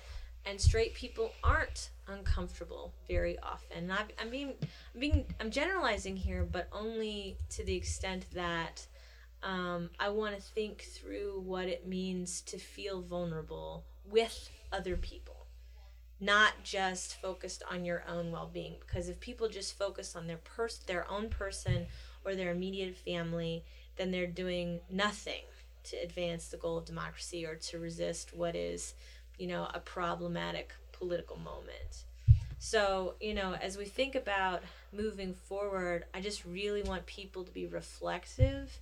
and 0.46 0.60
straight 0.60 0.94
people 0.94 1.32
aren't 1.44 1.90
uncomfortable 2.08 2.92
very 3.08 3.38
often. 3.40 3.90
I, 3.90 4.04
being 4.30 4.54
i'm 4.94 5.00
being 5.00 5.24
i'm 5.40 5.50
generalizing 5.50 6.16
here 6.16 6.44
but 6.50 6.68
only 6.72 7.36
to 7.50 7.64
the 7.64 7.74
extent 7.74 8.26
that 8.34 8.86
um, 9.42 9.90
i 9.98 10.08
want 10.08 10.36
to 10.36 10.42
think 10.42 10.82
through 10.82 11.42
what 11.44 11.66
it 11.66 11.86
means 11.86 12.40
to 12.42 12.58
feel 12.58 13.02
vulnerable 13.02 13.84
with 14.10 14.50
other 14.72 14.96
people 14.96 15.40
not 16.20 16.52
just 16.62 17.20
focused 17.22 17.62
on 17.70 17.84
your 17.84 18.04
own 18.06 18.30
well-being. 18.30 18.74
Because 18.80 19.08
if 19.08 19.18
people 19.20 19.48
just 19.48 19.78
focus 19.78 20.14
on 20.14 20.26
their 20.26 20.36
pers- 20.36 20.80
their 20.86 21.10
own 21.10 21.30
person 21.30 21.86
or 22.26 22.34
their 22.34 22.50
immediate 22.50 22.94
family 22.94 23.64
then 23.96 24.10
they're 24.10 24.26
doing 24.26 24.80
nothing 24.90 25.42
to 25.82 25.96
advance 25.96 26.48
the 26.48 26.56
goal 26.56 26.78
of 26.78 26.84
democracy 26.86 27.44
or 27.44 27.54
to 27.54 27.78
resist 27.78 28.34
what 28.34 28.56
is 28.56 28.94
you 29.40 29.46
know 29.46 29.68
a 29.74 29.80
problematic 29.80 30.72
political 30.92 31.38
moment 31.38 32.04
so 32.58 33.14
you 33.20 33.34
know 33.34 33.54
as 33.54 33.76
we 33.76 33.84
think 33.84 34.14
about 34.14 34.62
moving 34.92 35.34
forward 35.34 36.04
i 36.14 36.20
just 36.20 36.44
really 36.44 36.82
want 36.82 37.04
people 37.06 37.42
to 37.42 37.50
be 37.52 37.66
reflective 37.66 38.78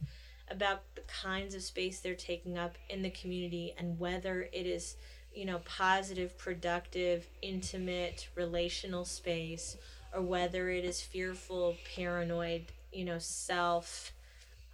about 0.50 0.82
the 0.94 1.02
kinds 1.02 1.54
of 1.54 1.62
space 1.62 2.00
they're 2.00 2.14
taking 2.14 2.59
up 2.59 2.74
in 2.90 3.02
the 3.02 3.11
community 3.11 3.74
and 3.78 3.98
whether 3.98 4.48
it 4.52 4.66
is 4.66 4.96
you 5.38 5.44
know, 5.44 5.61
positive, 5.64 6.36
productive, 6.36 7.26
intimate, 7.42 8.28
relational 8.34 9.04
space, 9.04 9.76
or 10.12 10.20
whether 10.20 10.68
it 10.68 10.84
is 10.84 11.00
fearful, 11.00 11.76
paranoid, 11.94 12.64
you 12.92 13.04
know, 13.04 13.18
self 13.18 14.12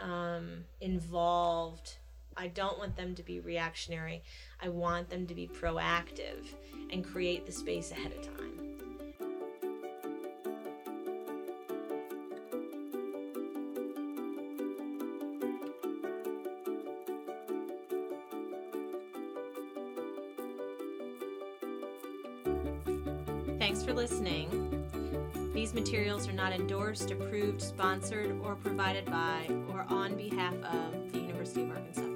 um, 0.01 0.64
involved. 0.80 1.97
I 2.37 2.49
don't 2.49 2.78
want 2.78 2.97
them 2.97 3.14
to 3.16 3.22
be 3.22 3.41
reactionary. 3.41 4.22
I 4.65 4.69
want 4.71 5.11
them 5.11 5.27
to 5.27 5.35
be 5.35 5.47
proactive 5.47 6.47
and 6.91 7.05
create 7.05 7.45
the 7.45 7.53
space 7.53 7.91
ahead 7.91 8.12
of 8.12 8.23
time. 8.23 8.31
Thanks 23.59 23.83
for 23.83 23.93
listening. 23.93 24.49
These 25.53 25.75
materials 25.75 26.27
are 26.27 26.33
not 26.33 26.55
endorsed, 26.55 27.11
approved, 27.11 27.61
sponsored, 27.61 28.35
or 28.43 28.55
provided 28.55 29.05
by 29.05 29.47
or 29.71 29.85
on 29.91 30.17
behalf 30.17 30.55
of 30.55 31.12
the 31.12 31.19
University 31.19 31.65
of 31.65 31.71
Arkansas. 31.71 32.14